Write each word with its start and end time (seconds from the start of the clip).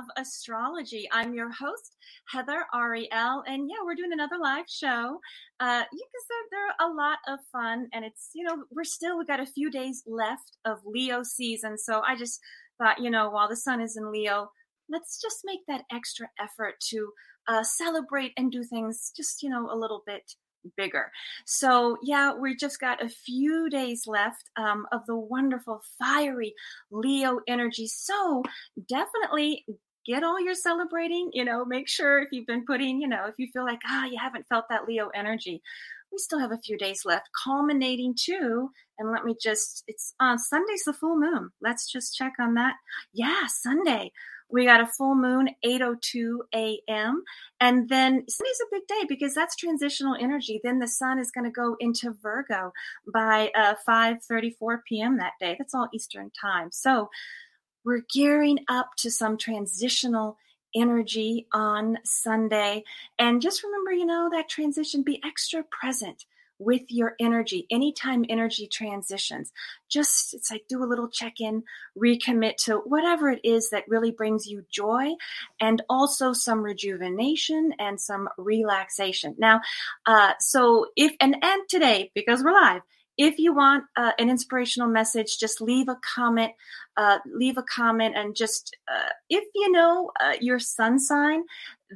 Of 0.00 0.06
Astrology. 0.16 1.06
I'm 1.12 1.34
your 1.34 1.50
host, 1.52 1.96
Heather 2.32 2.64
Ariel, 2.74 3.44
and 3.46 3.68
yeah, 3.68 3.84
we're 3.84 3.94
doing 3.94 4.14
another 4.14 4.38
live 4.42 4.64
show. 4.66 5.20
Uh, 5.58 5.82
because 5.90 6.24
they're, 6.30 6.48
they're 6.50 6.88
a 6.88 6.94
lot 6.94 7.18
of 7.28 7.38
fun, 7.52 7.86
and 7.92 8.02
it's 8.02 8.30
you 8.34 8.42
know 8.44 8.64
we're 8.70 8.84
still 8.84 9.18
we 9.18 9.26
got 9.26 9.40
a 9.40 9.46
few 9.46 9.70
days 9.70 10.02
left 10.06 10.56
of 10.64 10.78
Leo 10.86 11.22
season, 11.22 11.76
so 11.76 12.00
I 12.00 12.16
just 12.16 12.40
thought 12.78 12.98
you 12.98 13.10
know 13.10 13.28
while 13.28 13.48
the 13.48 13.56
sun 13.56 13.82
is 13.82 13.94
in 13.94 14.10
Leo, 14.10 14.50
let's 14.88 15.20
just 15.20 15.40
make 15.44 15.60
that 15.68 15.84
extra 15.92 16.28
effort 16.40 16.76
to 16.88 17.10
uh, 17.46 17.62
celebrate 17.62 18.32
and 18.38 18.50
do 18.50 18.64
things 18.64 19.12
just 19.14 19.42
you 19.42 19.50
know 19.50 19.68
a 19.70 19.76
little 19.76 20.02
bit 20.06 20.32
bigger. 20.76 21.10
So, 21.46 21.96
yeah, 22.02 22.34
we 22.34 22.56
just 22.56 22.80
got 22.80 23.02
a 23.02 23.08
few 23.08 23.68
days 23.70 24.04
left 24.06 24.50
um, 24.56 24.86
of 24.92 25.02
the 25.06 25.16
wonderful, 25.16 25.82
fiery 25.98 26.54
Leo 26.90 27.40
energy. 27.48 27.86
So, 27.86 28.42
definitely 28.88 29.64
get 30.06 30.22
all 30.22 30.40
your 30.40 30.54
celebrating. 30.54 31.30
You 31.32 31.44
know, 31.44 31.64
make 31.64 31.88
sure 31.88 32.20
if 32.20 32.28
you've 32.32 32.46
been 32.46 32.64
putting, 32.64 33.00
you 33.00 33.08
know, 33.08 33.26
if 33.26 33.34
you 33.38 33.48
feel 33.52 33.64
like, 33.64 33.80
ah, 33.86 34.02
oh, 34.04 34.10
you 34.10 34.18
haven't 34.20 34.46
felt 34.48 34.66
that 34.70 34.86
Leo 34.86 35.08
energy, 35.14 35.62
we 36.12 36.18
still 36.18 36.40
have 36.40 36.52
a 36.52 36.58
few 36.58 36.76
days 36.76 37.04
left, 37.04 37.28
culminating 37.44 38.14
too. 38.18 38.70
And 38.98 39.10
let 39.10 39.24
me 39.24 39.34
just, 39.40 39.84
it's 39.86 40.14
on 40.20 40.34
uh, 40.34 40.38
Sunday's 40.38 40.84
the 40.84 40.92
full 40.92 41.18
moon. 41.18 41.50
Let's 41.60 41.90
just 41.90 42.16
check 42.16 42.34
on 42.38 42.54
that. 42.54 42.74
Yeah, 43.12 43.46
Sunday. 43.46 44.12
We 44.52 44.64
got 44.64 44.80
a 44.80 44.86
full 44.86 45.14
moon, 45.14 45.50
8:02 45.64 46.38
a.m. 46.54 47.22
And 47.60 47.88
then 47.88 48.24
Sunday's 48.28 48.60
a 48.60 48.74
big 48.74 48.86
day 48.88 49.06
because 49.08 49.32
that's 49.32 49.54
transitional 49.54 50.16
energy. 50.20 50.60
Then 50.62 50.80
the 50.80 50.88
sun 50.88 51.18
is 51.20 51.30
going 51.30 51.44
to 51.44 51.50
go 51.50 51.76
into 51.78 52.12
Virgo 52.20 52.72
by 53.12 53.50
uh, 53.54 53.74
5:34 53.88 54.78
p.m. 54.88 55.18
that 55.18 55.34
day. 55.38 55.54
That's 55.56 55.74
all 55.74 55.88
Eastern 55.94 56.30
time. 56.30 56.70
So 56.72 57.10
we're 57.84 58.02
gearing 58.12 58.58
up 58.68 58.90
to 58.98 59.10
some 59.10 59.36
transitional 59.36 60.36
energy 60.74 61.46
on 61.52 61.98
Sunday. 62.04 62.84
And 63.18 63.42
just 63.42 63.64
remember, 63.64 63.92
you 63.92 64.06
know, 64.06 64.28
that 64.32 64.48
transition, 64.48 65.02
be 65.02 65.20
extra 65.24 65.64
present 65.64 66.24
with 66.60 66.82
your 66.88 67.14
energy 67.18 67.66
anytime 67.70 68.24
energy 68.28 68.68
transitions 68.68 69.50
just 69.88 70.34
it's 70.34 70.50
like 70.50 70.62
do 70.68 70.84
a 70.84 70.86
little 70.86 71.08
check-in 71.08 71.62
recommit 71.98 72.54
to 72.56 72.76
whatever 72.84 73.30
it 73.30 73.40
is 73.42 73.70
that 73.70 73.88
really 73.88 74.10
brings 74.10 74.46
you 74.46 74.62
joy 74.70 75.08
and 75.58 75.82
also 75.88 76.34
some 76.34 76.60
rejuvenation 76.60 77.72
and 77.78 77.98
some 77.98 78.28
relaxation 78.36 79.34
now 79.38 79.58
uh, 80.04 80.32
so 80.38 80.86
if 80.96 81.16
and 81.18 81.34
and 81.42 81.62
today 81.68 82.10
because 82.14 82.44
we're 82.44 82.52
live 82.52 82.82
if 83.20 83.38
you 83.38 83.54
want 83.54 83.84
uh, 83.96 84.12
an 84.18 84.30
inspirational 84.30 84.88
message 84.88 85.38
just 85.38 85.60
leave 85.60 85.88
a 85.88 85.96
comment 86.14 86.52
uh, 86.96 87.18
leave 87.26 87.58
a 87.58 87.62
comment 87.62 88.16
and 88.16 88.34
just 88.34 88.76
uh, 88.90 89.10
if 89.28 89.44
you 89.54 89.70
know 89.70 90.10
uh, 90.20 90.32
your 90.40 90.58
sun 90.58 90.98
sign 90.98 91.42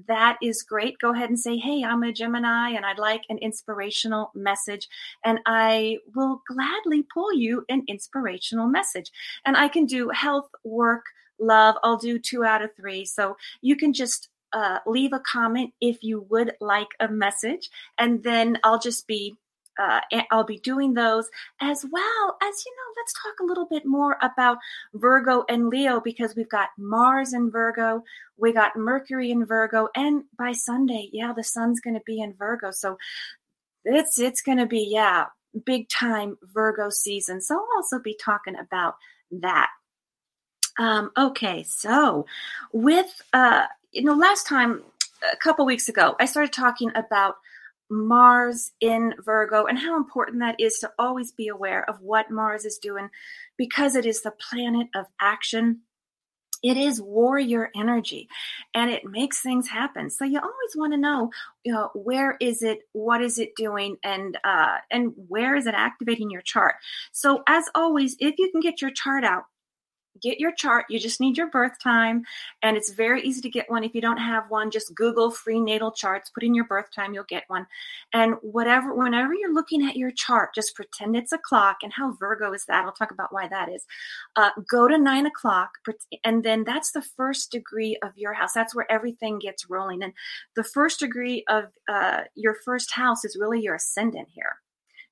that 0.09 0.37
is 0.43 0.65
great. 0.65 0.99
Go 0.99 1.13
ahead 1.13 1.31
and 1.31 1.39
say 1.39 1.57
hey 1.57 1.83
i'm 1.85 2.03
a 2.03 2.13
gemini 2.13 2.71
and 2.71 2.85
i'd 2.85 2.99
like 2.99 3.23
an 3.29 3.39
inspirational 3.39 4.31
message 4.35 4.89
and 5.25 5.39
i 5.47 5.99
will 6.15 6.43
gladly 6.49 7.07
pull 7.15 7.33
you 7.33 7.65
an 7.69 7.85
inspirational 7.89 8.67
message. 8.67 9.11
And 9.47 9.57
i 9.57 9.69
can 9.69 9.87
do 9.87 10.11
health 10.11 10.49
work 10.65 11.05
love. 11.41 11.77
I'll 11.83 11.97
do 11.97 12.19
two 12.19 12.45
out 12.45 12.63
of 12.63 12.71
three. 12.77 13.05
So 13.05 13.37
you 13.61 13.77
can 13.77 13.93
just 13.93 14.29
uh, 14.53 14.79
leave 14.87 15.13
a 15.13 15.21
comment 15.21 15.73
if 15.81 15.99
you 16.03 16.27
would 16.31 16.53
like 16.61 16.87
a 17.01 17.09
message 17.09 17.71
and 17.99 18.23
then 18.23 18.57
i'll 18.63 18.79
just 18.79 19.05
be 19.09 19.35
uh, 19.79 20.01
I'll 20.31 20.45
be 20.45 20.59
doing 20.59 20.95
those 20.95 21.29
as 21.61 21.85
well 21.91 22.37
as, 22.43 22.65
you 22.65 22.73
know, 22.73 22.95
let's 22.97 23.13
talk 23.13 23.35
a 23.41 23.45
little 23.45 23.67
bit 23.67 23.85
more 23.85 24.17
about 24.23 24.59
Virgo 24.95 25.45
and 25.49 25.69
Leo 25.69 26.01
because 26.01 26.35
we've 26.37 26.49
got 26.49 26.69
Mars 26.79 27.33
in 27.33 27.51
Virgo, 27.51 28.03
we 28.37 28.53
got 28.53 28.77
Mercury 28.77 29.31
in 29.31 29.45
Virgo, 29.45 29.89
and 29.95 30.25
by 30.39 30.53
Sunday, 30.53 31.11
yeah, 31.13 31.33
the 31.33 31.45
sun's 31.45 31.81
going 31.81 31.95
to 31.95 32.03
be 32.07 32.21
in 32.21 32.35
Virgo. 32.35 32.71
So 32.71 32.99
it's, 33.85 34.19
it's 34.19 34.43
going 34.43 34.59
to 34.59 34.67
be, 34.67 34.89
yeah, 34.91 35.27
big 35.65 35.89
time 35.89 36.37
Virgo 36.43 36.91
season. 36.91 37.41
So 37.41 37.55
I'll 37.55 37.77
also 37.77 37.99
be 37.99 38.17
talking 38.21 38.57
about 38.57 38.95
that. 39.31 39.69
Um, 40.79 41.11
okay, 41.17 41.63
so 41.63 42.27
with, 42.73 43.23
uh, 43.33 43.67
you 43.93 44.03
know, 44.03 44.15
last 44.15 44.47
time, 44.47 44.83
a 45.33 45.37
couple 45.37 45.65
weeks 45.65 45.89
ago, 45.89 46.17
I 46.21 46.27
started 46.27 46.53
talking 46.53 46.91
about 46.95 47.37
Mars 47.91 48.73
in 48.81 49.15
Virgo 49.25 49.67
and 49.67 49.79
how 49.79 49.97
important 49.97 50.41
that 50.41 50.57
is 50.59 50.79
to 50.79 50.93
always 50.99 51.33
be 51.33 51.49
aware 51.49 51.89
of 51.89 52.01
what 52.01 52.31
Mars 52.31 52.65
is 52.65 52.79
doing 52.79 53.09
because 53.57 53.95
it 53.95 54.07
is 54.07 54.23
the 54.23 54.33
planet 54.33 54.89
of 54.95 55.07
action. 55.21 55.81
It 56.63 56.79
is 56.79 57.01
warrior 57.01 57.71
energy 57.77 58.27
and 58.73 58.91
it 58.91 59.05
makes 59.05 59.43
things 59.43 59.69
happen. 59.69 60.09
So 60.09 60.25
you 60.25 60.39
always 60.39 60.75
want 60.75 60.95
to 60.95 60.99
know, 60.99 61.31
you 61.63 61.73
know, 61.73 61.91
where 61.95 62.39
is 62.41 62.63
it, 62.63 62.81
what 62.93 63.21
is 63.21 63.39
it 63.39 63.55
doing, 63.55 63.99
and 64.03 64.39
uh, 64.45 64.79
and 64.91 65.13
where 65.29 65.57
is 65.57 65.67
it 65.67 65.75
activating 65.75 66.31
your 66.31 66.41
chart. 66.41 66.77
So 67.13 67.43
as 67.47 67.67
always, 67.75 68.17
if 68.19 68.37
you 68.39 68.51
can 68.51 68.63
get 68.63 68.81
your 68.81 68.93
chart 68.93 69.25
out, 69.25 69.45
get 70.21 70.39
your 70.39 70.53
chart. 70.53 70.87
You 70.89 70.99
just 70.99 71.21
need 71.21 71.37
your 71.37 71.51
birth 71.51 71.79
time, 71.83 72.25
and 72.63 72.77
it's 72.77 72.93
very 72.93 73.23
easy 73.23 73.41
to 73.43 73.51
get 73.51 73.71
one. 73.71 73.85
If 73.85 73.95
you 73.95 74.01
don't 74.01 74.19
have 74.19 74.51
one, 74.51 74.71
just 74.71 74.95
Google 74.95 75.31
free 75.31 75.61
natal 75.61 75.93
charts, 75.93 76.31
put 76.31 76.43
in 76.43 76.55
your 76.55 76.67
birth 76.67 76.91
time, 76.95 77.15
you'll 77.15 77.25
get 77.25 77.45
one. 77.49 77.67
And 78.13 78.35
whatever, 78.43 78.95
whenever 78.95 79.35
you're 79.35 79.55
looking 79.55 79.87
at 79.87 79.97
your 79.97 80.11
chart, 80.11 80.55
just 80.55 80.75
pretend 80.75 81.17
it's 81.17 81.33
a 81.33 81.39
clock. 81.39 81.79
And 81.83 81.93
how 81.93 82.13
Virgo 82.13 82.53
is 82.53 82.65
that? 82.67 82.85
I'll 82.85 82.93
talk 82.93 83.11
about 83.11 83.33
why 83.33 83.49
that 83.49 83.69
is. 83.69 83.85
Uh, 84.37 84.51
go 84.69 84.89
to 84.89 84.99
nine 84.99 85.27
o'clock, 85.27 85.71
and 86.23 86.45
then 86.45 86.65
that's 86.65 86.93
the 86.93 87.03
first 87.03 87.51
degree 87.51 87.99
of 88.03 88.13
your 88.17 88.33
house. 88.33 88.53
That's 88.53 88.75
where 88.75 88.91
everything 88.91 89.39
gets 89.39 89.69
rolling. 89.69 90.03
And 90.03 90.13
the 90.57 90.65
first 90.65 91.01
degree 91.01 91.45
of 91.49 91.65
uh, 91.89 92.23
your 92.35 92.57
first 92.65 92.93
house 92.93 93.25
is 93.25 93.37
really 93.39 93.61
your 93.61 93.75
ascendant 93.75 94.29
here. 94.33 94.57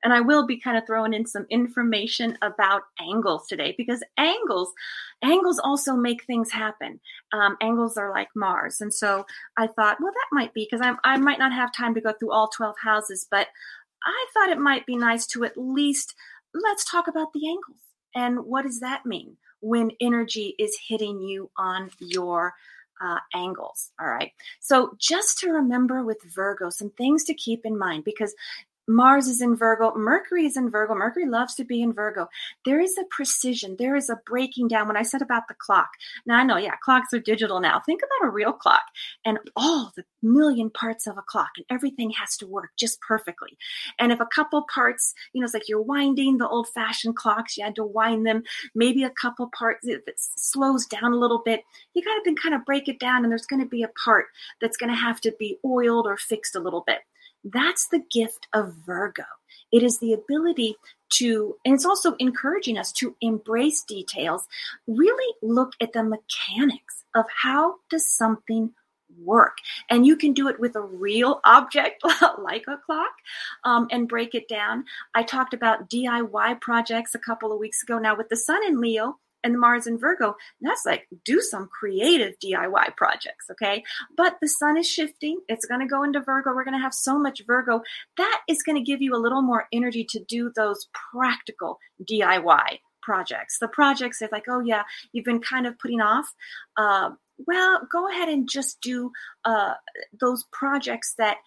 And 0.02 0.12
I 0.12 0.20
will 0.20 0.46
be 0.46 0.58
kind 0.58 0.76
of 0.76 0.86
throwing 0.86 1.14
in 1.14 1.26
some 1.26 1.46
information 1.50 2.36
about 2.42 2.82
angles 3.00 3.46
today 3.46 3.74
because 3.76 4.02
angles, 4.16 4.72
angles 5.22 5.58
also 5.58 5.94
make 5.94 6.24
things 6.24 6.50
happen. 6.50 7.00
Um, 7.32 7.56
angles 7.60 7.96
are 7.96 8.10
like 8.10 8.28
Mars. 8.34 8.80
And 8.80 8.92
so 8.92 9.24
I 9.56 9.66
thought, 9.66 9.98
well, 10.00 10.12
that 10.12 10.28
might 10.36 10.54
be 10.54 10.68
because 10.70 10.84
I 11.04 11.16
might 11.18 11.38
not 11.38 11.52
have 11.52 11.72
time 11.72 11.94
to 11.94 12.00
go 12.00 12.12
through 12.12 12.32
all 12.32 12.48
12 12.48 12.74
houses, 12.82 13.26
but 13.30 13.48
I 14.04 14.26
thought 14.34 14.50
it 14.50 14.58
might 14.58 14.86
be 14.86 14.96
nice 14.96 15.26
to 15.28 15.44
at 15.44 15.56
least 15.56 16.14
let's 16.54 16.84
talk 16.84 17.08
about 17.08 17.32
the 17.32 17.46
angles. 17.46 17.80
And 18.14 18.40
what 18.44 18.62
does 18.62 18.80
that 18.80 19.06
mean 19.06 19.36
when 19.60 19.92
energy 20.00 20.54
is 20.58 20.76
hitting 20.88 21.20
you 21.20 21.50
on 21.56 21.90
your 22.00 22.52
uh, 23.02 23.18
angles. 23.34 23.90
All 24.00 24.08
right. 24.08 24.32
So, 24.60 24.96
just 24.98 25.38
to 25.40 25.50
remember 25.50 26.04
with 26.04 26.18
Virgo, 26.34 26.70
some 26.70 26.90
things 26.90 27.24
to 27.24 27.34
keep 27.34 27.66
in 27.66 27.76
mind 27.76 28.04
because 28.04 28.34
Mars 28.88 29.28
is 29.28 29.40
in 29.40 29.54
Virgo, 29.54 29.94
Mercury 29.94 30.44
is 30.44 30.56
in 30.56 30.68
Virgo. 30.70 30.94
Mercury 30.94 31.26
loves 31.26 31.54
to 31.54 31.64
be 31.64 31.82
in 31.82 31.92
Virgo. 31.92 32.28
There 32.64 32.80
is 32.80 32.98
a 32.98 33.04
precision, 33.10 33.76
there 33.78 33.94
is 33.94 34.10
a 34.10 34.20
breaking 34.26 34.68
down. 34.68 34.88
When 34.88 34.96
I 34.96 35.02
said 35.02 35.22
about 35.22 35.46
the 35.48 35.54
clock, 35.54 35.88
now 36.26 36.38
I 36.38 36.42
know, 36.42 36.56
yeah, 36.56 36.74
clocks 36.82 37.12
are 37.12 37.20
digital 37.20 37.60
now. 37.60 37.80
Think 37.86 38.00
about 38.02 38.28
a 38.28 38.32
real 38.32 38.52
clock 38.52 38.82
and 39.24 39.38
all 39.56 39.92
the 39.96 40.04
million 40.22 40.70
parts 40.70 41.06
of 41.06 41.16
a 41.16 41.22
clock, 41.22 41.50
and 41.56 41.66
everything 41.70 42.10
has 42.10 42.36
to 42.38 42.46
work 42.46 42.70
just 42.76 43.00
perfectly. 43.00 43.56
And 43.98 44.10
if 44.10 44.20
a 44.20 44.26
couple 44.26 44.66
parts, 44.72 45.14
you 45.32 45.40
know, 45.40 45.44
it's 45.44 45.54
like 45.54 45.68
you're 45.68 45.80
winding 45.80 46.38
the 46.38 46.48
old 46.48 46.68
fashioned 46.68 47.16
clocks, 47.16 47.56
you 47.56 47.64
had 47.64 47.76
to 47.76 47.84
wind 47.84 48.26
them, 48.26 48.42
maybe 48.74 49.04
a 49.04 49.10
couple 49.10 49.50
parts, 49.56 49.86
if 49.86 50.02
it 50.06 50.14
slows 50.16 50.86
down 50.86 51.12
a 51.12 51.16
little 51.16 51.42
bit, 51.44 51.62
you 51.94 52.02
got 52.02 52.14
to 52.14 52.22
then 52.24 52.36
kind 52.36 52.54
of 52.54 52.64
break 52.64 52.88
it 52.88 52.98
down, 52.98 53.24
and 53.24 53.30
there's 53.30 53.46
going 53.46 53.62
to 53.62 53.68
be 53.68 53.82
a 53.82 53.90
part 54.04 54.26
that's 54.60 54.76
going 54.76 54.90
to 54.90 54.96
have 54.96 55.20
to 55.20 55.32
be 55.38 55.58
oiled 55.64 56.06
or 56.06 56.16
fixed 56.16 56.56
a 56.56 56.60
little 56.60 56.82
bit. 56.86 56.98
That's 57.44 57.88
the 57.88 58.02
gift 58.10 58.48
of 58.52 58.74
Virgo. 58.86 59.24
It 59.72 59.82
is 59.82 59.98
the 59.98 60.12
ability 60.12 60.76
to, 61.14 61.56
and 61.64 61.74
it's 61.74 61.84
also 61.84 62.14
encouraging 62.18 62.78
us 62.78 62.92
to 62.92 63.16
embrace 63.20 63.82
details, 63.82 64.46
really 64.86 65.34
look 65.42 65.72
at 65.80 65.92
the 65.92 66.02
mechanics 66.02 67.04
of 67.14 67.26
how 67.42 67.76
does 67.90 68.06
something 68.06 68.72
work. 69.22 69.58
And 69.90 70.06
you 70.06 70.16
can 70.16 70.32
do 70.32 70.48
it 70.48 70.58
with 70.58 70.76
a 70.76 70.80
real 70.80 71.40
object 71.44 72.02
like 72.38 72.64
a 72.68 72.78
clock 72.78 73.12
um, 73.64 73.88
and 73.90 74.08
break 74.08 74.34
it 74.34 74.48
down. 74.48 74.84
I 75.14 75.22
talked 75.22 75.54
about 75.54 75.90
DIY 75.90 76.60
projects 76.60 77.14
a 77.14 77.18
couple 77.18 77.52
of 77.52 77.58
weeks 77.58 77.82
ago. 77.82 77.98
Now, 77.98 78.16
with 78.16 78.28
the 78.28 78.36
sun 78.36 78.64
in 78.66 78.80
Leo, 78.80 79.18
and 79.44 79.54
the 79.54 79.58
Mars 79.58 79.86
and 79.86 80.00
Virgo, 80.00 80.36
that's 80.60 80.84
like 80.86 81.08
do 81.24 81.40
some 81.40 81.68
creative 81.68 82.34
DIY 82.38 82.96
projects, 82.96 83.46
okay? 83.50 83.82
But 84.16 84.38
the 84.40 84.48
sun 84.48 84.76
is 84.76 84.88
shifting. 84.88 85.40
It's 85.48 85.66
going 85.66 85.80
to 85.80 85.86
go 85.86 86.02
into 86.02 86.20
Virgo. 86.20 86.54
We're 86.54 86.64
going 86.64 86.76
to 86.76 86.82
have 86.82 86.94
so 86.94 87.18
much 87.18 87.42
Virgo. 87.46 87.82
That 88.16 88.40
is 88.48 88.62
going 88.62 88.76
to 88.76 88.84
give 88.84 89.02
you 89.02 89.14
a 89.14 89.18
little 89.20 89.42
more 89.42 89.66
energy 89.72 90.04
to 90.10 90.20
do 90.20 90.52
those 90.54 90.88
practical 91.12 91.78
DIY 92.08 92.78
projects. 93.02 93.58
The 93.58 93.68
projects 93.68 94.20
that 94.20 94.32
like, 94.32 94.46
oh 94.48 94.60
yeah, 94.60 94.82
you've 95.12 95.24
been 95.24 95.40
kind 95.40 95.66
of 95.66 95.78
putting 95.78 96.00
off. 96.00 96.32
Uh, 96.76 97.10
well, 97.46 97.86
go 97.90 98.08
ahead 98.08 98.28
and 98.28 98.48
just 98.48 98.80
do 98.80 99.10
uh, 99.44 99.74
those 100.18 100.44
projects 100.52 101.14
that 101.18 101.38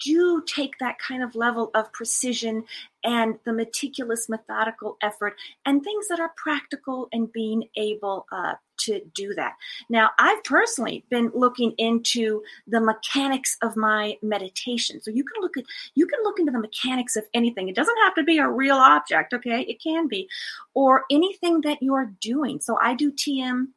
do 0.00 0.42
take 0.46 0.78
that 0.78 0.98
kind 0.98 1.22
of 1.22 1.34
level 1.34 1.70
of 1.74 1.92
precision 1.92 2.64
and 3.08 3.38
the 3.46 3.52
meticulous 3.54 4.28
methodical 4.28 4.98
effort 5.00 5.34
and 5.64 5.82
things 5.82 6.08
that 6.08 6.20
are 6.20 6.32
practical 6.36 7.08
and 7.10 7.32
being 7.32 7.64
able 7.74 8.26
uh, 8.30 8.52
to 8.76 9.00
do 9.14 9.32
that. 9.32 9.54
Now, 9.88 10.10
I've 10.18 10.44
personally 10.44 11.06
been 11.08 11.32
looking 11.34 11.72
into 11.78 12.42
the 12.66 12.82
mechanics 12.82 13.56
of 13.62 13.76
my 13.76 14.18
meditation. 14.20 15.00
So 15.00 15.10
you 15.10 15.24
can 15.24 15.40
look 15.40 15.56
at 15.56 15.64
you 15.94 16.06
can 16.06 16.20
look 16.22 16.38
into 16.38 16.52
the 16.52 16.60
mechanics 16.60 17.16
of 17.16 17.24
anything. 17.32 17.68
It 17.68 17.74
doesn't 17.74 17.96
have 18.02 18.14
to 18.16 18.24
be 18.24 18.36
a 18.36 18.48
real 18.48 18.76
object, 18.76 19.32
okay? 19.32 19.62
It 19.62 19.82
can 19.82 20.06
be 20.06 20.28
or 20.74 21.04
anything 21.10 21.62
that 21.62 21.82
you're 21.82 22.12
doing. 22.20 22.60
So 22.60 22.78
I 22.78 22.94
do 22.94 23.10
TM 23.10 23.68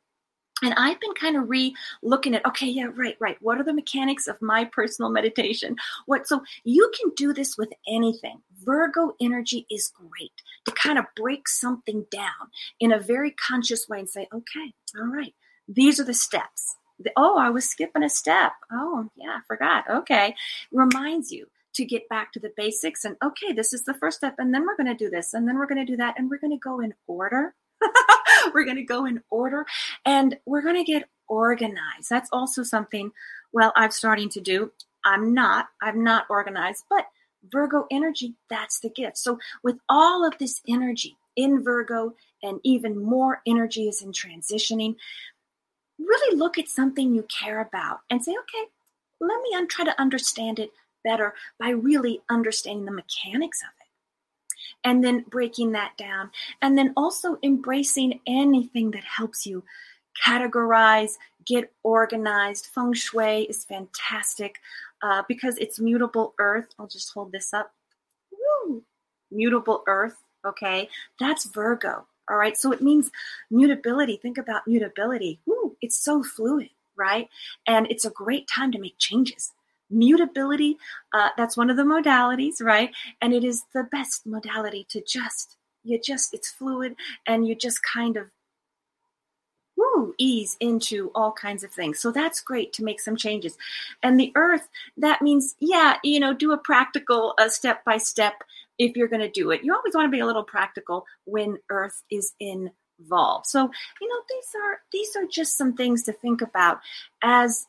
and 0.62 0.74
I've 0.76 1.00
been 1.00 1.14
kind 1.14 1.38
of 1.38 1.50
re 1.50 1.76
looking 2.02 2.36
at, 2.36 2.46
okay, 2.46 2.68
yeah, 2.68 2.88
right, 2.96 3.16
right. 3.20 3.38
What 3.42 3.60
are 3.60 3.64
the 3.64 3.74
mechanics 3.74 4.28
of 4.28 4.42
my 4.42 4.66
personal 4.66 5.12
meditation? 5.12 5.76
What 6.06 6.28
so 6.28 6.44
you 6.64 6.92
can 7.00 7.12
do 7.16 7.34
this 7.34 7.58
with 7.58 7.70
anything. 7.88 8.42
Virgo 8.64 9.16
energy 9.20 9.66
is 9.72 9.92
great 9.96 10.32
to 10.66 10.72
kind 10.74 11.00
of 11.00 11.06
break 11.16 11.48
something 11.48 12.06
down 12.12 12.52
in 12.80 12.92
a 12.92 13.00
very 13.00 13.32
conscious 13.32 13.90
way 13.90 14.00
and 14.00 14.10
say, 14.10 14.28
okay, 14.34 14.74
all 15.00 15.08
right, 15.08 15.34
these 15.68 16.00
are 16.00 16.04
the 16.04 16.14
steps. 16.14 16.76
oh, 17.18 17.38
I 17.40 17.50
was 17.50 17.68
skipping 17.68 18.04
a 18.04 18.10
step. 18.10 18.54
Oh, 18.72 19.10
yeah, 19.16 19.38
I 19.38 19.40
forgot. 19.48 19.90
Okay. 19.90 20.36
Reminds 20.72 21.32
you 21.32 21.48
to 21.74 21.86
get 21.86 22.08
back 22.10 22.32
to 22.34 22.40
the 22.40 22.52
basics 22.58 23.06
and 23.06 23.16
okay, 23.24 23.54
this 23.54 23.74
is 23.74 23.84
the 23.84 23.94
first 23.94 24.18
step, 24.18 24.36
and 24.38 24.54
then 24.54 24.66
we're 24.66 24.76
going 24.76 24.88
to 24.88 25.06
do 25.06 25.10
this, 25.10 25.34
and 25.34 25.48
then 25.48 25.58
we're 25.58 25.68
going 25.68 25.84
to 25.84 25.92
do 25.92 25.98
that, 25.98 26.16
and 26.18 26.30
we're 26.30 26.38
going 26.38 26.52
to 26.52 26.58
go 26.58 26.82
in 26.82 26.94
order 27.08 27.56
we're 28.54 28.66
going 28.66 28.78
to 28.78 28.84
go 28.84 29.06
in 29.06 29.22
order 29.30 29.66
and 30.06 30.38
we're 30.46 30.62
going 30.62 30.84
to 30.84 30.84
get 30.84 31.10
organized. 31.28 32.10
That's 32.10 32.30
also 32.32 32.64
something, 32.64 33.12
well, 33.52 33.72
I'm 33.76 33.92
starting 33.92 34.30
to 34.30 34.42
do. 34.42 34.72
I'm 35.04 35.34
not, 35.34 35.68
I'm 35.82 36.04
not 36.04 36.26
organized, 36.30 36.84
but 36.90 37.06
Virgo 37.50 37.88
energy, 37.90 38.36
that's 38.50 38.80
the 38.80 38.90
gift. 38.90 39.18
So, 39.18 39.40
with 39.64 39.78
all 39.90 40.26
of 40.26 40.38
this 40.38 40.62
energy 40.70 41.18
in 41.36 41.64
Virgo 41.64 42.14
and 42.44 42.60
even 42.64 43.02
more 43.02 43.42
energy 43.48 43.88
is 43.88 44.02
in 44.02 44.12
transitioning, 44.12 44.96
really 45.98 46.38
look 46.38 46.58
at 46.58 46.68
something 46.68 47.16
you 47.16 47.24
care 47.24 47.62
about 47.62 48.00
and 48.10 48.24
say, 48.24 48.32
okay, 48.32 48.70
let 49.20 49.40
me 49.42 49.68
try 49.68 49.86
to 49.86 50.00
understand 50.00 50.60
it 50.60 50.72
better 51.04 51.34
by 51.60 51.70
really 51.70 52.22
understanding 52.30 52.86
the 52.86 52.92
mechanics 52.92 53.62
of 53.64 53.70
it 53.80 53.81
and 54.84 55.04
then 55.04 55.26
breaking 55.30 55.72
that 55.74 55.96
down. 55.98 56.32
And 56.62 56.78
then 56.78 56.94
also 56.98 57.38
embracing 57.44 58.20
anything 58.28 58.92
that 58.92 59.04
helps 59.04 59.46
you 59.46 59.64
categorize, 60.26 61.14
get 61.46 61.72
organized. 61.84 62.68
Feng 62.68 62.94
Shui 62.94 63.44
is 63.44 63.64
fantastic 63.66 64.60
uh, 65.02 65.24
because 65.28 65.58
it's 65.58 65.80
mutable 65.80 66.34
earth. 66.40 66.68
I'll 66.80 66.88
just 66.88 67.14
hold 67.14 67.32
this 67.32 67.54
up. 67.54 67.74
Woo! 68.32 68.84
Mutable 69.32 69.84
earth, 69.88 70.18
okay? 70.46 70.90
That's 71.20 71.46
Virgo. 71.46 72.06
All 72.30 72.38
right, 72.38 72.56
so 72.56 72.72
it 72.72 72.82
means 72.82 73.12
mutability. 73.50 74.18
Think 74.18 74.38
about 74.38 74.68
mutability. 74.68 75.40
Woo, 75.46 75.76
it's 75.82 75.98
so 75.98 76.24
fluid, 76.24 76.70
right? 76.96 77.28
And 77.68 77.88
it's 77.90 78.06
a 78.06 78.12
great 78.12 78.48
time 78.48 78.72
to 78.72 78.80
make 78.80 78.98
changes 79.00 79.52
mutability 79.92 80.78
uh, 81.14 81.30
that's 81.38 81.58
one 81.58 81.70
of 81.70 81.78
the 81.78 81.84
modalities 81.84 82.62
right? 82.62 82.92
And 83.22 83.34
it 83.34 83.44
is 83.44 83.64
the 83.74 83.84
best 83.84 84.26
modality 84.26 84.86
to 84.90 85.02
just 85.02 85.58
you 85.84 86.00
just 86.00 86.34
it's 86.34 86.50
fluid 86.50 86.96
and 87.28 87.48
you 87.48 87.56
just 87.56 87.82
kind 87.84 88.18
of 88.18 88.28
woo, 89.78 90.14
ease 90.20 90.58
into 90.60 91.12
all 91.16 91.32
kinds 91.32 91.64
of 91.64 91.72
things. 91.72 92.00
So 92.00 92.12
that's 92.12 92.40
great 92.40 92.72
to 92.74 92.84
make 92.84 93.00
some 93.00 93.16
changes. 93.16 93.58
And 94.04 94.20
the 94.20 94.32
earth 94.36 94.68
that 94.98 95.22
means 95.22 95.56
yeah 95.60 95.98
you 96.04 96.20
know 96.20 96.34
do 96.34 96.52
a 96.52 96.58
practical 96.58 97.34
uh, 97.38 97.50
step 97.50 97.84
by 97.84 97.98
step 97.98 98.44
if 98.78 98.96
you're 98.96 99.08
going 99.08 99.22
to 99.22 99.30
do 99.30 99.52
it. 99.52 99.64
You 99.64 99.74
always 99.74 99.96
want 99.96 100.08
to 100.08 100.12
be 100.12 100.20
a 100.20 100.26
little 100.26 100.44
practical 100.44 101.06
when 101.26 101.58
earth 101.70 102.04
is 102.10 102.34
involved. 102.40 103.48
So 103.48 103.70
you 104.02 104.10
know 104.10 104.22
these 104.30 104.56
are 104.64 104.80
these 104.92 105.16
are 105.16 105.28
just 105.32 105.58
some 105.58 105.74
things 105.74 106.04
to 106.04 106.14
think 106.14 106.42
about 106.42 106.80
as 107.24 107.68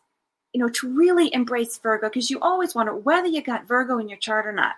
you 0.53 0.61
know, 0.61 0.69
to 0.69 0.95
really 0.95 1.33
embrace 1.33 1.79
Virgo, 1.79 2.09
because 2.09 2.31
you 2.31 2.39
always 2.41 2.75
wonder 2.75 2.95
whether 2.95 3.29
you 3.29 3.43
got 3.43 3.67
Virgo 3.67 3.99
in 3.99 4.09
your 4.09 4.19
chart 4.19 4.47
or 4.47 4.53
not. 4.53 4.75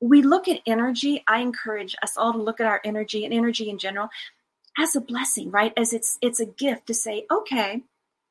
We 0.00 0.22
look 0.22 0.46
at 0.46 0.60
energy. 0.64 1.24
I 1.26 1.40
encourage 1.40 1.96
us 2.02 2.16
all 2.16 2.32
to 2.32 2.38
look 2.38 2.60
at 2.60 2.66
our 2.66 2.80
energy 2.84 3.24
and 3.24 3.34
energy 3.34 3.68
in 3.68 3.78
general 3.78 4.08
as 4.78 4.94
a 4.94 5.00
blessing, 5.00 5.50
right? 5.50 5.72
As 5.76 5.92
it's 5.92 6.18
it's 6.22 6.40
a 6.40 6.46
gift 6.46 6.86
to 6.86 6.94
say, 6.94 7.26
okay, 7.30 7.82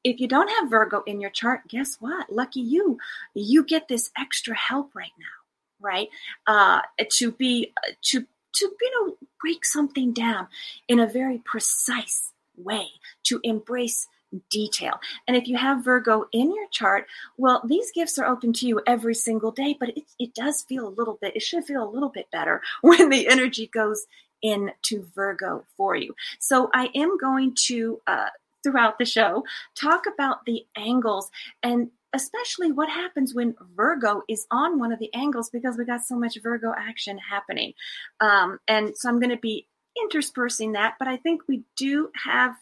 if 0.03 0.21
you 0.21 0.27
don't 0.27 0.49
have 0.49 0.69
Virgo 0.69 1.03
in 1.05 1.19
your 1.19 1.29
chart, 1.29 1.67
guess 1.67 1.97
what? 1.99 2.31
Lucky 2.31 2.61
you, 2.61 2.97
you 3.33 3.65
get 3.65 3.89
this 3.89 4.11
extra 4.17 4.55
help 4.55 4.95
right 4.95 5.11
now, 5.19 5.85
right? 5.85 6.07
Uh, 6.45 6.81
to 7.17 7.31
be 7.31 7.73
to 8.03 8.25
to 8.53 8.71
you 8.81 9.05
know 9.05 9.17
break 9.41 9.65
something 9.65 10.13
down 10.13 10.47
in 10.87 10.99
a 10.99 11.07
very 11.07 11.39
precise 11.39 12.31
way, 12.55 12.87
to 13.23 13.41
embrace 13.43 14.07
detail. 14.49 14.99
And 15.27 15.37
if 15.37 15.47
you 15.47 15.57
have 15.57 15.83
Virgo 15.83 16.25
in 16.31 16.53
your 16.53 16.67
chart, 16.71 17.05
well, 17.37 17.61
these 17.65 17.91
gifts 17.91 18.17
are 18.19 18.25
open 18.25 18.53
to 18.53 18.67
you 18.67 18.81
every 18.85 19.15
single 19.15 19.51
day, 19.51 19.75
but 19.79 19.89
it, 19.89 20.03
it 20.19 20.33
does 20.33 20.63
feel 20.63 20.87
a 20.87 20.89
little 20.89 21.17
bit, 21.21 21.35
it 21.35 21.41
should 21.41 21.65
feel 21.65 21.83
a 21.83 21.89
little 21.89 22.09
bit 22.09 22.29
better 22.31 22.61
when 22.81 23.09
the 23.09 23.27
energy 23.27 23.67
goes 23.67 24.05
into 24.41 25.05
Virgo 25.15 25.65
for 25.75 25.95
you. 25.95 26.13
So 26.39 26.69
I 26.73 26.89
am 26.93 27.17
going 27.17 27.55
to, 27.67 28.01
uh, 28.05 28.27
throughout 28.63 28.99
the 28.99 29.05
show, 29.05 29.43
talk 29.75 30.05
about 30.11 30.45
the 30.45 30.65
angles 30.75 31.31
and 31.63 31.89
especially 32.13 32.71
what 32.71 32.89
happens 32.89 33.33
when 33.33 33.55
Virgo 33.75 34.23
is 34.27 34.47
on 34.49 34.79
one 34.79 34.91
of 34.91 34.99
the 34.99 35.13
angles 35.13 35.49
because 35.49 35.77
we 35.77 35.85
got 35.85 36.05
so 36.05 36.17
much 36.17 36.37
Virgo 36.41 36.73
action 36.75 37.17
happening. 37.17 37.73
Um, 38.19 38.59
and 38.67 38.97
so 38.97 39.09
I'm 39.09 39.19
going 39.19 39.31
to 39.31 39.37
be 39.37 39.67
interspersing 40.01 40.73
that, 40.73 40.95
but 40.99 41.07
I 41.07 41.17
think 41.17 41.41
we 41.47 41.63
do 41.75 42.09
have 42.25 42.55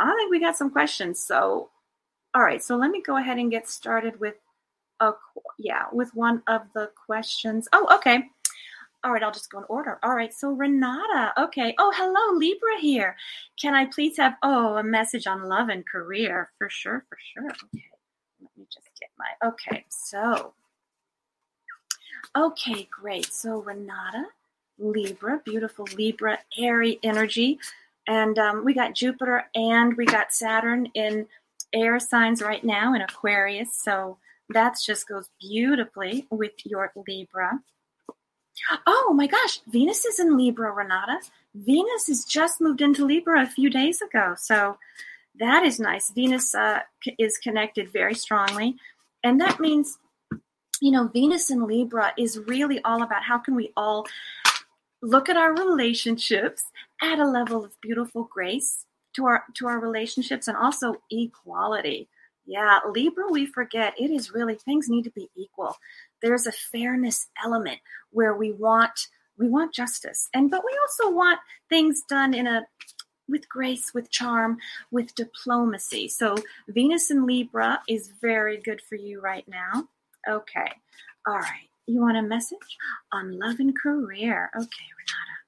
I 0.00 0.14
think 0.14 0.30
we 0.30 0.40
got 0.40 0.56
some 0.56 0.70
questions. 0.70 1.18
So, 1.18 1.70
all 2.34 2.42
right. 2.42 2.62
So 2.62 2.76
let 2.76 2.90
me 2.90 3.02
go 3.02 3.16
ahead 3.16 3.38
and 3.38 3.50
get 3.50 3.68
started 3.68 4.20
with 4.20 4.34
a 5.00 5.12
yeah 5.58 5.86
with 5.92 6.14
one 6.14 6.42
of 6.46 6.62
the 6.74 6.90
questions. 7.06 7.68
Oh, 7.72 7.86
okay. 7.96 8.24
All 9.04 9.12
right, 9.12 9.22
I'll 9.22 9.30
just 9.32 9.50
go 9.50 9.58
in 9.58 9.64
order. 9.68 9.98
All 10.02 10.14
right, 10.14 10.34
so 10.34 10.50
Renata, 10.50 11.32
okay. 11.38 11.72
Oh, 11.78 11.92
hello, 11.94 12.36
Libra 12.36 12.80
here. 12.80 13.16
Can 13.60 13.72
I 13.72 13.86
please 13.86 14.16
have 14.16 14.34
oh 14.42 14.76
a 14.76 14.82
message 14.82 15.28
on 15.28 15.44
love 15.44 15.68
and 15.68 15.86
career 15.86 16.50
for 16.58 16.68
sure, 16.68 17.04
for 17.08 17.16
sure. 17.32 17.48
Okay, 17.48 17.84
let 18.40 18.50
me 18.56 18.66
just 18.72 18.88
get 19.00 19.10
my 19.16 19.48
okay. 19.48 19.84
So, 19.88 20.52
okay, 22.36 22.88
great. 22.90 23.32
So 23.32 23.58
Renata, 23.62 24.24
Libra, 24.78 25.40
beautiful 25.44 25.86
Libra, 25.96 26.40
airy 26.58 26.98
energy 27.04 27.60
and 28.08 28.38
um, 28.38 28.64
we 28.64 28.72
got 28.72 28.94
Jupiter 28.94 29.44
and 29.54 29.94
we 29.96 30.06
got 30.06 30.32
Saturn 30.32 30.86
in 30.94 31.26
air 31.74 32.00
signs 32.00 32.40
right 32.40 32.64
now 32.64 32.94
in 32.94 33.02
Aquarius. 33.02 33.74
So 33.74 34.16
that 34.48 34.78
just 34.84 35.06
goes 35.06 35.28
beautifully 35.38 36.26
with 36.30 36.52
your 36.64 36.90
Libra. 37.06 37.60
Oh 38.86 39.12
my 39.14 39.26
gosh, 39.26 39.60
Venus 39.68 40.06
is 40.06 40.18
in 40.18 40.36
Libra, 40.36 40.72
Renata. 40.72 41.18
Venus 41.54 42.06
has 42.08 42.24
just 42.24 42.60
moved 42.60 42.80
into 42.80 43.04
Libra 43.04 43.42
a 43.42 43.46
few 43.46 43.68
days 43.68 44.00
ago. 44.00 44.34
So 44.38 44.78
that 45.38 45.64
is 45.64 45.78
nice. 45.78 46.10
Venus 46.10 46.54
uh, 46.54 46.80
is 47.18 47.36
connected 47.36 47.92
very 47.92 48.14
strongly. 48.14 48.76
And 49.22 49.40
that 49.42 49.60
means, 49.60 49.98
you 50.80 50.90
know, 50.90 51.08
Venus 51.08 51.50
in 51.50 51.66
Libra 51.66 52.14
is 52.16 52.38
really 52.38 52.82
all 52.84 53.02
about 53.02 53.22
how 53.22 53.38
can 53.38 53.54
we 53.54 53.70
all 53.76 54.06
look 55.02 55.28
at 55.28 55.36
our 55.36 55.54
relationships 55.54 56.64
add 57.02 57.18
a 57.18 57.26
level 57.26 57.64
of 57.64 57.80
beautiful 57.80 58.24
grace 58.24 58.84
to 59.14 59.26
our 59.26 59.44
to 59.54 59.66
our 59.66 59.80
relationships 59.80 60.48
and 60.48 60.56
also 60.56 60.96
equality. 61.10 62.08
Yeah 62.46 62.78
libra 62.90 63.24
we 63.30 63.46
forget 63.46 63.94
it 63.98 64.10
is 64.10 64.32
really 64.32 64.54
things 64.54 64.88
need 64.88 65.04
to 65.04 65.10
be 65.10 65.30
equal. 65.36 65.76
There's 66.22 66.46
a 66.46 66.52
fairness 66.52 67.28
element 67.44 67.78
where 68.10 68.34
we 68.34 68.52
want 68.52 69.08
we 69.36 69.48
want 69.48 69.74
justice 69.74 70.28
and 70.34 70.50
but 70.50 70.64
we 70.64 70.76
also 70.82 71.14
want 71.14 71.40
things 71.68 72.02
done 72.08 72.34
in 72.34 72.46
a 72.46 72.66
with 73.28 73.48
grace 73.48 73.92
with 73.92 74.10
charm 74.10 74.56
with 74.90 75.14
diplomacy. 75.14 76.08
So 76.08 76.36
venus 76.68 77.10
in 77.10 77.26
libra 77.26 77.82
is 77.88 78.08
very 78.20 78.56
good 78.56 78.80
for 78.80 78.96
you 78.96 79.20
right 79.20 79.46
now. 79.46 79.88
Okay 80.28 80.72
all 81.26 81.38
right 81.38 81.68
you 81.88 82.00
want 82.00 82.16
a 82.16 82.22
message 82.22 82.78
on 83.12 83.38
love 83.38 83.58
and 83.58 83.76
career 83.76 84.50
okay 84.54 84.86
renata 84.98 85.38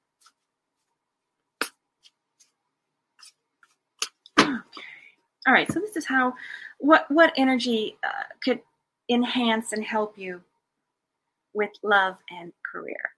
Okay. 4.39 4.57
All 5.47 5.53
right, 5.53 5.71
so 5.71 5.79
this 5.79 5.95
is 5.95 6.05
how 6.05 6.33
what 6.79 7.09
what 7.09 7.33
energy 7.35 7.97
uh, 8.03 8.23
could 8.43 8.59
enhance 9.09 9.73
and 9.73 9.83
help 9.83 10.17
you 10.17 10.41
with 11.53 11.71
love 11.83 12.17
and 12.29 12.51
career. 12.71 13.11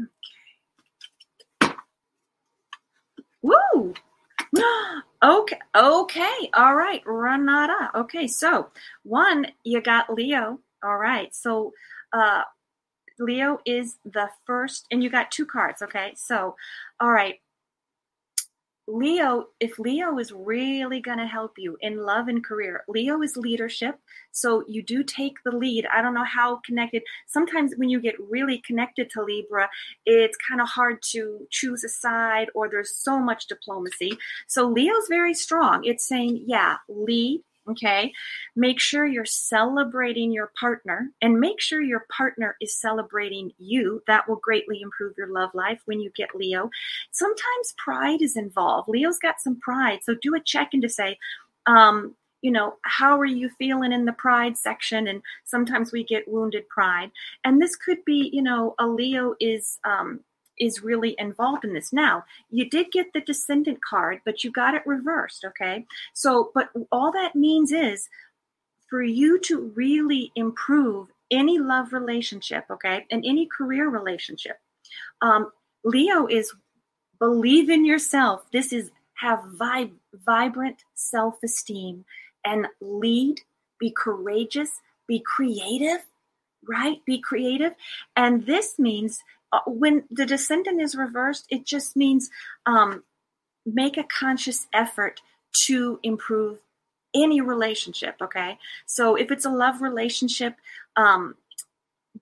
Okay. 0.00 0.06
Okay. 1.62 1.74
Woo! 3.42 3.94
okay, 5.22 5.58
okay, 5.76 6.50
all 6.54 6.74
right, 6.74 7.02
Renata. 7.06 7.90
Okay, 7.94 8.26
so 8.26 8.70
one, 9.02 9.46
you 9.64 9.80
got 9.82 10.12
Leo. 10.12 10.58
All 10.82 10.96
right, 10.96 11.34
so 11.34 11.72
uh, 12.12 12.42
Leo 13.18 13.58
is 13.66 13.96
the 14.04 14.28
first, 14.46 14.86
and 14.90 15.02
you 15.02 15.10
got 15.10 15.30
two 15.30 15.46
cards. 15.46 15.82
Okay, 15.82 16.12
so 16.16 16.56
all 17.00 17.10
right, 17.10 17.36
Leo, 18.90 19.48
if 19.60 19.78
Leo 19.78 20.18
is 20.18 20.32
really 20.32 20.98
going 20.98 21.18
to 21.18 21.26
help 21.26 21.52
you 21.58 21.76
in 21.82 21.98
love 21.98 22.26
and 22.28 22.42
career, 22.42 22.84
Leo 22.88 23.20
is 23.20 23.36
leadership. 23.36 23.96
So 24.32 24.64
you 24.66 24.82
do 24.82 25.04
take 25.04 25.34
the 25.44 25.54
lead. 25.54 25.86
I 25.94 26.00
don't 26.00 26.14
know 26.14 26.24
how 26.24 26.60
connected. 26.64 27.02
Sometimes 27.26 27.74
when 27.76 27.90
you 27.90 28.00
get 28.00 28.14
really 28.30 28.62
connected 28.66 29.10
to 29.10 29.22
Libra, 29.22 29.68
it's 30.06 30.38
kind 30.48 30.62
of 30.62 30.68
hard 30.68 31.02
to 31.10 31.46
choose 31.50 31.84
a 31.84 31.88
side 31.90 32.48
or 32.54 32.70
there's 32.70 32.96
so 32.96 33.18
much 33.18 33.46
diplomacy. 33.46 34.12
So 34.46 34.66
Leo's 34.66 35.06
very 35.10 35.34
strong. 35.34 35.84
It's 35.84 36.08
saying, 36.08 36.44
yeah, 36.46 36.76
lead, 36.88 37.42
Okay. 37.70 38.12
Make 38.56 38.80
sure 38.80 39.06
you're 39.06 39.24
celebrating 39.26 40.32
your 40.32 40.52
partner 40.58 41.10
and 41.20 41.38
make 41.38 41.60
sure 41.60 41.82
your 41.82 42.06
partner 42.10 42.56
is 42.60 42.74
celebrating 42.80 43.52
you. 43.58 44.02
That 44.06 44.28
will 44.28 44.36
greatly 44.36 44.80
improve 44.80 45.14
your 45.18 45.28
love 45.28 45.50
life 45.52 45.80
when 45.84 46.00
you 46.00 46.10
get 46.16 46.34
Leo. 46.34 46.70
Sometimes 47.10 47.74
pride 47.76 48.22
is 48.22 48.36
involved. 48.36 48.88
Leo's 48.88 49.18
got 49.18 49.40
some 49.40 49.60
pride. 49.60 50.00
So 50.02 50.14
do 50.14 50.34
a 50.34 50.40
check 50.40 50.72
in 50.72 50.80
to 50.80 50.88
say, 50.88 51.18
um, 51.66 52.14
you 52.40 52.50
know, 52.50 52.76
how 52.82 53.18
are 53.18 53.26
you 53.26 53.50
feeling 53.58 53.92
in 53.92 54.04
the 54.04 54.12
pride 54.12 54.56
section? 54.56 55.08
And 55.08 55.22
sometimes 55.44 55.92
we 55.92 56.04
get 56.04 56.28
wounded 56.28 56.68
pride. 56.68 57.10
And 57.44 57.60
this 57.60 57.76
could 57.76 58.04
be, 58.04 58.30
you 58.32 58.42
know, 58.42 58.74
a 58.78 58.86
Leo 58.86 59.34
is 59.40 59.78
um, 59.84 60.20
is 60.60 60.82
really 60.82 61.14
involved 61.18 61.64
in 61.64 61.72
this. 61.72 61.92
Now, 61.92 62.24
you 62.50 62.68
did 62.68 62.90
get 62.92 63.12
the 63.12 63.20
descendant 63.20 63.78
card, 63.82 64.20
but 64.24 64.44
you 64.44 64.50
got 64.50 64.74
it 64.74 64.82
reversed, 64.86 65.44
okay? 65.44 65.86
So, 66.14 66.50
but 66.54 66.70
all 66.92 67.12
that 67.12 67.34
means 67.34 67.72
is 67.72 68.08
for 68.88 69.02
you 69.02 69.38
to 69.40 69.72
really 69.74 70.32
improve 70.34 71.08
any 71.30 71.58
love 71.58 71.92
relationship, 71.92 72.64
okay, 72.70 73.04
and 73.10 73.24
any 73.24 73.46
career 73.46 73.88
relationship. 73.88 74.58
Um, 75.20 75.50
Leo 75.84 76.26
is 76.26 76.52
believe 77.18 77.68
in 77.68 77.84
yourself. 77.84 78.50
This 78.52 78.72
is 78.72 78.90
have 79.14 79.40
vib- 79.56 79.98
vibrant 80.14 80.84
self 80.94 81.36
esteem 81.42 82.04
and 82.44 82.66
lead, 82.80 83.40
be 83.78 83.92
courageous, 83.96 84.70
be 85.06 85.20
creative, 85.20 86.06
right? 86.66 87.04
Be 87.04 87.20
creative. 87.20 87.72
And 88.16 88.46
this 88.46 88.78
means 88.78 89.20
uh, 89.52 89.60
when 89.66 90.04
the 90.10 90.26
descendant 90.26 90.80
is 90.80 90.94
reversed, 90.94 91.46
it 91.50 91.64
just 91.64 91.96
means 91.96 92.30
um, 92.66 93.04
make 93.64 93.96
a 93.96 94.04
conscious 94.04 94.66
effort 94.72 95.20
to 95.66 95.98
improve 96.02 96.58
any 97.14 97.40
relationship. 97.40 98.16
Okay, 98.20 98.58
so 98.86 99.14
if 99.14 99.30
it's 99.30 99.44
a 99.44 99.50
love 99.50 99.80
relationship, 99.80 100.54
um, 100.96 101.34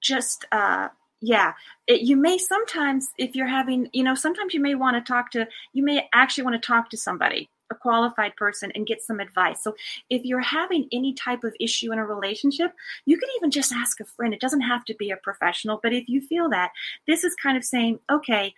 just 0.00 0.44
uh, 0.52 0.88
yeah, 1.20 1.54
it, 1.86 2.02
you 2.02 2.16
may 2.16 2.38
sometimes 2.38 3.08
if 3.18 3.34
you're 3.34 3.46
having, 3.46 3.88
you 3.92 4.04
know, 4.04 4.14
sometimes 4.14 4.54
you 4.54 4.60
may 4.60 4.74
want 4.74 4.96
to 4.96 5.12
talk 5.12 5.30
to, 5.32 5.48
you 5.72 5.82
may 5.82 6.08
actually 6.14 6.44
want 6.44 6.60
to 6.60 6.66
talk 6.66 6.90
to 6.90 6.96
somebody 6.96 7.48
a 7.70 7.74
qualified 7.74 8.36
person 8.36 8.70
and 8.74 8.86
get 8.86 9.02
some 9.02 9.20
advice. 9.20 9.62
So 9.62 9.74
if 10.10 10.24
you're 10.24 10.40
having 10.40 10.88
any 10.92 11.14
type 11.14 11.44
of 11.44 11.54
issue 11.60 11.92
in 11.92 11.98
a 11.98 12.06
relationship, 12.06 12.72
you 13.04 13.18
could 13.18 13.28
even 13.36 13.50
just 13.50 13.72
ask 13.72 14.00
a 14.00 14.04
friend. 14.04 14.32
It 14.32 14.40
doesn't 14.40 14.60
have 14.62 14.84
to 14.86 14.94
be 14.94 15.10
a 15.10 15.16
professional, 15.16 15.80
but 15.82 15.92
if 15.92 16.08
you 16.08 16.20
feel 16.20 16.48
that, 16.50 16.72
this 17.06 17.24
is 17.24 17.34
kind 17.34 17.56
of 17.56 17.64
saying, 17.64 17.98
okay, 18.10 18.54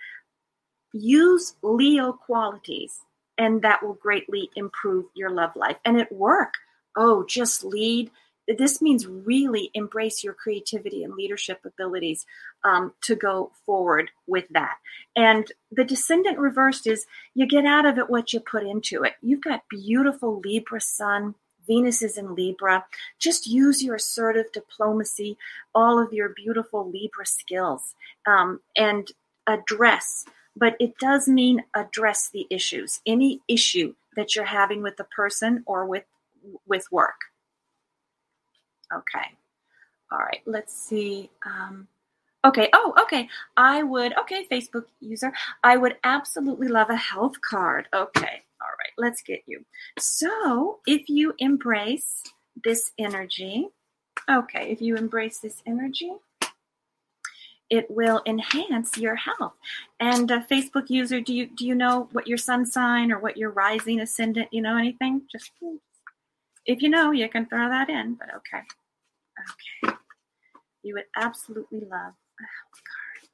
use 0.92 1.54
Leo 1.62 2.12
qualities 2.12 3.00
and 3.36 3.62
that 3.62 3.82
will 3.82 3.94
greatly 3.94 4.50
improve 4.56 5.06
your 5.14 5.30
love 5.30 5.54
life. 5.54 5.76
And 5.84 6.00
at 6.00 6.12
work, 6.12 6.54
oh, 6.96 7.24
just 7.24 7.64
lead 7.64 8.10
this 8.56 8.80
means 8.80 9.06
really 9.06 9.70
embrace 9.74 10.24
your 10.24 10.32
creativity 10.32 11.04
and 11.04 11.14
leadership 11.14 11.60
abilities 11.64 12.24
um, 12.64 12.92
to 13.02 13.14
go 13.14 13.52
forward 13.66 14.10
with 14.26 14.46
that. 14.50 14.78
And 15.14 15.50
the 15.70 15.84
descendant 15.84 16.38
reversed 16.38 16.86
is 16.86 17.06
you 17.34 17.46
get 17.46 17.66
out 17.66 17.84
of 17.84 17.98
it 17.98 18.08
what 18.08 18.32
you 18.32 18.40
put 18.40 18.62
into 18.62 19.02
it. 19.02 19.14
You've 19.20 19.42
got 19.42 19.68
beautiful 19.68 20.40
Libra 20.40 20.80
sun. 20.80 21.34
Venus 21.66 22.02
is 22.02 22.16
in 22.16 22.34
Libra. 22.34 22.86
Just 23.18 23.46
use 23.46 23.84
your 23.84 23.96
assertive 23.96 24.50
diplomacy, 24.52 25.36
all 25.74 26.02
of 26.02 26.14
your 26.14 26.30
beautiful 26.30 26.90
Libra 26.90 27.26
skills, 27.26 27.94
um, 28.26 28.60
and 28.74 29.12
address. 29.46 30.24
But 30.56 30.76
it 30.80 30.96
does 30.98 31.28
mean 31.28 31.64
address 31.76 32.30
the 32.30 32.46
issues, 32.48 33.00
any 33.06 33.42
issue 33.46 33.94
that 34.16 34.34
you're 34.34 34.46
having 34.46 34.82
with 34.82 34.96
the 34.96 35.04
person 35.04 35.62
or 35.66 35.84
with 35.84 36.04
with 36.66 36.90
work. 36.90 37.20
Okay. 38.94 39.26
All 40.10 40.18
right. 40.18 40.40
Let's 40.46 40.74
see. 40.74 41.30
Um, 41.44 41.86
okay. 42.44 42.68
Oh, 42.72 42.94
okay. 43.02 43.28
I 43.56 43.82
would, 43.82 44.16
okay, 44.18 44.46
Facebook 44.50 44.84
user, 45.00 45.32
I 45.62 45.76
would 45.76 45.96
absolutely 46.04 46.68
love 46.68 46.90
a 46.90 46.96
health 46.96 47.40
card. 47.40 47.88
Okay. 47.94 48.42
All 48.60 48.74
right. 48.78 48.92
Let's 48.96 49.22
get 49.22 49.42
you. 49.46 49.64
So 49.98 50.80
if 50.86 51.08
you 51.08 51.34
embrace 51.38 52.22
this 52.64 52.92
energy, 52.98 53.68
okay, 54.30 54.70
if 54.70 54.80
you 54.80 54.96
embrace 54.96 55.38
this 55.38 55.62
energy, 55.66 56.12
it 57.70 57.86
will 57.90 58.22
enhance 58.26 58.96
your 58.96 59.14
health. 59.14 59.52
And 60.00 60.32
uh, 60.32 60.40
Facebook 60.50 60.88
user, 60.88 61.20
do 61.20 61.34
you 61.34 61.46
do 61.46 61.66
you 61.66 61.74
know 61.74 62.08
what 62.12 62.26
your 62.26 62.38
sun 62.38 62.64
sign 62.64 63.12
or 63.12 63.18
what 63.18 63.36
your 63.36 63.50
rising 63.50 64.00
ascendant? 64.00 64.48
You 64.52 64.62
know 64.62 64.76
anything? 64.76 65.22
Just 65.30 65.50
if 66.68 66.82
you 66.82 66.90
know, 66.90 67.12
you 67.12 67.28
can 67.30 67.46
throw 67.48 67.68
that 67.70 67.90
in. 67.90 68.16
But 68.16 68.28
okay. 68.36 68.64
Okay. 69.84 69.96
You 70.82 70.94
would 70.94 71.06
absolutely 71.16 71.80
love 71.80 71.90
a 71.90 72.46
health 72.56 72.82
card. 72.88 73.28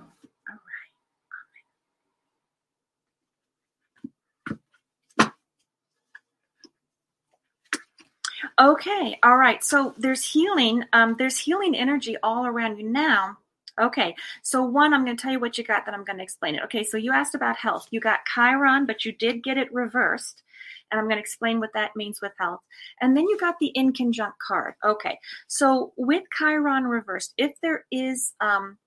Okay, 8.62 9.18
all 9.24 9.36
right. 9.36 9.64
So 9.64 9.92
there's 9.98 10.24
healing. 10.24 10.84
Um, 10.92 11.16
there's 11.18 11.36
healing 11.36 11.74
energy 11.74 12.16
all 12.22 12.46
around 12.46 12.78
you 12.78 12.88
now. 12.88 13.38
Okay, 13.80 14.14
so 14.42 14.62
one, 14.62 14.94
I'm 14.94 15.04
going 15.04 15.16
to 15.16 15.20
tell 15.20 15.32
you 15.32 15.40
what 15.40 15.58
you 15.58 15.64
got, 15.64 15.84
then 15.84 15.94
I'm 15.94 16.04
going 16.04 16.18
to 16.18 16.22
explain 16.22 16.54
it. 16.54 16.62
Okay, 16.64 16.84
so 16.84 16.96
you 16.96 17.10
asked 17.10 17.34
about 17.34 17.56
health. 17.56 17.88
You 17.90 17.98
got 17.98 18.20
Chiron, 18.32 18.86
but 18.86 19.04
you 19.04 19.10
did 19.10 19.42
get 19.42 19.58
it 19.58 19.72
reversed. 19.72 20.42
And 20.90 21.00
I'm 21.00 21.06
going 21.06 21.16
to 21.16 21.22
explain 21.22 21.58
what 21.58 21.72
that 21.74 21.96
means 21.96 22.20
with 22.22 22.32
health. 22.38 22.60
And 23.00 23.16
then 23.16 23.24
you 23.24 23.36
got 23.36 23.56
the 23.58 23.68
in 23.68 23.94
conjunct 23.94 24.38
card. 24.46 24.74
Okay, 24.84 25.18
so 25.48 25.92
with 25.96 26.22
Chiron 26.38 26.84
reversed, 26.84 27.34
if 27.36 27.52
there 27.62 27.84
is 27.90 28.32
um, 28.40 28.78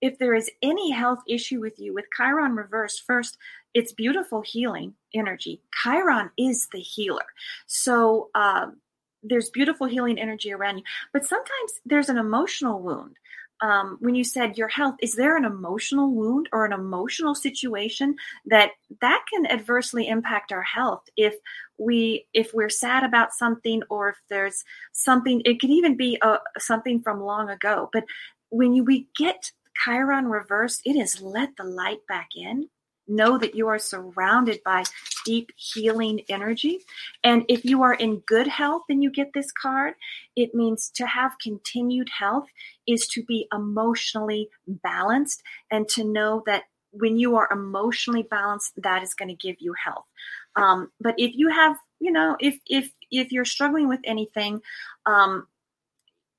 if 0.00 0.18
there 0.18 0.34
is 0.34 0.50
any 0.60 0.90
health 0.90 1.20
issue 1.28 1.60
with 1.60 1.78
you 1.78 1.94
with 1.94 2.06
Chiron 2.16 2.56
reversed, 2.56 3.04
first, 3.06 3.36
it's 3.74 3.92
beautiful 3.92 4.40
healing 4.40 4.94
energy. 5.14 5.60
Chiron 5.82 6.30
is 6.36 6.66
the 6.72 6.80
healer. 6.80 7.26
So 7.66 8.30
um, 8.34 8.78
there's 9.22 9.50
beautiful 9.50 9.86
healing 9.86 10.18
energy 10.18 10.52
around 10.52 10.78
you. 10.78 10.84
But 11.12 11.24
sometimes 11.24 11.80
there's 11.84 12.08
an 12.08 12.18
emotional 12.18 12.80
wound. 12.80 13.16
Um, 13.62 13.98
when 14.00 14.14
you 14.14 14.24
said 14.24 14.56
your 14.56 14.68
health 14.68 14.94
is 15.02 15.12
there 15.12 15.36
an 15.36 15.44
emotional 15.44 16.14
wound 16.14 16.48
or 16.50 16.64
an 16.64 16.72
emotional 16.72 17.34
situation 17.34 18.16
that 18.46 18.70
that 19.02 19.22
can 19.30 19.44
adversely 19.46 20.08
impact 20.08 20.50
our 20.50 20.62
health 20.62 21.02
if 21.14 21.34
we 21.76 22.26
if 22.32 22.54
we're 22.54 22.70
sad 22.70 23.04
about 23.04 23.34
something 23.34 23.82
or 23.90 24.08
if 24.08 24.16
there's 24.30 24.64
something 24.92 25.42
it 25.44 25.60
could 25.60 25.68
even 25.68 25.94
be 25.94 26.16
a, 26.22 26.26
uh, 26.26 26.38
something 26.58 27.02
from 27.02 27.20
long 27.20 27.50
ago. 27.50 27.90
But 27.92 28.04
when 28.48 28.72
you, 28.72 28.82
we 28.82 29.08
get 29.14 29.52
chiron 29.84 30.28
reversed 30.28 30.80
it 30.86 30.96
is 30.96 31.20
let 31.20 31.54
the 31.58 31.64
light 31.64 32.00
back 32.08 32.30
in 32.34 32.66
know 33.10 33.36
that 33.38 33.54
you 33.54 33.68
are 33.68 33.78
surrounded 33.78 34.60
by 34.64 34.84
deep 35.24 35.50
healing 35.56 36.22
energy. 36.28 36.80
And 37.24 37.44
if 37.48 37.64
you 37.64 37.82
are 37.82 37.94
in 37.94 38.22
good 38.26 38.46
health 38.46 38.82
and 38.88 39.02
you 39.02 39.10
get 39.10 39.32
this 39.34 39.52
card, 39.52 39.94
it 40.36 40.54
means 40.54 40.90
to 40.94 41.06
have 41.06 41.32
continued 41.42 42.08
health 42.16 42.46
is 42.86 43.06
to 43.08 43.22
be 43.24 43.46
emotionally 43.52 44.48
balanced 44.66 45.42
and 45.70 45.88
to 45.90 46.04
know 46.04 46.42
that 46.46 46.64
when 46.92 47.18
you 47.18 47.36
are 47.36 47.48
emotionally 47.52 48.22
balanced, 48.22 48.72
that 48.76 49.02
is 49.02 49.14
going 49.14 49.28
to 49.28 49.34
give 49.34 49.56
you 49.60 49.74
health. 49.84 50.06
Um, 50.56 50.90
but 51.00 51.14
if 51.18 51.32
you 51.34 51.48
have, 51.48 51.76
you 52.00 52.10
know, 52.10 52.36
if 52.40 52.58
if 52.66 52.90
if 53.10 53.32
you're 53.32 53.44
struggling 53.44 53.88
with 53.88 54.00
anything, 54.04 54.60
um, 55.06 55.46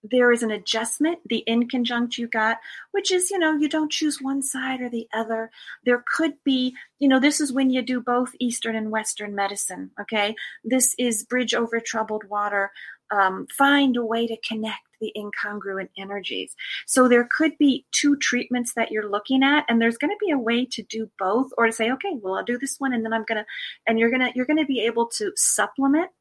there 0.03 0.31
is 0.31 0.43
an 0.43 0.51
adjustment, 0.51 1.19
the 1.25 1.39
in 1.39 1.67
conjunct 1.67 2.17
you 2.17 2.27
got, 2.27 2.57
which 2.91 3.11
is, 3.11 3.29
you 3.29 3.37
know, 3.37 3.55
you 3.55 3.69
don't 3.69 3.91
choose 3.91 4.21
one 4.21 4.41
side 4.41 4.81
or 4.81 4.89
the 4.89 5.07
other. 5.13 5.51
There 5.85 6.03
could 6.15 6.33
be, 6.43 6.75
you 6.99 7.07
know, 7.07 7.19
this 7.19 7.39
is 7.39 7.53
when 7.53 7.69
you 7.69 7.81
do 7.81 8.01
both 8.01 8.31
Eastern 8.39 8.75
and 8.75 8.91
Western 8.91 9.35
medicine, 9.35 9.91
okay? 9.99 10.35
This 10.63 10.95
is 10.97 11.23
bridge 11.23 11.53
over 11.53 11.79
troubled 11.79 12.23
water. 12.27 12.71
Um, 13.11 13.45
find 13.57 13.97
a 13.97 14.05
way 14.05 14.25
to 14.25 14.37
connect 14.47 14.79
the 15.01 15.11
incongruent 15.17 15.89
energies. 15.97 16.55
So 16.87 17.09
there 17.09 17.27
could 17.29 17.57
be 17.57 17.85
two 17.91 18.15
treatments 18.15 18.73
that 18.75 18.89
you're 18.89 19.09
looking 19.09 19.43
at, 19.43 19.65
and 19.67 19.81
there's 19.81 19.97
going 19.97 20.11
to 20.11 20.25
be 20.25 20.31
a 20.31 20.37
way 20.37 20.65
to 20.67 20.81
do 20.83 21.11
both, 21.19 21.49
or 21.57 21.65
to 21.65 21.73
say, 21.73 21.91
okay, 21.91 22.11
well, 22.13 22.35
I'll 22.35 22.45
do 22.45 22.57
this 22.57 22.77
one, 22.79 22.93
and 22.93 23.03
then 23.03 23.11
I'm 23.11 23.25
gonna, 23.27 23.45
and 23.85 23.99
you're 23.99 24.11
gonna, 24.11 24.31
you're 24.33 24.45
gonna 24.45 24.65
be 24.65 24.85
able 24.85 25.07
to 25.17 25.33
supplement 25.35 26.11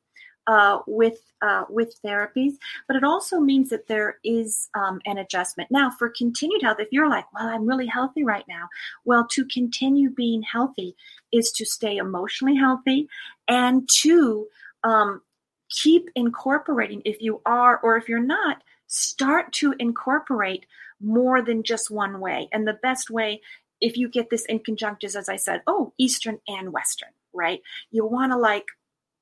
uh, 0.47 0.81
with 0.87 1.21
uh, 1.43 1.65
with 1.69 1.95
therapies, 2.05 2.55
but 2.87 2.97
it 2.97 3.05
also 3.05 3.41
means 3.41 3.71
that 3.71 3.87
there 3.87 4.19
is 4.25 4.69
um, 4.75 5.01
an 5.07 5.19
adjustment. 5.19 5.71
Now, 5.71 5.91
for 5.91 6.11
continued 6.11 6.63
health, 6.63 6.81
if 6.81 6.89
you're 6.91 7.09
like, 7.09 7.25
well, 7.33 7.49
I'm 7.49 7.67
really 7.67 7.87
healthy 7.87 8.25
right 8.25 8.45
now, 8.49 8.69
well, 9.05 9.27
to 9.31 9.45
continue 9.47 10.11
being 10.11 10.43
healthy 10.43 10.97
is 11.33 11.53
to 11.53 11.65
stay 11.65 11.97
emotionally 11.97 12.57
healthy 12.57 13.09
and 13.49 13.89
to 14.01 14.47
um, 14.85 15.23
keep 15.71 16.11
incorporating. 16.15 17.03
If 17.05 17.23
you 17.23 17.41
are 17.47 17.79
or 17.79 17.97
if 17.97 18.09
you're 18.09 18.19
not, 18.19 18.63
start 18.87 19.53
to 19.55 19.75
incorporate 19.79 20.67
more 21.01 21.41
than 21.43 21.63
just 21.63 21.91
one 21.91 22.21
way. 22.21 22.49
And 22.53 22.67
the 22.67 22.75
best 22.75 23.09
way, 23.09 23.41
if 23.81 23.97
you 23.97 24.09
get 24.09 24.31
this 24.31 24.45
in 24.47 24.59
conjunctus, 24.59 25.17
as 25.17 25.29
I 25.29 25.37
said, 25.37 25.63
oh, 25.67 25.93
Eastern 25.97 26.39
and 26.47 26.73
Western, 26.73 27.11
right? 27.33 27.63
You 27.91 28.05
want 28.05 28.33
to 28.33 28.39
like 28.39 28.67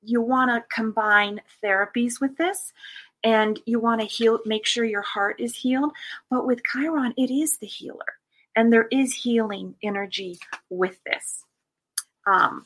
you 0.01 0.21
want 0.21 0.49
to 0.49 0.75
combine 0.75 1.41
therapies 1.63 2.19
with 2.21 2.37
this 2.37 2.73
and 3.23 3.59
you 3.65 3.79
want 3.79 4.01
to 4.01 4.07
heal 4.07 4.39
make 4.45 4.65
sure 4.65 4.85
your 4.85 5.01
heart 5.01 5.39
is 5.39 5.55
healed. 5.55 5.91
But 6.29 6.45
with 6.45 6.61
chiron 6.63 7.13
it 7.17 7.31
is 7.31 7.57
the 7.57 7.67
healer 7.67 8.17
and 8.55 8.71
there 8.71 8.87
is 8.91 9.13
healing 9.13 9.75
energy 9.83 10.39
with 10.69 10.99
this. 11.03 11.43
Um 12.25 12.65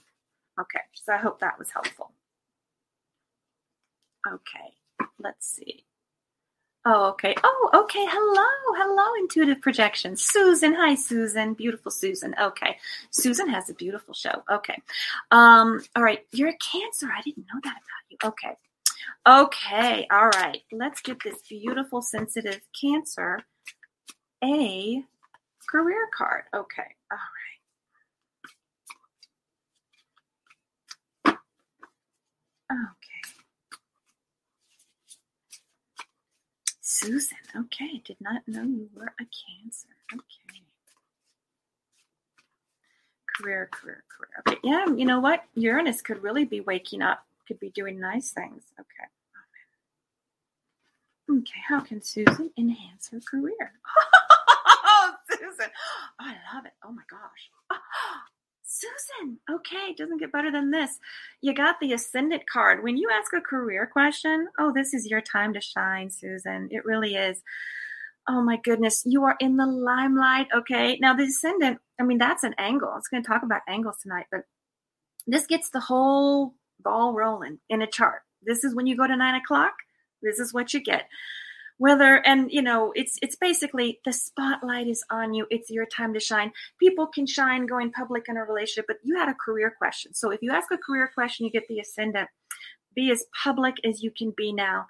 okay 0.59 0.81
so 0.93 1.13
i 1.13 1.17
hope 1.17 1.39
that 1.39 1.59
was 1.59 1.71
helpful. 1.71 2.11
Okay 4.27 4.73
let's 5.19 5.47
see 5.47 5.85
Oh, 6.85 7.05
okay. 7.11 7.33
Oh, 7.43 7.69
okay. 7.73 8.05
Hello. 8.09 8.75
Hello, 8.77 9.13
intuitive 9.21 9.61
projection. 9.61 10.17
Susan. 10.17 10.73
Hi, 10.73 10.95
Susan. 10.95 11.53
Beautiful 11.53 11.91
Susan. 11.91 12.35
Okay. 12.41 12.77
Susan 13.11 13.47
has 13.47 13.69
a 13.69 13.73
beautiful 13.73 14.13
show. 14.13 14.43
Okay. 14.51 14.75
Um, 15.31 15.81
all 15.95 16.03
right. 16.03 16.25
You're 16.33 16.49
a 16.49 16.57
cancer. 16.57 17.07
I 17.07 17.21
didn't 17.21 17.45
know 17.53 17.59
that 17.63 17.77
about 17.77 18.03
you. 18.09 18.17
Okay. 18.25 18.57
Okay. 19.25 20.07
All 20.11 20.27
right. 20.29 20.61
Let's 20.73 20.99
get 21.01 21.19
this 21.23 21.37
beautiful, 21.47 22.01
sensitive 22.01 22.59
cancer 22.79 23.39
a 24.43 25.03
career 25.69 26.07
card. 26.15 26.43
Okay. 26.53 26.83
All 27.11 27.17
right. 27.17 27.39
Okay. 32.71 33.02
Susan. 37.03 37.37
Okay, 37.53 38.01
did 38.05 38.15
not 38.21 38.47
know 38.47 38.63
you 38.63 38.89
were 38.95 39.13
a 39.19 39.25
Cancer. 39.25 39.89
Okay. 40.13 40.61
Career, 43.37 43.67
career, 43.73 44.03
career. 44.07 44.43
Okay, 44.47 44.59
yeah, 44.63 44.85
you 44.95 45.05
know 45.05 45.19
what? 45.19 45.43
Uranus 45.55 46.01
could 46.01 46.23
really 46.23 46.45
be 46.45 46.61
waking 46.61 47.01
up, 47.01 47.25
could 47.45 47.59
be 47.59 47.71
doing 47.71 47.99
nice 47.99 48.31
things. 48.31 48.63
Okay. 48.79 49.09
Okay, 51.39 51.59
how 51.67 51.81
can 51.81 52.01
Susan 52.01 52.51
enhance 52.57 53.09
her 53.11 53.19
career? 53.19 53.73
oh, 54.67 55.13
Susan. 55.29 55.71
Oh, 56.21 56.25
I 56.25 56.37
love 56.55 56.65
it. 56.65 56.73
Oh 56.85 56.91
my 56.91 57.03
gosh. 57.09 57.49
Susan, 58.73 59.37
okay, 59.51 59.93
doesn't 59.95 60.19
get 60.19 60.31
better 60.31 60.51
than 60.51 60.71
this. 60.71 60.97
You 61.41 61.53
got 61.53 61.79
the 61.79 61.93
Ascendant 61.93 62.43
card. 62.51 62.83
When 62.83 62.97
you 62.97 63.09
ask 63.13 63.31
a 63.33 63.41
career 63.41 63.87
question, 63.91 64.47
oh, 64.59 64.73
this 64.73 64.93
is 64.93 65.05
your 65.05 65.21
time 65.21 65.53
to 65.53 65.61
shine, 65.61 66.09
Susan. 66.09 66.69
It 66.71 66.83
really 66.83 67.15
is. 67.15 67.43
Oh 68.27 68.41
my 68.41 68.57
goodness, 68.57 69.03
you 69.05 69.23
are 69.25 69.35
in 69.39 69.57
the 69.57 69.67
limelight. 69.67 70.47
Okay, 70.55 70.97
now 70.99 71.13
the 71.13 71.25
Ascendant, 71.25 71.79
I 71.99 72.03
mean, 72.03 72.17
that's 72.17 72.43
an 72.43 72.55
angle. 72.57 72.93
It's 72.97 73.09
going 73.09 73.21
to 73.21 73.27
talk 73.27 73.43
about 73.43 73.61
angles 73.67 73.97
tonight, 74.01 74.25
but 74.31 74.41
this 75.27 75.45
gets 75.45 75.69
the 75.69 75.79
whole 75.79 76.55
ball 76.79 77.13
rolling 77.13 77.59
in 77.69 77.81
a 77.81 77.87
chart. 77.87 78.21
This 78.41 78.63
is 78.63 78.73
when 78.73 78.87
you 78.87 78.97
go 78.97 79.05
to 79.05 79.15
nine 79.15 79.35
o'clock. 79.35 79.73
This 80.21 80.39
is 80.39 80.53
what 80.53 80.73
you 80.73 80.81
get 80.81 81.03
whether 81.77 82.25
and 82.25 82.51
you 82.51 82.61
know 82.61 82.91
it's 82.95 83.17
it's 83.21 83.35
basically 83.35 83.99
the 84.05 84.13
spotlight 84.13 84.87
is 84.87 85.03
on 85.09 85.33
you. 85.33 85.47
It's 85.49 85.69
your 85.69 85.85
time 85.85 86.13
to 86.13 86.19
shine. 86.19 86.51
People 86.79 87.07
can 87.07 87.25
shine 87.25 87.65
going 87.65 87.91
public 87.91 88.25
in 88.27 88.37
a 88.37 88.43
relationship 88.43 88.85
but 88.87 88.97
you 89.03 89.17
had 89.17 89.29
a 89.29 89.33
career 89.33 89.73
question. 89.77 90.13
So 90.13 90.31
if 90.31 90.41
you 90.41 90.51
ask 90.51 90.71
a 90.71 90.77
career 90.77 91.09
question 91.13 91.45
you 91.45 91.51
get 91.51 91.67
the 91.67 91.79
ascendant. 91.79 92.29
Be 92.95 93.11
as 93.11 93.25
public 93.43 93.75
as 93.83 94.03
you 94.03 94.11
can 94.11 94.33
be 94.35 94.53
now. 94.53 94.85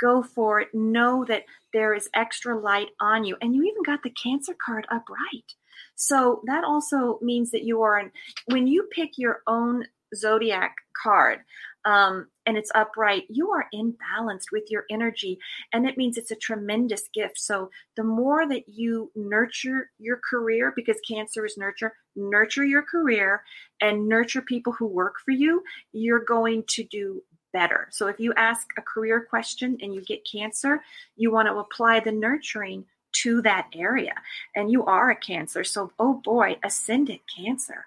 Go 0.00 0.22
for 0.22 0.60
it. 0.60 0.68
Know 0.74 1.24
that 1.26 1.44
there 1.72 1.94
is 1.94 2.08
extra 2.14 2.58
light 2.58 2.88
on 3.00 3.24
you. 3.24 3.36
And 3.40 3.54
you 3.54 3.64
even 3.64 3.82
got 3.82 4.02
the 4.02 4.10
cancer 4.10 4.54
card 4.54 4.86
upright. 4.90 5.54
So 5.94 6.42
that 6.46 6.64
also 6.64 7.18
means 7.22 7.50
that 7.50 7.64
you 7.64 7.82
are 7.82 8.10
when 8.46 8.66
you 8.66 8.88
pick 8.90 9.10
your 9.16 9.40
own 9.46 9.86
zodiac 10.14 10.74
card 11.02 11.40
um, 11.84 12.28
and 12.46 12.56
it's 12.56 12.70
upright, 12.74 13.24
you 13.28 13.50
are 13.50 13.66
imbalanced 13.74 14.52
with 14.52 14.70
your 14.70 14.84
energy. 14.90 15.38
And 15.72 15.86
it 15.86 15.96
means 15.96 16.18
it's 16.18 16.30
a 16.30 16.36
tremendous 16.36 17.04
gift. 17.14 17.38
So 17.38 17.70
the 17.96 18.04
more 18.04 18.48
that 18.48 18.68
you 18.68 19.10
nurture 19.14 19.90
your 19.98 20.20
career, 20.28 20.72
because 20.74 20.96
Cancer 21.06 21.46
is 21.46 21.56
nurture, 21.56 21.94
nurture 22.16 22.64
your 22.64 22.82
career 22.82 23.42
and 23.80 24.08
nurture 24.08 24.42
people 24.42 24.72
who 24.72 24.86
work 24.86 25.14
for 25.24 25.30
you, 25.30 25.62
you're 25.92 26.24
going 26.24 26.64
to 26.68 26.84
do 26.84 27.22
better. 27.52 27.88
So 27.90 28.06
if 28.06 28.20
you 28.20 28.32
ask 28.36 28.66
a 28.78 28.82
career 28.82 29.26
question 29.28 29.78
and 29.80 29.94
you 29.94 30.02
get 30.02 30.26
Cancer, 30.30 30.82
you 31.16 31.32
want 31.32 31.48
to 31.48 31.58
apply 31.58 32.00
the 32.00 32.12
nurturing 32.12 32.84
to 33.12 33.42
that 33.42 33.68
area. 33.74 34.14
And 34.54 34.70
you 34.70 34.84
are 34.84 35.10
a 35.10 35.16
Cancer. 35.16 35.64
So, 35.64 35.92
oh 35.98 36.20
boy, 36.24 36.58
ascendant 36.62 37.22
Cancer. 37.34 37.86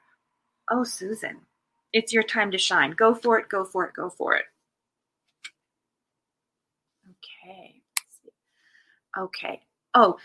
Oh, 0.69 0.83
Susan, 0.83 1.41
it's 1.93 2.11
your 2.11 2.23
time 2.23 2.51
to 2.51 2.57
shine. 2.57 2.91
Go 2.91 3.13
for 3.13 3.39
it, 3.39 3.47
go 3.49 3.63
for 3.63 3.85
it, 3.85 3.93
go 3.93 4.09
for 4.09 4.35
it. 4.35 4.45
Okay. 7.09 7.81
Okay. 9.17 9.61
Oh, 9.93 10.17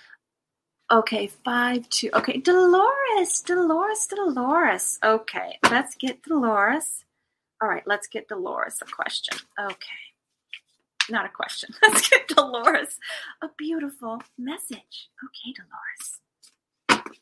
okay. 0.90 1.26
Five, 1.44 1.88
two. 1.90 2.10
Okay. 2.14 2.38
Dolores, 2.38 3.42
Dolores, 3.42 4.06
Dolores. 4.06 4.98
Okay. 5.04 5.58
Let's 5.70 5.94
get 5.94 6.22
Dolores. 6.22 7.04
All 7.62 7.68
right. 7.68 7.86
Let's 7.86 8.06
get 8.06 8.28
Dolores 8.28 8.80
a 8.82 8.86
question. 8.86 9.38
Okay. 9.60 10.08
Not 11.10 11.26
a 11.26 11.30
question. 11.30 11.70
Let's 11.82 12.08
get 12.08 12.28
Dolores 12.28 12.98
a 13.42 13.48
beautiful 13.56 14.22
message. 14.38 15.08
Okay, 15.24 15.54
Dolores. 15.56 16.20
Okay. 16.90 17.18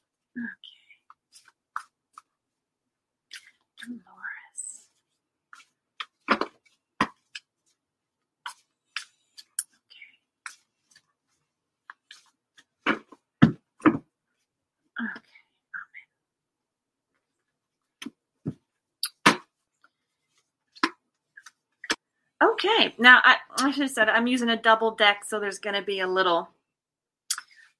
Okay, 22.42 22.94
now 22.98 23.20
I, 23.24 23.36
I 23.58 23.70
should 23.70 23.82
have 23.82 23.90
said 23.90 24.08
I'm 24.08 24.26
using 24.26 24.50
a 24.50 24.60
double 24.60 24.90
deck, 24.90 25.24
so 25.26 25.40
there's 25.40 25.58
going 25.58 25.74
to 25.74 25.82
be 25.82 26.00
a 26.00 26.06
little 26.06 26.50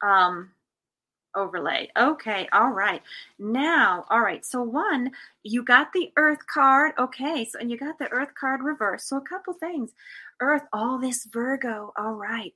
um, 0.03 0.51
overlay. 1.35 1.91
Okay, 1.97 2.49
all 2.53 2.71
right. 2.71 3.03
Now, 3.39 4.07
all 4.09 4.21
right. 4.21 4.45
So 4.45 4.63
one, 4.63 5.11
you 5.43 5.63
got 5.63 5.93
the 5.93 6.11
Earth 6.17 6.47
card. 6.47 6.93
Okay, 6.99 7.45
so 7.45 7.59
and 7.59 7.71
you 7.71 7.77
got 7.77 7.99
the 7.99 8.11
Earth 8.11 8.35
card 8.39 8.63
reversed. 8.63 9.09
So 9.09 9.19
a 9.19 9.21
couple 9.21 9.53
things. 9.53 9.91
Earth, 10.41 10.63
all 10.73 10.99
this 10.99 11.27
Virgo. 11.27 11.93
All 11.97 12.15
right. 12.15 12.55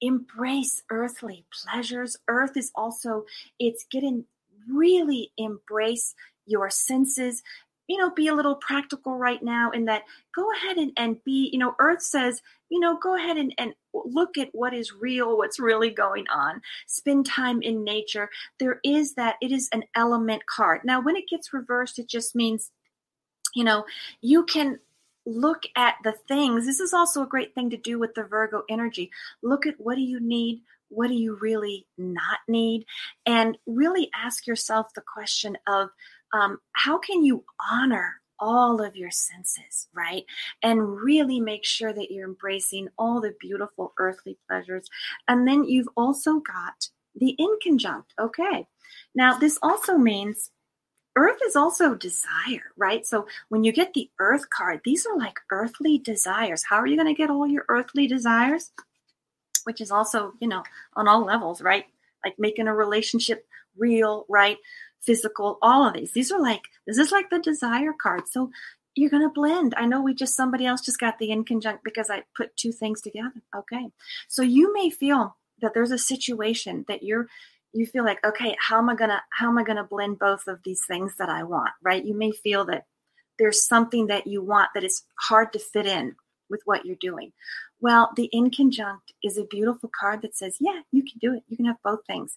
Embrace 0.00 0.82
earthly 0.90 1.44
pleasures. 1.50 2.16
Earth 2.28 2.56
is 2.56 2.70
also 2.74 3.24
it's 3.58 3.86
getting 3.90 4.24
really 4.70 5.32
embrace 5.38 6.14
your 6.46 6.70
senses 6.70 7.42
you 7.88 7.98
know, 7.98 8.10
be 8.10 8.28
a 8.28 8.34
little 8.34 8.56
practical 8.56 9.16
right 9.16 9.42
now 9.42 9.70
in 9.70 9.84
that 9.84 10.02
go 10.34 10.46
ahead 10.52 10.76
and, 10.76 10.92
and 10.96 11.22
be, 11.24 11.50
you 11.52 11.58
know, 11.58 11.74
Earth 11.78 12.02
says, 12.02 12.42
you 12.68 12.80
know, 12.80 12.98
go 12.98 13.16
ahead 13.16 13.36
and, 13.36 13.54
and 13.58 13.74
look 13.94 14.36
at 14.36 14.48
what 14.52 14.74
is 14.74 14.92
real, 14.92 15.36
what's 15.38 15.60
really 15.60 15.90
going 15.90 16.26
on. 16.28 16.60
Spend 16.86 17.26
time 17.26 17.62
in 17.62 17.84
nature. 17.84 18.28
There 18.58 18.80
is 18.84 19.14
that, 19.14 19.36
it 19.40 19.52
is 19.52 19.68
an 19.72 19.84
element 19.94 20.46
card. 20.46 20.80
Now, 20.84 21.00
when 21.00 21.16
it 21.16 21.28
gets 21.28 21.52
reversed, 21.52 21.98
it 21.98 22.08
just 22.08 22.34
means, 22.34 22.70
you 23.54 23.64
know, 23.64 23.84
you 24.20 24.44
can 24.44 24.78
look 25.24 25.64
at 25.76 25.96
the 26.04 26.12
things. 26.28 26.66
This 26.66 26.80
is 26.80 26.92
also 26.92 27.22
a 27.22 27.28
great 27.28 27.54
thing 27.54 27.70
to 27.70 27.76
do 27.76 27.98
with 27.98 28.14
the 28.14 28.24
Virgo 28.24 28.62
energy. 28.68 29.10
Look 29.42 29.66
at 29.66 29.74
what 29.78 29.96
do 29.96 30.02
you 30.02 30.20
need? 30.20 30.62
What 30.88 31.08
do 31.08 31.14
you 31.14 31.36
really 31.40 31.86
not 31.98 32.38
need? 32.46 32.86
And 33.26 33.58
really 33.66 34.10
ask 34.14 34.46
yourself 34.46 34.94
the 34.94 35.02
question 35.02 35.56
of 35.66 35.90
um, 36.32 36.58
how 36.72 36.98
can 36.98 37.24
you 37.24 37.44
honor 37.72 38.20
all 38.38 38.82
of 38.82 38.96
your 38.96 39.10
senses, 39.10 39.88
right? 39.94 40.24
And 40.62 41.00
really 41.00 41.40
make 41.40 41.64
sure 41.64 41.92
that 41.92 42.10
you're 42.10 42.28
embracing 42.28 42.88
all 42.98 43.20
the 43.20 43.34
beautiful 43.40 43.94
earthly 43.98 44.38
pleasures. 44.48 44.88
And 45.28 45.46
then 45.46 45.64
you've 45.64 45.88
also 45.96 46.40
got 46.40 46.88
the 47.14 47.36
inconjunct. 47.40 48.04
Okay. 48.18 48.66
Now, 49.14 49.38
this 49.38 49.58
also 49.62 49.96
means 49.96 50.50
Earth 51.16 51.38
is 51.46 51.56
also 51.56 51.94
desire, 51.94 52.72
right? 52.76 53.06
So 53.06 53.26
when 53.48 53.64
you 53.64 53.72
get 53.72 53.94
the 53.94 54.10
Earth 54.20 54.50
card, 54.50 54.80
these 54.84 55.06
are 55.06 55.16
like 55.16 55.40
earthly 55.50 55.98
desires. 55.98 56.62
How 56.68 56.76
are 56.76 56.86
you 56.86 56.96
going 56.96 57.08
to 57.08 57.14
get 57.14 57.30
all 57.30 57.46
your 57.46 57.64
earthly 57.68 58.06
desires? 58.06 58.70
Which 59.64 59.80
is 59.80 59.90
also, 59.90 60.34
you 60.40 60.48
know, 60.48 60.62
on 60.94 61.08
all 61.08 61.24
levels, 61.24 61.62
right? 61.62 61.86
Like 62.22 62.34
making 62.38 62.68
a 62.68 62.74
relationship 62.74 63.46
real, 63.76 64.26
right? 64.28 64.58
Physical, 65.00 65.58
all 65.62 65.86
of 65.86 65.94
these. 65.94 66.12
These 66.12 66.32
are 66.32 66.40
like, 66.40 66.62
this 66.86 66.98
is 66.98 67.12
like 67.12 67.30
the 67.30 67.38
desire 67.38 67.92
card. 68.00 68.22
So 68.28 68.50
you're 68.94 69.10
going 69.10 69.22
to 69.22 69.32
blend. 69.32 69.74
I 69.76 69.86
know 69.86 70.00
we 70.00 70.14
just, 70.14 70.34
somebody 70.34 70.66
else 70.66 70.80
just 70.80 70.98
got 70.98 71.18
the 71.18 71.30
in 71.30 71.44
inconjunct 71.44 71.80
because 71.84 72.10
I 72.10 72.24
put 72.36 72.56
two 72.56 72.72
things 72.72 73.00
together. 73.00 73.42
Okay. 73.54 73.90
So 74.28 74.42
you 74.42 74.72
may 74.72 74.90
feel 74.90 75.36
that 75.60 75.74
there's 75.74 75.90
a 75.90 75.98
situation 75.98 76.84
that 76.88 77.02
you're 77.02 77.28
you 77.72 77.86
feel 77.86 78.04
like 78.04 78.24
okay 78.24 78.56
how 78.60 78.78
am 78.78 78.88
i 78.88 78.94
gonna 78.94 79.22
how 79.30 79.48
am 79.48 79.58
i 79.58 79.62
gonna 79.62 79.84
blend 79.84 80.18
both 80.18 80.46
of 80.46 80.60
these 80.64 80.84
things 80.86 81.16
that 81.18 81.28
i 81.28 81.42
want 81.42 81.70
right 81.82 82.04
you 82.04 82.14
may 82.14 82.30
feel 82.30 82.64
that 82.64 82.84
there's 83.38 83.66
something 83.66 84.06
that 84.06 84.26
you 84.26 84.42
want 84.42 84.70
that 84.74 84.84
is 84.84 85.02
hard 85.20 85.52
to 85.52 85.58
fit 85.58 85.86
in 85.86 86.14
with 86.50 86.60
what 86.64 86.84
you're 86.84 86.96
doing 87.00 87.32
well 87.80 88.10
the 88.16 88.30
inconjunct 88.34 89.12
is 89.22 89.38
a 89.38 89.44
beautiful 89.44 89.90
card 89.98 90.22
that 90.22 90.36
says 90.36 90.56
yeah 90.60 90.80
you 90.92 91.02
can 91.02 91.18
do 91.20 91.34
it 91.34 91.42
you 91.48 91.56
can 91.56 91.66
have 91.66 91.82
both 91.84 92.00
things 92.06 92.34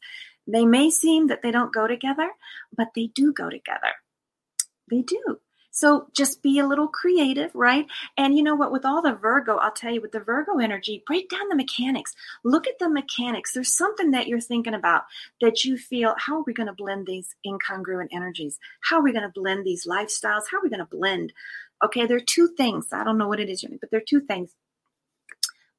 they 0.48 0.66
may 0.66 0.90
seem 0.90 1.28
that 1.28 1.42
they 1.42 1.52
don't 1.52 1.74
go 1.74 1.88
together 1.88 2.30
but 2.76 2.90
they 2.96 3.08
do 3.08 3.34
go 3.34 3.50
together 3.50 3.94
they 4.90 5.02
do 5.02 5.40
so 5.72 6.08
just 6.14 6.42
be 6.42 6.60
a 6.60 6.68
little 6.68 6.90
creative, 6.90 7.52
right? 7.54 7.86
And 8.18 8.36
you 8.36 8.44
know 8.44 8.56
what? 8.56 8.72
With 8.72 8.84
all 8.84 9.02
the 9.02 9.14
Virgo, 9.14 9.56
I'll 9.56 9.72
tell 9.72 9.94
you, 9.94 10.02
with 10.02 10.12
the 10.12 10.20
Virgo 10.20 10.58
energy, 10.58 11.04
break 11.06 11.30
down 11.30 11.48
the 11.48 11.56
mechanics. 11.56 12.16
Look 12.44 12.68
at 12.68 12.80
the 12.80 12.90
mechanics. 12.90 13.54
There's 13.54 13.72
something 13.72 14.12
that 14.12 14.28
you're 14.28 14.42
thinking 14.42 14.74
about 14.74 15.04
that 15.42 15.64
you 15.64 15.78
feel, 15.78 16.16
how 16.18 16.38
are 16.38 16.44
we 16.46 16.54
going 16.54 16.68
to 16.68 16.74
blend 16.74 17.06
these 17.06 17.34
incongruent 17.46 18.10
energies? 18.12 18.60
How 18.82 18.98
are 18.98 19.04
we 19.04 19.14
going 19.14 19.24
to 19.24 19.30
blend 19.34 19.66
these 19.66 19.86
lifestyles? 19.86 20.44
How 20.52 20.58
are 20.58 20.64
we 20.64 20.70
going 20.70 20.80
to 20.80 20.86
blend? 20.86 21.32
Okay, 21.84 22.06
there 22.06 22.18
are 22.18 22.22
two 22.22 22.50
things. 22.58 22.88
I 22.92 23.04
don't 23.04 23.18
know 23.18 23.28
what 23.28 23.40
it 23.40 23.50
is, 23.50 23.64
but 23.80 23.90
there 23.90 24.00
are 24.00 24.04
two 24.08 24.22
things. 24.22 24.52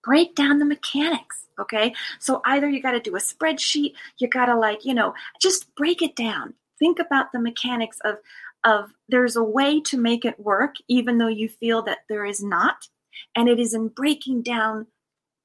Break 0.03 0.35
down 0.35 0.59
the 0.59 0.65
mechanics. 0.65 1.47
Okay. 1.59 1.95
So 2.19 2.41
either 2.47 2.69
you 2.69 2.81
got 2.81 2.93
to 2.93 3.01
do 3.01 3.17
a 3.17 3.21
spreadsheet, 3.21 3.93
you 4.19 4.29
got 4.29 4.47
to 4.47 4.57
like, 4.57 4.85
you 4.85 4.95
know, 4.95 5.13
just 5.41 5.75
break 5.75 6.01
it 6.01 6.17
down. 6.17 6.55
Think 6.79 6.99
about 6.99 7.33
the 7.33 7.39
mechanics 7.39 7.99
of, 8.05 8.17
of 8.65 8.93
there's 9.11 9.37
a 9.37 9.45
way 9.45 9.81
to 9.83 9.99
make 9.99 10.25
it 10.25 10.41
work, 10.41 10.77
even 10.89 11.19
though 11.19 11.29
you 11.29 11.49
feel 11.49 11.83
that 11.83 11.99
there 12.09 12.25
is 12.25 12.43
not. 12.43 12.89
And 13.37 13.49
it 13.49 13.61
is 13.61 13.75
in 13.75 13.89
breaking 13.89 14.43
down 14.43 14.87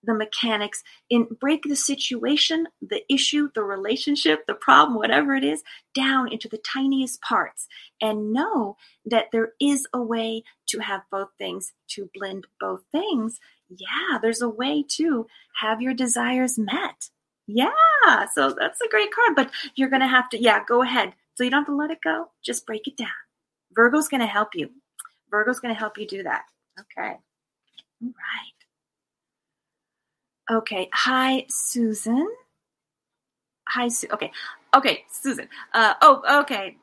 the 0.06 0.13
mechanics, 0.13 0.84
in 1.10 1.28
break 1.39 1.63
the 1.63 1.76
situation, 1.76 2.68
the 2.82 3.02
issue, 3.12 3.50
the 3.56 3.63
relationship, 3.63 4.46
the 4.46 4.54
problem, 4.54 4.98
whatever 4.98 5.36
it 5.36 5.44
is, 5.44 5.63
down 5.94 6.32
into 6.32 6.48
the 6.48 6.60
tiniest 6.60 7.22
parts 7.22 7.68
and 8.02 8.34
know 8.34 8.78
that 9.06 9.28
there 9.32 9.54
is 9.60 9.88
a 9.94 10.02
way 10.02 10.44
to 10.68 10.80
have 10.80 11.02
both 11.12 11.30
things, 11.38 11.74
to 11.89 12.10
blend 12.13 12.48
both 12.60 12.84
things. 12.91 13.39
Yeah, 13.70 14.20
there's 14.22 14.41
a 14.41 14.50
way 14.50 14.84
to 14.98 15.28
have 15.62 15.82
your 15.82 15.94
desires 15.94 16.58
met. 16.58 17.10
Yeah, 17.48 17.70
so 18.34 18.56
that's 18.58 18.82
a 18.82 18.89
great 18.89 19.13
card, 19.13 19.36
but 19.36 19.52
you're 19.76 19.89
to 20.02 20.08
have 20.08 20.30
to, 20.30 20.41
yeah, 20.41 20.63
go 20.68 20.82
ahead 20.82 21.13
so 21.36 21.44
you 21.44 21.50
don't 21.50 21.62
have 21.62 21.68
to 21.68 21.76
let 21.76 21.91
it 21.91 22.00
go. 22.04 22.30
Just 22.44 22.65
break 22.65 22.88
it 22.88 22.98
down. 22.98 23.10
Virgo's 23.74 24.08
to 24.22 24.28
help 24.28 24.50
you. 24.56 24.70
Virgo's 25.30 25.60
to 25.74 25.80
help 25.80 25.98
you 25.98 26.08
do 26.08 26.24
that. 26.24 26.44
Okay. 26.80 27.18
All 28.02 28.08
right. 28.08 28.55
Okay. 30.51 30.89
Hi, 30.93 31.45
Susan. 31.49 32.27
Hi, 33.69 33.88
Su. 33.88 34.08
Okay. 34.12 34.31
Okay, 34.75 35.03
Susan. 35.10 35.47
Uh, 35.73 35.93
oh, 36.01 36.41
okay. 36.41 36.77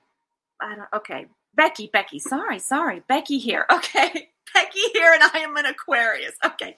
I 0.60 0.74
don't. 0.74 0.88
Okay, 0.94 1.26
Becky. 1.54 1.90
Becky. 1.92 2.18
Sorry, 2.18 2.58
sorry. 2.58 3.02
Becky 3.08 3.38
here. 3.38 3.66
Okay. 3.72 4.28
Becky 4.54 4.80
here, 4.92 5.14
and 5.14 5.22
I 5.22 5.38
am 5.38 5.56
an 5.56 5.64
Aquarius. 5.64 6.34
Okay. 6.44 6.76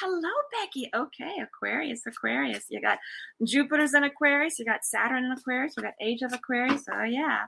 Hello, 0.00 0.28
Becky. 0.60 0.90
Okay, 0.92 1.36
Aquarius, 1.40 2.04
Aquarius. 2.04 2.64
You 2.68 2.80
got 2.80 2.98
Jupiter's 3.46 3.94
in 3.94 4.02
Aquarius. 4.02 4.58
You 4.58 4.64
got 4.64 4.84
Saturn 4.84 5.24
in 5.24 5.30
Aquarius. 5.30 5.74
We 5.76 5.84
got 5.84 5.94
Age 6.00 6.22
of 6.22 6.32
Aquarius. 6.32 6.82
Oh, 6.92 7.04
yeah. 7.04 7.44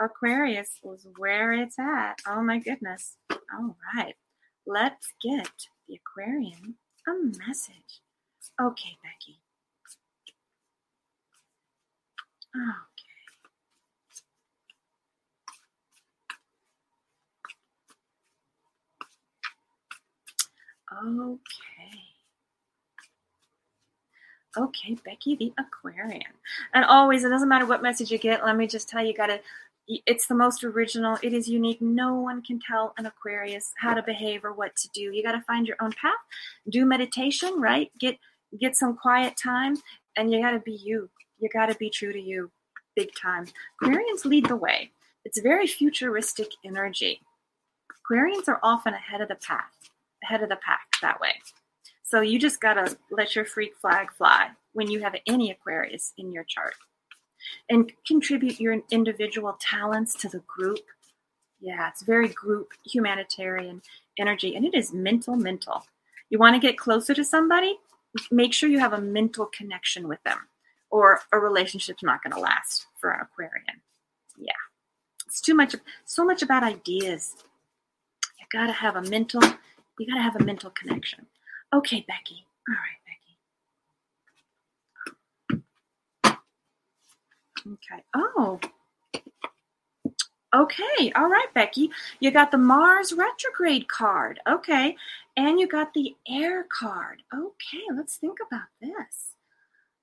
Aquarius 0.00 0.78
was 0.82 1.06
where 1.18 1.52
it's 1.52 1.78
at. 1.78 2.14
Oh, 2.26 2.42
my 2.42 2.60
goodness. 2.60 3.16
All 3.30 3.76
right. 3.94 4.14
Let's 4.66 5.12
get 5.22 5.50
the 5.86 5.96
Aquarian 5.96 6.76
a 7.06 7.12
message. 7.46 8.00
Okay, 8.60 8.96
Becky. 9.02 9.40
Oh, 20.92 21.32
Okay. 21.32 22.00
Okay, 24.58 24.96
Becky 25.04 25.36
the 25.36 25.52
Aquarian. 25.58 26.22
And 26.74 26.84
always, 26.84 27.24
it 27.24 27.28
doesn't 27.28 27.48
matter 27.48 27.66
what 27.66 27.82
message 27.82 28.10
you 28.10 28.18
get, 28.18 28.44
let 28.44 28.56
me 28.56 28.66
just 28.66 28.88
tell 28.88 29.00
you, 29.00 29.08
you 29.08 29.14
gotta, 29.14 29.40
it's 29.86 30.26
the 30.26 30.34
most 30.34 30.64
original. 30.64 31.18
It 31.22 31.32
is 31.32 31.48
unique. 31.48 31.80
No 31.80 32.14
one 32.14 32.42
can 32.42 32.58
tell 32.60 32.92
an 32.98 33.06
Aquarius 33.06 33.72
how 33.78 33.94
to 33.94 34.02
behave 34.02 34.44
or 34.44 34.52
what 34.52 34.74
to 34.76 34.88
do. 34.92 35.02
You 35.02 35.22
gotta 35.22 35.42
find 35.46 35.66
your 35.66 35.76
own 35.80 35.92
path. 35.92 36.14
Do 36.68 36.84
meditation, 36.84 37.60
right? 37.60 37.90
Get 37.98 38.18
get 38.58 38.76
some 38.76 38.96
quiet 38.96 39.34
time, 39.36 39.76
and 40.16 40.32
you 40.32 40.40
gotta 40.40 40.60
be 40.60 40.72
you. 40.72 41.10
You 41.38 41.48
gotta 41.52 41.74
be 41.74 41.90
true 41.90 42.12
to 42.12 42.20
you, 42.20 42.50
big 42.96 43.10
time. 43.14 43.46
Aquarians 43.82 44.24
lead 44.24 44.46
the 44.46 44.56
way. 44.56 44.90
It's 45.24 45.40
very 45.40 45.66
futuristic 45.66 46.48
energy. 46.64 47.20
Aquarians 47.92 48.48
are 48.48 48.60
often 48.62 48.94
ahead 48.94 49.20
of 49.20 49.28
the 49.28 49.36
path 49.36 49.80
ahead 50.22 50.42
of 50.42 50.48
the 50.48 50.56
pack 50.56 50.80
that 51.02 51.20
way. 51.20 51.34
So 52.02 52.20
you 52.20 52.38
just 52.38 52.60
got 52.60 52.74
to 52.74 52.96
let 53.10 53.36
your 53.36 53.44
freak 53.44 53.76
flag 53.80 54.10
fly 54.12 54.50
when 54.72 54.90
you 54.90 55.00
have 55.00 55.14
any 55.26 55.50
Aquarius 55.50 56.12
in 56.18 56.32
your 56.32 56.44
chart 56.44 56.74
and 57.68 57.90
contribute 58.06 58.60
your 58.60 58.80
individual 58.90 59.56
talents 59.60 60.14
to 60.16 60.28
the 60.28 60.42
group. 60.46 60.80
Yeah, 61.60 61.88
it's 61.88 62.02
very 62.02 62.28
group 62.28 62.72
humanitarian 62.84 63.82
energy 64.18 64.56
and 64.56 64.64
it 64.64 64.74
is 64.74 64.92
mental, 64.92 65.36
mental. 65.36 65.84
You 66.30 66.38
want 66.38 66.54
to 66.54 66.60
get 66.60 66.78
closer 66.78 67.14
to 67.14 67.24
somebody? 67.24 67.78
Make 68.30 68.52
sure 68.52 68.68
you 68.68 68.80
have 68.80 68.92
a 68.92 69.00
mental 69.00 69.46
connection 69.46 70.08
with 70.08 70.22
them 70.24 70.38
or 70.90 71.20
a 71.32 71.38
relationship's 71.38 72.02
not 72.02 72.22
going 72.22 72.32
to 72.32 72.40
last 72.40 72.86
for 73.00 73.10
an 73.10 73.20
Aquarian. 73.20 73.80
Yeah. 74.36 74.52
It's 75.26 75.40
too 75.40 75.54
much, 75.54 75.76
so 76.04 76.24
much 76.24 76.42
about 76.42 76.64
ideas. 76.64 77.36
You 78.38 78.46
got 78.52 78.66
to 78.66 78.72
have 78.72 78.96
a 78.96 79.02
mental 79.02 79.40
you 80.00 80.06
got 80.06 80.14
to 80.14 80.22
have 80.22 80.36
a 80.36 80.44
mental 80.44 80.70
connection. 80.70 81.26
Okay, 81.74 82.06
Becky. 82.08 82.46
All 82.68 82.74
right, 82.74 83.00
Becky. 85.52 85.62
Okay. 87.66 88.02
Oh. 88.16 88.58
Okay. 90.54 91.12
All 91.14 91.28
right, 91.28 91.52
Becky. 91.52 91.90
You 92.18 92.30
got 92.30 92.50
the 92.50 92.56
Mars 92.56 93.12
retrograde 93.12 93.88
card. 93.88 94.40
Okay. 94.48 94.96
And 95.36 95.60
you 95.60 95.66
got 95.66 95.94
the 95.94 96.14
air 96.28 96.64
card. 96.64 97.22
Okay. 97.34 97.84
Let's 97.94 98.16
think 98.16 98.38
about 98.46 98.68
this. 98.80 99.34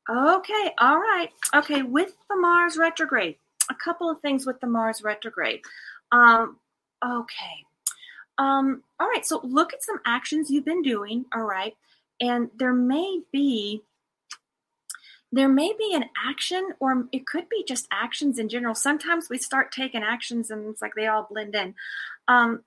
Okay. 0.09 0.73
All 0.77 0.97
right. 0.97 1.29
Okay. 1.53 1.83
With 1.83 2.13
the 2.29 2.37
Mars 2.37 2.77
retrograde, 2.77 3.35
a 3.69 3.75
couple 3.75 4.09
of 4.09 4.21
things 4.21 4.45
with 4.45 4.59
the 4.59 4.67
Mars 4.67 5.01
retrograde. 5.03 5.61
Um, 6.11 6.57
okay. 7.05 7.65
Um, 8.37 8.83
all 8.99 9.07
right, 9.07 9.25
so 9.25 9.41
look 9.43 9.73
at 9.73 9.83
some 9.83 9.99
actions 10.05 10.51
you've 10.51 10.63
been 10.63 10.83
doing, 10.83 11.25
all 11.33 11.41
right, 11.41 11.75
and 12.21 12.49
there 12.57 12.73
may 12.73 13.21
be 13.31 13.81
there 15.31 15.49
may 15.49 15.73
be 15.77 15.93
an 15.93 16.05
action 16.25 16.69
or 16.79 17.05
it 17.11 17.27
could 17.27 17.49
be 17.49 17.63
just 17.67 17.85
actions 17.91 18.39
in 18.39 18.47
general 18.47 18.73
sometimes 18.73 19.29
we 19.29 19.37
start 19.37 19.73
taking 19.73 20.01
actions 20.01 20.49
and 20.49 20.69
it's 20.69 20.81
like 20.81 20.93
they 20.95 21.05
all 21.05 21.27
blend 21.29 21.53
in 21.53 21.75
um, 22.29 22.63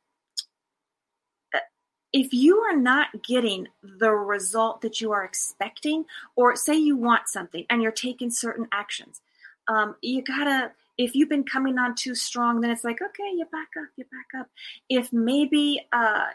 if 2.13 2.33
you 2.33 2.59
are 2.59 2.77
not 2.77 3.09
getting 3.23 3.69
the 3.83 4.11
result 4.11 4.81
that 4.81 5.01
you 5.01 5.13
are 5.13 5.25
expecting 5.25 6.05
or 6.37 6.57
say 6.57 6.75
you 6.75 6.97
want 6.97 7.29
something 7.29 7.65
and 7.71 7.83
you're 7.83 7.93
taking 7.93 8.31
certain 8.31 8.67
actions 8.73 9.21
um, 9.69 9.95
you 10.03 10.23
gotta 10.23 10.73
if 11.01 11.15
you've 11.15 11.31
been 11.31 11.45
coming 11.45 11.79
on 11.79 11.95
too 11.95 12.15
strong, 12.15 12.61
then 12.61 12.71
it's 12.71 12.85
like, 12.85 13.01
okay, 13.01 13.31
you 13.35 13.47
back 13.51 13.69
up, 13.79 13.89
you 13.97 14.05
back 14.05 14.39
up. 14.39 14.49
If 14.91 15.11
maybe 15.15 15.81
uh, 15.93 16.27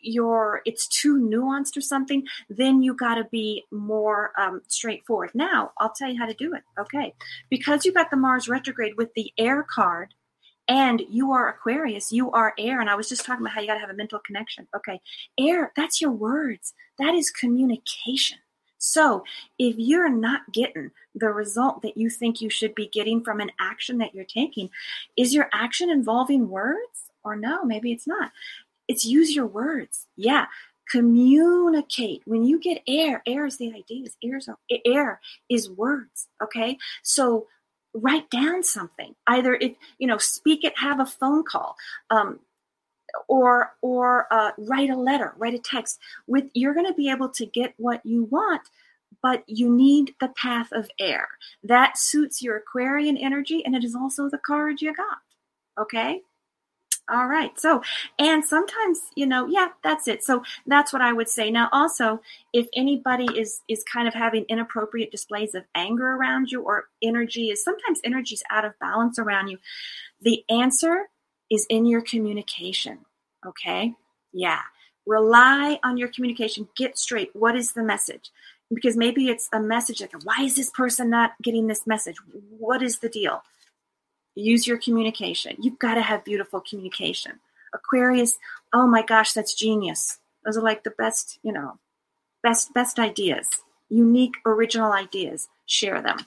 you're 0.00 0.60
it's 0.64 0.88
too 0.88 1.18
nuanced 1.18 1.76
or 1.76 1.80
something, 1.80 2.26
then 2.50 2.82
you 2.82 2.94
got 2.94 3.14
to 3.14 3.24
be 3.30 3.64
more 3.70 4.32
um, 4.36 4.62
straightforward. 4.66 5.30
Now, 5.34 5.70
I'll 5.78 5.92
tell 5.92 6.10
you 6.10 6.18
how 6.18 6.26
to 6.26 6.34
do 6.34 6.52
it. 6.54 6.62
Okay, 6.80 7.14
because 7.48 7.84
you 7.84 7.92
got 7.92 8.10
the 8.10 8.16
Mars 8.16 8.48
retrograde 8.48 8.96
with 8.96 9.14
the 9.14 9.32
air 9.38 9.64
card 9.72 10.14
and 10.68 11.02
you 11.08 11.32
are 11.32 11.48
Aquarius, 11.48 12.12
you 12.12 12.30
are 12.32 12.54
air. 12.58 12.80
And 12.80 12.90
I 12.90 12.94
was 12.94 13.08
just 13.08 13.24
talking 13.24 13.42
about 13.42 13.54
how 13.54 13.60
you 13.60 13.66
got 13.66 13.74
to 13.74 13.80
have 13.80 13.90
a 13.90 13.94
mental 13.94 14.20
connection. 14.20 14.68
Okay. 14.76 15.00
Air, 15.38 15.72
that's 15.76 16.00
your 16.00 16.10
words, 16.10 16.74
that 16.98 17.14
is 17.14 17.30
communication. 17.30 18.38
So 18.78 19.24
if 19.58 19.74
you're 19.76 20.08
not 20.08 20.52
getting 20.52 20.90
the 21.14 21.30
result 21.30 21.82
that 21.82 21.96
you 21.96 22.10
think 22.10 22.40
you 22.40 22.48
should 22.48 22.74
be 22.74 22.88
getting 22.88 23.24
from 23.24 23.40
an 23.40 23.50
action 23.60 23.98
that 23.98 24.14
you're 24.14 24.24
taking, 24.24 24.70
is 25.16 25.34
your 25.34 25.48
action 25.52 25.90
involving 25.90 26.48
words 26.48 27.10
or 27.24 27.34
no? 27.34 27.64
Maybe 27.64 27.90
it's 27.90 28.06
not. 28.06 28.30
It's 28.86 29.04
use 29.04 29.34
your 29.34 29.46
words. 29.46 30.06
Yeah. 30.16 30.46
Communicate. 30.90 32.22
When 32.24 32.44
you 32.44 32.60
get 32.60 32.82
air, 32.86 33.22
air 33.26 33.46
is 33.46 33.58
the 33.58 33.74
ideas. 33.74 34.16
Air 34.22 34.40
air 34.86 35.20
is 35.48 35.68
words. 35.68 36.28
Okay. 36.42 36.78
So 37.02 37.46
write 38.00 38.30
down 38.30 38.62
something 38.62 39.14
either 39.26 39.54
if 39.54 39.72
you 39.98 40.06
know 40.06 40.18
speak 40.18 40.64
it 40.64 40.78
have 40.78 41.00
a 41.00 41.06
phone 41.06 41.44
call 41.44 41.76
um, 42.10 42.38
or 43.28 43.72
or 43.82 44.26
uh, 44.30 44.52
write 44.58 44.90
a 44.90 44.96
letter 44.96 45.34
write 45.36 45.54
a 45.54 45.58
text 45.58 45.98
with 46.26 46.44
you're 46.54 46.74
going 46.74 46.86
to 46.86 46.94
be 46.94 47.10
able 47.10 47.28
to 47.28 47.46
get 47.46 47.74
what 47.76 48.04
you 48.04 48.24
want 48.24 48.62
but 49.22 49.42
you 49.46 49.74
need 49.74 50.14
the 50.20 50.28
path 50.28 50.68
of 50.72 50.90
air. 50.98 51.28
That 51.62 51.98
suits 51.98 52.42
your 52.42 52.56
aquarian 52.56 53.16
energy 53.16 53.64
and 53.64 53.74
it 53.74 53.84
is 53.84 53.94
also 53.94 54.28
the 54.28 54.38
card 54.38 54.80
you 54.80 54.94
got 54.94 55.18
okay 55.80 56.20
all 57.10 57.26
right. 57.26 57.58
So, 57.58 57.82
and 58.18 58.44
sometimes, 58.44 59.00
you 59.14 59.26
know, 59.26 59.46
yeah, 59.46 59.68
that's 59.82 60.08
it. 60.08 60.22
So 60.22 60.42
that's 60.66 60.92
what 60.92 61.00
I 61.00 61.12
would 61.12 61.28
say. 61.28 61.50
Now, 61.50 61.68
also, 61.72 62.20
if 62.52 62.66
anybody 62.74 63.26
is 63.36 63.60
is 63.68 63.82
kind 63.84 64.06
of 64.06 64.14
having 64.14 64.44
inappropriate 64.48 65.10
displays 65.10 65.54
of 65.54 65.64
anger 65.74 66.12
around 66.12 66.50
you 66.50 66.62
or 66.62 66.88
energy 67.02 67.50
is 67.50 67.64
sometimes 67.64 68.00
energy 68.04 68.34
is 68.34 68.42
out 68.50 68.64
of 68.64 68.78
balance 68.78 69.18
around 69.18 69.48
you, 69.48 69.58
the 70.20 70.44
answer 70.50 71.08
is 71.50 71.66
in 71.70 71.86
your 71.86 72.02
communication. 72.02 72.98
Okay? 73.46 73.94
Yeah. 74.32 74.60
Rely 75.06 75.78
on 75.82 75.96
your 75.96 76.08
communication. 76.08 76.68
Get 76.76 76.98
straight. 76.98 77.30
What 77.32 77.56
is 77.56 77.72
the 77.72 77.82
message? 77.82 78.30
Because 78.72 78.96
maybe 78.98 79.28
it's 79.28 79.48
a 79.52 79.60
message 79.60 80.02
like, 80.02 80.12
why 80.24 80.42
is 80.42 80.56
this 80.56 80.68
person 80.68 81.08
not 81.08 81.32
getting 81.42 81.66
this 81.66 81.86
message? 81.86 82.16
What 82.58 82.82
is 82.82 82.98
the 82.98 83.08
deal? 83.08 83.42
Use 84.38 84.66
your 84.66 84.78
communication. 84.78 85.56
You've 85.60 85.78
got 85.78 85.94
to 85.94 86.02
have 86.02 86.24
beautiful 86.24 86.60
communication. 86.60 87.32
Aquarius, 87.74 88.38
oh 88.72 88.86
my 88.86 89.02
gosh, 89.02 89.32
that's 89.32 89.54
genius. 89.54 90.18
Those 90.44 90.56
are 90.56 90.62
like 90.62 90.84
the 90.84 90.90
best, 90.90 91.38
you 91.42 91.52
know, 91.52 91.78
best 92.42 92.72
best 92.72 92.98
ideas. 92.98 93.48
Unique, 93.90 94.34
original 94.46 94.92
ideas. 94.92 95.48
Share 95.66 96.00
them. 96.00 96.18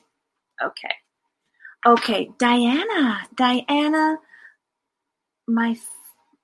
Okay. 0.61 0.93
Okay, 1.85 2.29
Diana. 2.37 3.21
Diana, 3.35 4.17
my 5.47 5.75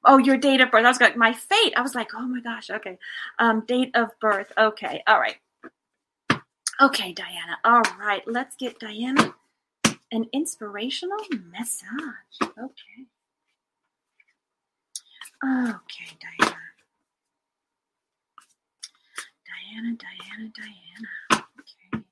oh, 0.03 0.17
your 0.17 0.37
date 0.37 0.61
of 0.61 0.71
birth. 0.71 0.85
I 0.85 0.89
was 0.89 1.01
like, 1.01 1.17
my 1.17 1.33
fate. 1.33 1.73
I 1.75 1.81
was 1.81 1.93
like, 1.93 2.09
oh 2.15 2.27
my 2.27 2.39
gosh. 2.41 2.69
Okay. 2.69 2.97
Um, 3.37 3.63
date 3.67 3.91
of 3.95 4.09
birth. 4.19 4.51
Okay. 4.57 5.03
All 5.05 5.19
right. 5.19 5.35
Okay, 6.81 7.11
Diana. 7.13 7.57
All 7.63 7.83
right. 7.99 8.23
Let's 8.27 8.55
get 8.55 8.79
Diana 8.79 9.35
an 10.11 10.25
inspirational 10.33 11.19
massage. 11.51 12.39
Okay. 12.41 13.07
Okay, 15.43 16.17
Diana. 16.19 16.57
Diana, 19.47 19.97
Diana, 19.97 20.51
Diana. 20.55 21.09
Okay. 21.59 22.03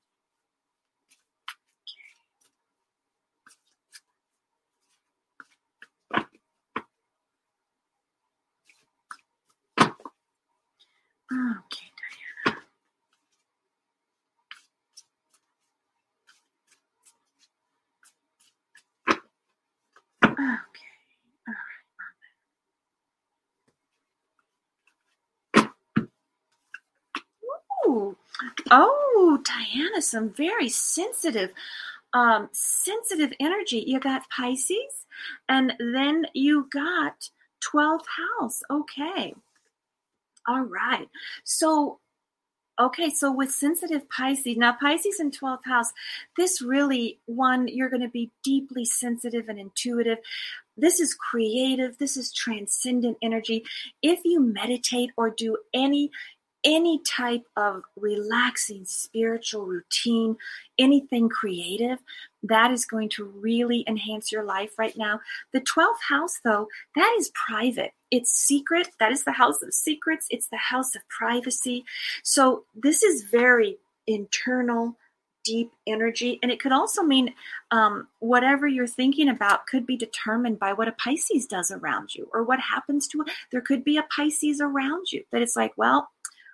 Okay. 11.32 11.58
Okay. 11.66 11.85
Oh, 28.70 29.40
Diana, 29.44 30.02
some 30.02 30.30
very 30.30 30.68
sensitive, 30.68 31.52
um, 32.12 32.48
sensitive 32.52 33.32
energy. 33.40 33.84
You 33.86 34.00
got 34.00 34.28
Pisces, 34.30 35.06
and 35.48 35.74
then 35.78 36.26
you 36.34 36.68
got 36.72 37.30
12th 37.72 38.06
house. 38.40 38.62
Okay. 38.70 39.34
All 40.48 40.62
right. 40.62 41.08
So, 41.44 41.98
okay, 42.80 43.10
so 43.10 43.32
with 43.32 43.50
sensitive 43.50 44.08
Pisces, 44.08 44.56
now 44.56 44.76
Pisces 44.80 45.18
in 45.18 45.30
12th 45.30 45.64
house, 45.64 45.92
this 46.36 46.62
really, 46.62 47.18
one, 47.26 47.66
you're 47.68 47.90
going 47.90 48.02
to 48.02 48.08
be 48.08 48.30
deeply 48.44 48.84
sensitive 48.84 49.48
and 49.48 49.58
intuitive. 49.58 50.18
This 50.76 51.00
is 51.00 51.14
creative. 51.14 51.98
This 51.98 52.16
is 52.16 52.32
transcendent 52.32 53.16
energy. 53.22 53.64
If 54.02 54.20
you 54.24 54.40
meditate 54.40 55.10
or 55.16 55.30
do 55.30 55.56
any 55.74 56.10
any 56.66 56.98
type 56.98 57.44
of 57.56 57.84
relaxing 57.96 58.84
spiritual 58.84 59.64
routine, 59.64 60.36
anything 60.78 61.28
creative, 61.28 62.00
that 62.42 62.72
is 62.72 62.84
going 62.84 63.08
to 63.10 63.24
really 63.24 63.84
enhance 63.86 64.32
your 64.32 64.42
life 64.42 64.72
right 64.76 64.96
now. 64.96 65.20
The 65.52 65.60
12th 65.60 66.02
house, 66.08 66.40
though, 66.44 66.66
that 66.96 67.16
is 67.18 67.30
private. 67.30 67.92
It's 68.10 68.32
secret. 68.32 68.88
That 68.98 69.12
is 69.12 69.22
the 69.24 69.32
house 69.32 69.62
of 69.62 69.72
secrets. 69.72 70.26
It's 70.28 70.48
the 70.48 70.56
house 70.56 70.96
of 70.96 71.08
privacy. 71.08 71.84
So 72.24 72.64
this 72.74 73.02
is 73.02 73.22
very 73.22 73.78
internal, 74.08 74.96
deep 75.44 75.70
energy. 75.86 76.40
And 76.42 76.50
it 76.50 76.60
could 76.60 76.72
also 76.72 77.02
mean 77.02 77.32
um, 77.70 78.08
whatever 78.18 78.66
you're 78.66 78.88
thinking 78.88 79.28
about 79.28 79.66
could 79.66 79.86
be 79.86 79.96
determined 79.96 80.58
by 80.58 80.72
what 80.72 80.88
a 80.88 80.92
Pisces 80.92 81.46
does 81.46 81.70
around 81.70 82.14
you 82.14 82.28
or 82.34 82.42
what 82.42 82.58
happens 82.58 83.06
to. 83.08 83.24
There 83.52 83.60
could 83.60 83.84
be 83.84 83.96
a 83.96 84.06
Pisces 84.14 84.60
around 84.60 85.12
you 85.12 85.22
that 85.30 85.42
it's 85.42 85.56
like, 85.56 85.72
well, 85.76 86.08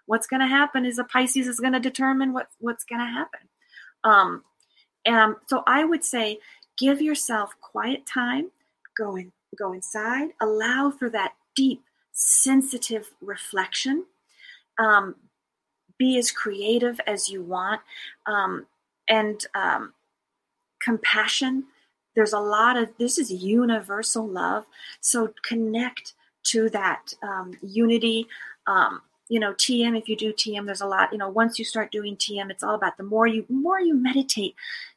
what's 0.07 0.27
going 0.27 0.41
to 0.41 0.47
happen 0.47 0.85
is 0.85 0.99
a 0.99 1.05
Pisces 1.05 1.47
is 1.47 1.61
going 1.61 1.73
to 1.73 1.81
determine 1.81 2.33
what 2.33 2.49
what's 2.59 2.85
going 2.85 3.01
to 3.01 3.07
happen. 3.07 3.41
Um, 4.05 4.45
and 5.05 5.37
so 5.49 5.63
I 5.67 5.85
would 5.85 6.05
say, 6.05 6.39
give 6.79 7.01
yourself 7.01 7.55
quiet 7.61 8.07
time, 8.07 8.51
go 8.97 9.17
in, 9.17 9.33
go 9.59 9.73
inside, 9.73 10.31
allow 10.41 10.91
for 10.91 11.11
that 11.11 11.35
deep, 11.55 11.83
sensitive 12.13 13.11
reflection. 13.21 14.05
Um, 14.79 15.17
be 15.99 16.19
as 16.19 16.33
creative 16.33 17.01
as 17.07 17.29
you 17.29 17.43
want, 17.43 17.81
um, 18.27 18.67
and 19.09 19.45
um, 19.55 19.93
compassion. 20.83 21.65
There's 22.17 22.33
a 22.33 22.41
lot 22.41 22.77
of 22.77 22.89
this 22.99 23.19
is 23.19 23.31
universal 23.31 24.27
love, 24.27 24.67
so 25.01 25.33
connect 25.45 26.15
to 26.45 26.69
that 26.71 27.15
um, 27.23 27.55
unity. 27.63 28.27
Um, 28.67 29.03
you 29.29 29.39
know 29.41 29.53
tm 29.55 29.99
if 29.99 30.09
you 30.09 30.17
do 30.17 30.33
tm 30.33 30.67
there's 30.67 30.81
a 30.81 30.87
lot 30.87 31.13
you 31.13 31.19
know 31.19 31.29
once 31.29 31.59
you 31.59 31.65
start 31.65 31.93
doing 31.93 32.17
tm 32.17 32.51
it's 32.51 32.63
all 32.63 32.75
about 32.75 32.97
the 32.97 33.03
more 33.03 33.27
you 33.27 33.47
more 33.49 33.81
you 33.81 33.95
meditate 33.95 34.55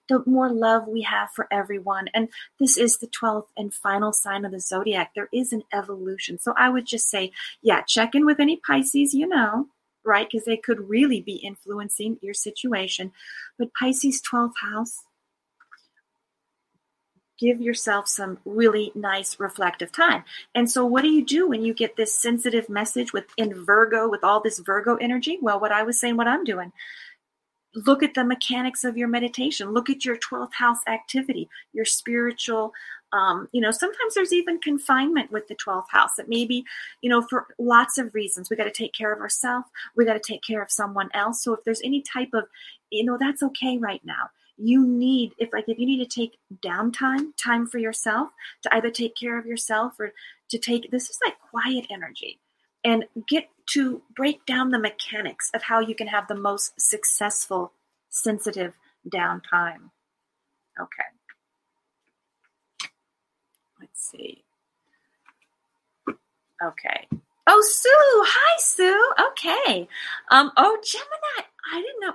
the 0.08 0.24
more 0.26 0.50
love 0.50 0.88
we 0.88 1.02
have 1.02 1.32
for 1.32 1.48
everyone. 1.52 2.10
And 2.14 2.30
this 2.60 2.78
is 2.78 3.00
the 3.00 3.08
12th 3.08 3.48
and 3.58 3.74
final 3.74 4.14
sign 4.14 4.46
of 4.46 4.52
the 4.52 4.60
zodiac. 4.60 5.14
There 5.16 5.30
is 5.34 5.52
an 5.52 5.64
evolution. 5.74 6.38
So 6.38 6.54
i 6.58 6.70
would 6.70 6.86
just 6.86 7.10
say 7.10 7.32
yeah 7.62 7.82
check 7.82 8.16
in 8.16 8.26
with 8.26 8.40
any 8.40 8.58
pisces 8.58 9.14
you 9.14 9.28
know 9.28 9.68
right? 10.06 10.28
Because 10.32 10.46
they 10.46 10.58
could 10.58 10.88
really 10.88 11.20
be 11.20 11.38
influencing 11.38 12.20
your 12.22 12.34
situation. 12.34 13.12
But 13.58 13.74
pisces 13.74 14.22
12th 14.22 14.54
house 14.62 15.02
give 17.40 17.62
yourself 17.62 18.08
some 18.08 18.38
really 18.46 18.92
nice 18.96 19.40
reflective 19.40 19.92
time. 19.92 20.24
And 20.54 20.70
so 20.70 20.86
what 20.86 21.02
do 21.02 21.10
you 21.10 21.26
do 21.26 21.48
when 21.48 21.64
you 21.64 21.74
get 21.74 21.96
this 21.96 22.18
sensitive 22.18 22.70
message 22.70 23.14
with 23.14 23.26
in 23.38 23.66
Virgo 23.66 24.08
with 24.08 24.24
all 24.24 24.42
this 24.42 24.60
Virgo 24.60 24.96
energy? 24.96 25.38
Well, 25.42 25.60
what 25.60 25.72
I 25.72 25.84
was 25.84 26.00
saying 26.00 26.18
what 26.18 26.28
I'm 26.28 26.44
doing. 26.44 26.72
Look 27.74 28.04
at 28.04 28.14
the 28.14 28.24
mechanics 28.24 28.86
of 28.86 28.98
your 28.98 29.10
meditation. 29.10 29.74
Look 29.74 29.90
at 29.90 30.06
your 30.06 30.18
12th 30.18 30.54
house 30.54 30.80
activity, 30.88 31.50
your 31.74 31.84
spiritual 31.84 32.72
um, 33.14 33.48
you 33.54 33.62
know, 33.62 33.72
sometimes 33.72 34.14
there's 34.14 34.34
even 34.34 34.60
confinement 34.60 35.32
with 35.32 35.48
the 35.48 35.56
12th 35.56 35.86
house 35.90 36.16
that 36.18 36.28
maybe, 36.28 36.66
you 37.02 37.10
know, 37.10 37.22
for 37.22 37.48
lots 37.58 37.98
of 37.98 38.14
reasons, 38.14 38.50
we 38.50 38.58
got 38.58 38.66
to 38.66 38.72
take 38.72 38.94
care 38.94 39.14
of 39.14 39.22
ourselves. 39.22 39.68
We 39.96 40.04
got 40.04 40.14
to 40.14 40.20
take 40.20 40.44
care 40.44 40.62
of 40.62 40.70
someone 40.70 41.10
else. 41.14 41.42
So 41.42 41.54
if 41.54 41.64
there's 41.64 41.82
any 41.82 42.02
type 42.02 42.30
of, 42.34 42.46
you 42.90 43.06
know, 43.06 43.18
that's 43.18 43.42
okay 43.42 43.78
right 43.78 44.02
now 44.04 44.32
you 44.58 44.86
need 44.86 45.34
if 45.38 45.50
like 45.52 45.66
if 45.68 45.78
you 45.78 45.86
need 45.86 46.08
to 46.08 46.20
take 46.20 46.38
downtime 46.64 47.36
time 47.42 47.68
for 47.68 47.78
yourself 47.78 48.30
to 48.64 48.74
either 48.76 48.90
take 48.90 49.16
care 49.16 49.38
of 49.38 49.46
yourself 49.46 49.94
or 50.00 50.14
to 50.50 50.58
take 50.58 50.90
this 50.92 51.10
is 51.10 51.20
like 51.26 51.36
quiet 51.40 51.88
energy. 51.90 52.40
And 52.84 53.06
get 53.28 53.50
to 53.72 54.04
break 54.16 54.46
down 54.46 54.70
the 54.70 54.78
mechanics 54.78 55.50
of 55.56 55.64
how 55.64 55.80
you 55.80 55.96
can 55.96 56.06
have 56.06 56.28
the 56.28 56.36
most 56.36 56.80
successful 56.80 57.74
sensitive 58.10 58.76
downtime. 59.10 59.90
Okay. 60.80 61.10
Let's 63.82 64.12
see. 64.12 64.44
Okay. 66.64 67.08
Oh 67.48 67.62
sue! 67.62 67.90
Hi 67.92 68.60
sue! 68.60 69.14
Okay. 69.32 69.88
Um 70.30 70.52
oh 70.58 70.78
gemini 70.84 71.48
i 71.74 71.82
didn't 71.82 72.02
know 72.02 72.14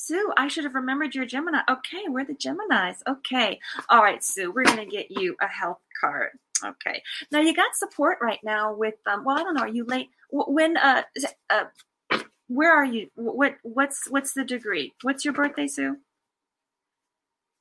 Sue, 0.00 0.32
I 0.36 0.48
should 0.48 0.64
have 0.64 0.74
remembered 0.74 1.14
you're 1.14 1.26
Gemini. 1.26 1.60
Okay, 1.70 2.04
we're 2.08 2.24
the 2.24 2.34
Geminis. 2.34 2.96
Okay. 3.06 3.60
All 3.90 4.02
right, 4.02 4.24
Sue, 4.24 4.50
we're 4.50 4.64
going 4.64 4.78
to 4.78 4.86
get 4.86 5.10
you 5.10 5.36
a 5.42 5.46
health 5.46 5.80
card. 6.00 6.30
Okay. 6.64 7.02
Now 7.30 7.40
you 7.40 7.54
got 7.54 7.74
support 7.74 8.18
right 8.20 8.40
now 8.42 8.74
with 8.74 8.94
um 9.06 9.24
well, 9.24 9.38
I 9.38 9.42
don't 9.42 9.54
know, 9.54 9.62
are 9.62 9.68
you 9.68 9.84
late 9.84 10.08
when 10.30 10.76
uh 10.76 11.02
uh 11.48 11.64
where 12.48 12.72
are 12.72 12.84
you? 12.84 13.08
What 13.14 13.56
what's 13.62 14.10
what's 14.10 14.34
the 14.34 14.44
degree? 14.44 14.92
What's 15.02 15.24
your 15.24 15.34
birthday, 15.34 15.66
Sue? 15.66 15.96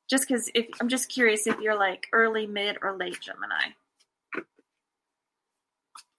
Just 0.09 0.27
cuz 0.27 0.49
if 0.53 0.67
I'm 0.81 0.89
just 0.89 1.09
curious 1.09 1.47
if 1.47 1.59
you're 1.59 1.77
like 1.77 2.07
early, 2.11 2.45
mid 2.45 2.77
or 2.81 2.97
late 2.97 3.19
Gemini. 3.21 3.73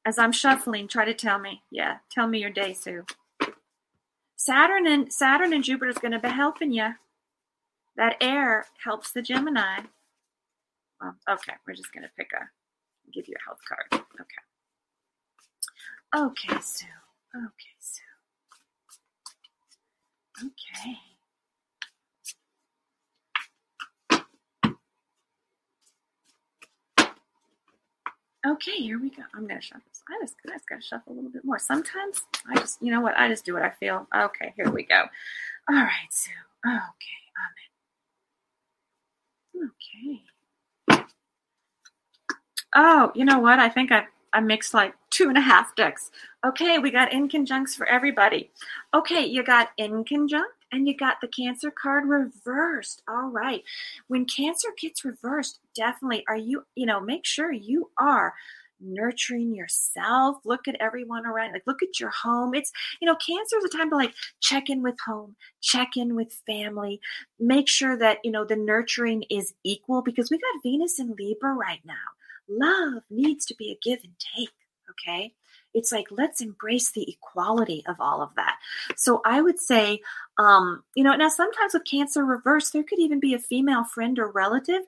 As 0.07 0.19
I'm 0.19 0.33
shuffling, 0.33 0.89
try 0.89 1.05
to 1.05 1.15
tell 1.15 1.39
me. 1.39 1.63
Yeah, 1.71 1.99
tell 2.11 2.27
me 2.27 2.41
your 2.41 2.51
day, 2.51 2.73
Sue. 2.73 3.05
Saturn 4.41 4.87
and 4.87 5.13
Saturn 5.13 5.53
and 5.53 5.63
Jupiter 5.63 5.91
is 5.91 5.99
going 5.99 6.13
to 6.13 6.19
be 6.19 6.31
helping 6.31 6.73
you. 6.73 6.95
That 7.97 8.17
air 8.23 8.65
helps 8.83 9.13
the 9.13 9.21
Gemini. 9.21 9.81
Well, 10.99 11.15
okay, 11.29 11.53
we're 11.67 11.75
just 11.75 11.93
going 11.93 12.05
to 12.05 12.11
pick 12.17 12.31
a 12.33 12.49
give 13.13 13.29
you 13.29 13.35
a 13.39 13.45
health 13.45 13.61
card. 13.69 14.03
Okay. 14.19 14.41
Okay, 16.17 16.59
Sue. 16.63 16.87
Okay, 17.37 17.77
Sue. 17.81 18.03
Okay. 20.47 20.97
Okay, 28.47 28.77
here 28.83 28.99
we 28.99 29.11
go. 29.11 29.23
I'm 29.35 29.47
gonna 29.47 29.61
shuffle. 29.61 29.90
I 30.11 30.23
just, 30.23 30.35
I 30.47 30.53
just 30.53 30.69
gotta 30.69 30.83
shuffle 30.83 31.13
a 31.13 31.15
little 31.15 31.31
bit 31.31 31.45
more. 31.45 31.59
Sometimes 31.59 32.23
I 32.49 32.59
just, 32.59 32.83
you 32.83 32.91
know 32.91 33.01
what? 33.01 33.17
I 33.17 33.29
just 33.29 33.45
do 33.45 33.55
what 33.55 33.63
I 33.63 33.71
feel. 33.71 34.07
Okay, 34.15 34.53
here 34.57 34.71
we 34.71 34.83
go. 34.85 35.05
All 35.69 35.77
right, 35.77 36.11
Sue. 36.11 36.31
Okay, 36.67 37.21
I'm. 39.57 39.71
Okay. 39.71 41.05
Oh, 42.75 43.13
you 43.15 43.25
know 43.25 43.39
what? 43.39 43.59
I 43.59 43.69
think 43.69 43.93
I 43.93 44.07
I 44.33 44.41
mixed 44.41 44.75
like 44.75 44.95
two 45.11 45.29
and 45.29 45.39
a 45.39 45.41
half 45.41 45.75
decks. 45.75 46.11
Okay, 46.47 46.79
we 46.79 46.91
got 46.91 47.13
in 47.13 47.29
conjuncts 47.29 47.75
for 47.75 47.87
everybody. 47.87 48.51
Okay, 48.95 49.25
you 49.27 49.43
got 49.43 49.71
in 49.77 50.05
conjunct 50.05 50.55
and 50.73 50.87
you 50.87 50.97
got 50.97 51.21
the 51.21 51.29
cancer 51.29 51.71
card 51.71 52.09
reversed. 52.09 53.03
All 53.09 53.29
right. 53.29 53.63
When 54.07 54.25
cancer 54.25 54.69
gets 54.81 55.05
reversed, 55.05 55.59
definitely 55.75 56.25
are 56.29 56.37
you, 56.37 56.65
you 56.77 56.87
know, 56.87 57.01
make 57.01 57.27
sure 57.27 57.53
you 57.53 57.91
are 57.99 58.35
nurturing 58.81 59.55
yourself. 59.55 60.39
Look 60.45 60.69
at 60.69 60.77
everyone 60.81 61.27
around 61.27 61.53
like 61.53 61.67
look 61.67 61.83
at 61.83 62.01
your 62.01 62.11
home. 62.11 62.55
It's 62.55 62.73
you 63.01 63.07
know 63.07 63.17
cancer 63.17 63.59
is 63.59 63.65
a 63.65 63.77
time 63.77 63.91
to 63.91 63.97
like 63.97 64.15
check 64.41 64.69
in 64.69 64.83
with 64.83 64.97
home 65.07 65.37
check 65.63 65.91
in 65.97 66.15
with 66.15 66.33
family 66.47 67.01
make 67.39 67.69
sure 67.69 67.97
that 67.97 68.19
you 68.25 68.31
know 68.31 68.45
the 68.45 68.57
nurturing 68.57 69.25
is 69.31 69.55
equal 69.65 70.03
because 70.03 70.31
we 70.31 70.39
got 70.39 70.63
venus 70.63 70.99
in 70.99 71.15
libra 71.19 71.53
right 71.55 71.81
now. 71.85 71.95
Love 72.49 73.03
needs 73.11 73.47
to 73.47 73.55
be 73.55 73.71
a 73.71 73.79
give 73.83 74.01
and 74.05 74.15
take 74.37 74.51
okay 74.91 75.33
it's 75.75 75.93
like 75.93 76.07
let's 76.11 76.41
embrace 76.41 76.91
the 76.91 77.09
equality 77.09 77.83
of 77.87 77.97
all 78.01 78.23
of 78.23 78.35
that. 78.37 78.57
So 78.97 79.21
i 79.25 79.41
would 79.41 79.59
say 79.59 80.01
um, 80.39 80.83
you 80.95 81.05
know 81.05 81.15
now 81.17 81.29
sometimes 81.29 81.75
with 81.75 81.85
cancer 81.85 82.25
reverse 82.25 82.71
there 82.71 82.83
could 82.83 82.99
even 82.99 83.21
be 83.21 83.35
a 83.35 83.39
female 83.39 83.85
friend 83.85 84.19
or 84.19 84.31
relative 84.31 84.83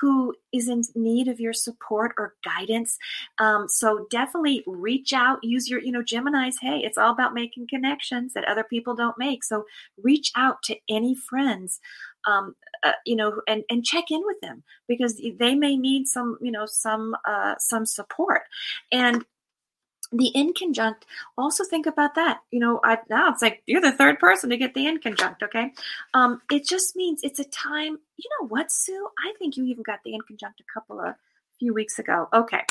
who 0.00 0.34
is 0.52 0.68
in 0.68 0.82
need 0.94 1.28
of 1.28 1.40
your 1.40 1.52
support 1.52 2.12
or 2.18 2.34
guidance. 2.44 2.98
Um, 3.38 3.68
so 3.68 4.06
definitely 4.10 4.64
reach 4.66 5.12
out 5.12 5.38
use 5.42 5.68
your 5.68 5.80
you 5.80 5.92
know 5.92 6.02
gemini's 6.02 6.58
hey 6.60 6.78
it's 6.78 6.98
all 6.98 7.12
about 7.12 7.34
making 7.34 7.68
connections 7.68 8.32
that 8.34 8.44
other 8.44 8.64
people 8.64 8.94
don't 8.94 9.18
make. 9.18 9.44
So 9.44 9.64
reach 10.02 10.32
out 10.36 10.62
to 10.64 10.76
any 10.88 11.14
friends 11.14 11.80
um, 12.26 12.54
uh, 12.82 12.92
you 13.04 13.16
know, 13.16 13.40
and 13.48 13.64
and 13.70 13.84
check 13.84 14.10
in 14.10 14.22
with 14.24 14.40
them 14.40 14.62
because 14.88 15.20
they 15.38 15.54
may 15.54 15.76
need 15.76 16.06
some, 16.06 16.38
you 16.40 16.50
know, 16.50 16.66
some 16.66 17.16
uh, 17.26 17.54
some 17.58 17.86
support. 17.86 18.42
And 18.92 19.24
the 20.16 20.28
in 20.28 20.52
conjunct 20.52 21.06
also 21.36 21.64
think 21.64 21.86
about 21.86 22.14
that. 22.14 22.40
You 22.50 22.60
know 22.60 22.80
I, 22.84 22.98
now 23.08 23.30
it's 23.30 23.42
like 23.42 23.62
you're 23.66 23.80
the 23.80 23.92
third 23.92 24.18
person 24.18 24.50
to 24.50 24.56
get 24.56 24.74
the 24.74 24.86
in 24.86 25.00
conjunct 25.00 25.42
okay? 25.42 25.72
Um, 26.14 26.40
it 26.50 26.66
just 26.66 26.96
means 26.96 27.20
it's 27.22 27.38
a 27.40 27.44
time 27.44 27.98
you 28.16 28.30
know 28.40 28.48
what 28.48 28.70
sue? 28.70 29.08
I 29.26 29.32
think 29.38 29.56
you 29.56 29.64
even 29.64 29.82
got 29.82 30.00
the 30.04 30.14
in 30.14 30.20
conjunct 30.22 30.60
a 30.60 30.72
couple 30.72 31.00
of 31.00 31.14
few 31.58 31.74
weeks 31.74 31.98
ago. 31.98 32.28
Okay. 32.32 32.62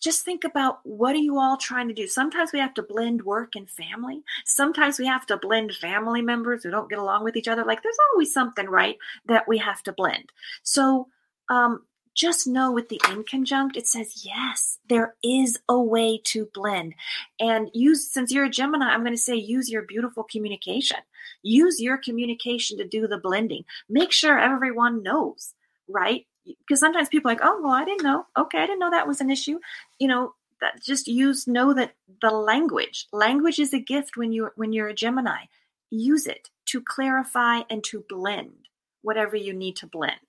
Just 0.00 0.24
think 0.24 0.44
about 0.44 0.80
what 0.84 1.14
are 1.14 1.18
you 1.18 1.38
all 1.38 1.58
trying 1.58 1.88
to 1.88 1.94
do? 1.94 2.06
Sometimes 2.06 2.52
we 2.52 2.58
have 2.58 2.72
to 2.74 2.82
blend 2.82 3.22
work 3.22 3.54
and 3.54 3.68
family. 3.68 4.22
Sometimes 4.46 4.98
we 4.98 5.06
have 5.06 5.26
to 5.26 5.36
blend 5.36 5.74
family 5.74 6.22
members 6.22 6.62
who 6.62 6.70
don't 6.70 6.88
get 6.88 6.98
along 6.98 7.22
with 7.22 7.36
each 7.36 7.48
other. 7.48 7.64
Like 7.64 7.82
there's 7.82 7.98
always 8.12 8.32
something 8.32 8.66
right 8.66 8.96
that 9.26 9.46
we 9.46 9.58
have 9.58 9.82
to 9.82 9.92
blend. 9.92 10.32
So 10.62 11.08
um, 11.50 11.84
just 12.20 12.46
know 12.46 12.70
with 12.70 12.88
the 12.90 13.00
in 13.10 13.24
conjunct, 13.24 13.76
it 13.76 13.86
says, 13.86 14.24
yes, 14.24 14.78
there 14.88 15.14
is 15.24 15.58
a 15.68 15.80
way 15.80 16.20
to 16.24 16.48
blend. 16.52 16.94
And 17.38 17.70
use, 17.72 18.10
since 18.10 18.30
you're 18.30 18.44
a 18.44 18.50
Gemini, 18.50 18.86
I'm 18.86 19.00
going 19.00 19.14
to 19.14 19.18
say 19.18 19.36
use 19.36 19.70
your 19.70 19.82
beautiful 19.82 20.24
communication. 20.24 20.98
Use 21.42 21.80
your 21.80 21.96
communication 21.96 22.76
to 22.78 22.86
do 22.86 23.06
the 23.06 23.18
blending. 23.18 23.64
Make 23.88 24.12
sure 24.12 24.38
everyone 24.38 25.02
knows, 25.02 25.54
right? 25.88 26.26
Because 26.44 26.80
sometimes 26.80 27.08
people 27.08 27.30
like, 27.30 27.40
oh, 27.42 27.60
well, 27.62 27.72
I 27.72 27.84
didn't 27.86 28.04
know. 28.04 28.26
Okay, 28.36 28.58
I 28.58 28.66
didn't 28.66 28.80
know 28.80 28.90
that 28.90 29.08
was 29.08 29.20
an 29.20 29.30
issue. 29.30 29.58
You 29.98 30.08
know, 30.08 30.34
that 30.60 30.82
just 30.82 31.08
use 31.08 31.46
know 31.46 31.72
that 31.74 31.94
the 32.20 32.30
language 32.30 33.06
language 33.12 33.58
is 33.58 33.72
a 33.72 33.78
gift 33.78 34.16
when 34.16 34.32
you 34.32 34.50
when 34.56 34.72
you're 34.72 34.88
a 34.88 34.94
gemini 34.94 35.44
use 35.90 36.26
it 36.26 36.50
to 36.66 36.80
clarify 36.80 37.62
and 37.70 37.82
to 37.82 38.04
blend 38.08 38.68
whatever 39.02 39.36
you 39.36 39.52
need 39.52 39.76
to 39.76 39.86
blend 39.86 40.20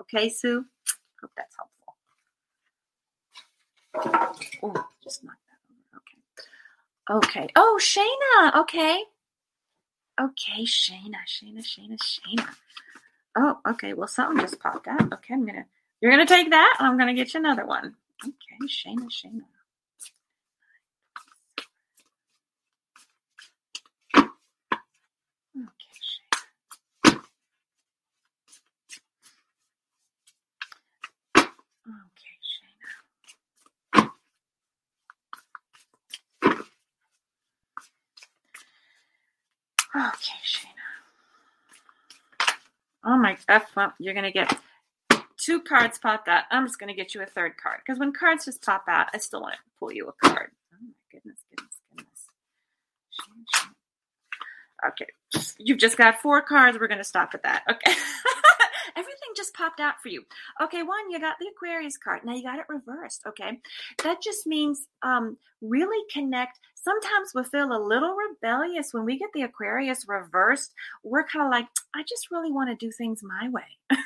okay 0.00 0.28
sue 0.28 0.66
Hope 1.20 1.32
that's 1.36 1.56
helpful. 1.56 1.96
Oh, 4.62 4.88
just 5.02 5.24
knock 5.24 5.36
that 5.48 7.16
over. 7.16 7.20
Okay. 7.20 7.40
Okay. 7.40 7.48
Oh, 7.56 7.78
Shayna. 7.80 8.60
Okay. 8.62 9.02
Okay, 10.20 10.64
Shayna, 10.64 11.18
Shayna, 11.28 11.60
Shayna, 11.60 11.98
Shayna. 11.98 12.46
Oh, 13.36 13.58
okay. 13.68 13.94
Well, 13.94 14.08
something 14.08 14.40
just 14.40 14.60
popped 14.60 14.88
out. 14.88 15.12
Okay, 15.12 15.34
I'm 15.34 15.46
gonna. 15.46 15.66
You're 16.00 16.12
gonna 16.12 16.26
take 16.26 16.50
that, 16.50 16.76
and 16.78 16.88
I'm 16.88 16.98
gonna 16.98 17.14
get 17.14 17.34
you 17.34 17.40
another 17.40 17.66
one. 17.66 17.94
Okay, 18.24 18.66
Shayna, 18.68 19.06
Shayna. 19.10 19.42
Okay, 39.96 40.38
Shayna. 40.44 40.78
Oh 43.04 43.16
my, 43.16 43.36
F, 43.48 43.70
well, 43.76 43.92
you're 43.98 44.14
going 44.14 44.24
to 44.24 44.32
get 44.32 44.58
two 45.38 45.60
cards 45.62 45.98
popped 45.98 46.28
out. 46.28 46.44
I'm 46.50 46.66
just 46.66 46.78
going 46.78 46.88
to 46.88 46.94
get 46.94 47.14
you 47.14 47.22
a 47.22 47.26
third 47.26 47.56
card 47.56 47.80
because 47.84 47.98
when 47.98 48.12
cards 48.12 48.44
just 48.44 48.62
pop 48.62 48.84
out, 48.88 49.08
I 49.14 49.18
still 49.18 49.40
want 49.40 49.54
to 49.54 49.60
pull 49.78 49.92
you 49.92 50.08
a 50.08 50.28
card. 50.28 50.50
Oh 50.74 50.76
my 50.82 50.92
goodness, 51.10 51.38
goodness, 51.50 51.80
goodness. 51.90 52.28
Okay, 54.86 55.06
you've 55.58 55.78
just 55.78 55.96
got 55.96 56.20
four 56.20 56.42
cards. 56.42 56.78
We're 56.78 56.88
going 56.88 56.98
to 56.98 57.04
stop 57.04 57.30
at 57.34 57.42
that. 57.44 57.64
Okay. 57.70 57.94
Everything 58.96 59.28
just 59.36 59.54
popped 59.54 59.80
out 59.80 60.00
for 60.02 60.08
you. 60.08 60.24
Okay, 60.60 60.82
one, 60.82 61.10
you 61.10 61.20
got 61.20 61.36
the 61.38 61.48
Aquarius 61.54 61.96
card. 61.96 62.24
Now 62.24 62.34
you 62.34 62.42
got 62.42 62.58
it 62.58 62.64
reversed. 62.68 63.22
Okay. 63.28 63.60
That 64.02 64.20
just 64.22 64.46
means 64.46 64.86
um, 65.02 65.36
really 65.60 66.04
connect 66.12 66.58
sometimes 66.88 67.32
we 67.34 67.44
feel 67.44 67.72
a 67.72 67.86
little 67.86 68.14
rebellious 68.14 68.94
when 68.94 69.04
we 69.04 69.18
get 69.18 69.30
the 69.34 69.42
Aquarius 69.42 70.06
reversed. 70.08 70.72
We're 71.02 71.24
kind 71.24 71.44
of 71.44 71.50
like, 71.50 71.66
I 71.94 72.02
just 72.08 72.30
really 72.30 72.50
want 72.50 72.70
to 72.70 72.86
do 72.86 72.90
things 72.90 73.20
my 73.22 73.48
way. 73.50 73.98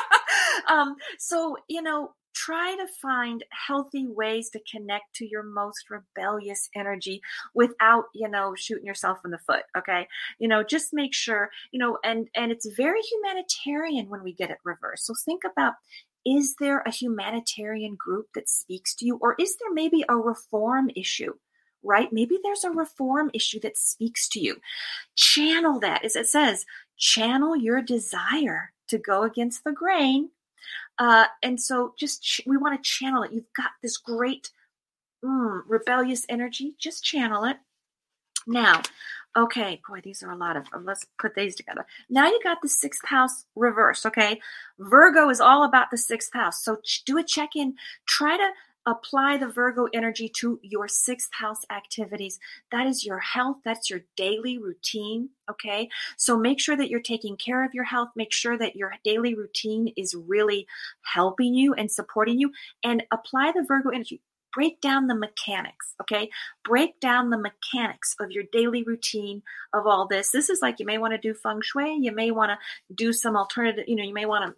um, 0.68 0.96
so, 1.18 1.56
you 1.68 1.82
know, 1.82 2.14
try 2.34 2.74
to 2.76 2.86
find 3.02 3.44
healthy 3.50 4.06
ways 4.08 4.48
to 4.50 4.60
connect 4.70 5.14
to 5.16 5.28
your 5.28 5.42
most 5.42 5.90
rebellious 5.90 6.70
energy 6.76 7.20
without 7.54 8.04
you 8.14 8.28
know 8.28 8.54
shooting 8.56 8.86
yourself 8.86 9.18
in 9.24 9.32
the 9.32 9.38
foot 9.38 9.64
okay 9.76 10.06
you 10.38 10.46
know 10.46 10.62
just 10.62 10.94
make 10.94 11.12
sure 11.12 11.50
you 11.72 11.78
know 11.80 11.98
and 12.04 12.28
and 12.36 12.52
it's 12.52 12.68
very 12.76 13.00
humanitarian 13.00 14.08
when 14.08 14.22
we 14.22 14.32
get 14.32 14.48
it 14.48 14.58
reversed 14.64 15.06
so 15.06 15.14
think 15.24 15.42
about 15.44 15.74
is 16.24 16.54
there 16.60 16.84
a 16.86 16.92
humanitarian 16.92 17.96
group 17.96 18.28
that 18.36 18.48
speaks 18.48 18.94
to 18.94 19.04
you 19.04 19.18
or 19.20 19.34
is 19.40 19.56
there 19.56 19.74
maybe 19.74 20.04
a 20.08 20.16
reform 20.16 20.88
issue 20.94 21.32
right 21.82 22.12
maybe 22.12 22.38
there's 22.42 22.64
a 22.64 22.70
reform 22.70 23.30
issue 23.34 23.60
that 23.60 23.76
speaks 23.76 24.28
to 24.28 24.40
you 24.40 24.56
channel 25.16 25.80
that 25.80 26.04
as 26.04 26.16
it 26.16 26.26
says 26.26 26.66
channel 26.96 27.56
your 27.56 27.80
desire 27.80 28.72
to 28.88 28.98
go 28.98 29.22
against 29.22 29.64
the 29.64 29.72
grain 29.72 30.30
uh, 31.00 31.24
and 31.42 31.58
so 31.58 31.94
just 31.98 32.22
ch- 32.22 32.42
we 32.46 32.58
want 32.58 32.76
to 32.76 32.88
channel 32.88 33.22
it. 33.22 33.32
You've 33.32 33.52
got 33.56 33.70
this 33.82 33.96
great 33.96 34.50
mm, 35.24 35.62
rebellious 35.66 36.26
energy. 36.28 36.74
Just 36.78 37.02
channel 37.02 37.44
it. 37.44 37.56
Now, 38.46 38.82
okay, 39.34 39.80
boy, 39.88 40.02
these 40.02 40.22
are 40.22 40.30
a 40.30 40.36
lot 40.36 40.58
of. 40.58 40.66
Let's 40.82 41.06
put 41.18 41.34
these 41.34 41.56
together. 41.56 41.86
Now 42.10 42.26
you 42.26 42.38
got 42.44 42.58
the 42.60 42.68
sixth 42.68 43.06
house 43.06 43.46
reverse. 43.56 44.04
Okay, 44.04 44.40
Virgo 44.78 45.30
is 45.30 45.40
all 45.40 45.64
about 45.64 45.90
the 45.90 45.96
sixth 45.96 46.34
house. 46.34 46.62
So 46.62 46.76
ch- 46.84 47.02
do 47.06 47.16
a 47.16 47.24
check 47.24 47.56
in. 47.56 47.76
Try 48.06 48.36
to 48.36 48.50
apply 48.86 49.36
the 49.36 49.48
Virgo 49.48 49.86
energy 49.92 50.28
to 50.28 50.58
your 50.62 50.88
sixth 50.88 51.30
house 51.32 51.64
activities. 51.70 52.38
That 52.72 52.86
is 52.86 53.04
your 53.04 53.18
health, 53.18 53.58
that's 53.64 53.90
your 53.90 54.00
daily 54.16 54.58
routine. 54.58 55.30
Okay. 55.50 55.88
So 56.16 56.38
make 56.38 56.60
sure 56.60 56.76
that 56.76 56.88
you're 56.90 57.00
taking 57.00 57.36
care 57.36 57.64
of 57.64 57.74
your 57.74 57.84
health. 57.84 58.10
Make 58.16 58.32
sure 58.32 58.56
that 58.56 58.76
your 58.76 58.94
daily 59.04 59.34
routine 59.34 59.92
is 59.96 60.14
really 60.14 60.66
helping 61.02 61.54
you 61.54 61.74
and 61.74 61.90
supporting 61.90 62.38
you, 62.38 62.52
and 62.84 63.02
apply 63.10 63.52
the 63.52 63.64
Virgo 63.66 63.90
energy. 63.90 64.20
Break 64.52 64.80
down 64.80 65.06
the 65.06 65.14
mechanics, 65.14 65.94
okay? 66.00 66.28
Break 66.64 66.98
down 66.98 67.30
the 67.30 67.38
mechanics 67.38 68.16
of 68.18 68.32
your 68.32 68.42
daily 68.52 68.82
routine 68.82 69.42
of 69.72 69.86
all 69.86 70.08
this. 70.08 70.30
This 70.32 70.50
is 70.50 70.60
like 70.60 70.80
you 70.80 70.86
may 70.86 70.98
want 70.98 71.12
to 71.12 71.18
do 71.18 71.34
feng 71.34 71.60
shui, 71.62 71.98
you 72.00 72.10
may 72.10 72.32
want 72.32 72.50
to 72.50 72.58
do 72.94 73.12
some 73.12 73.36
alternative, 73.36 73.84
you 73.86 73.94
know, 73.94 74.02
you 74.02 74.14
may 74.14 74.26
want 74.26 74.44
to 74.44 74.56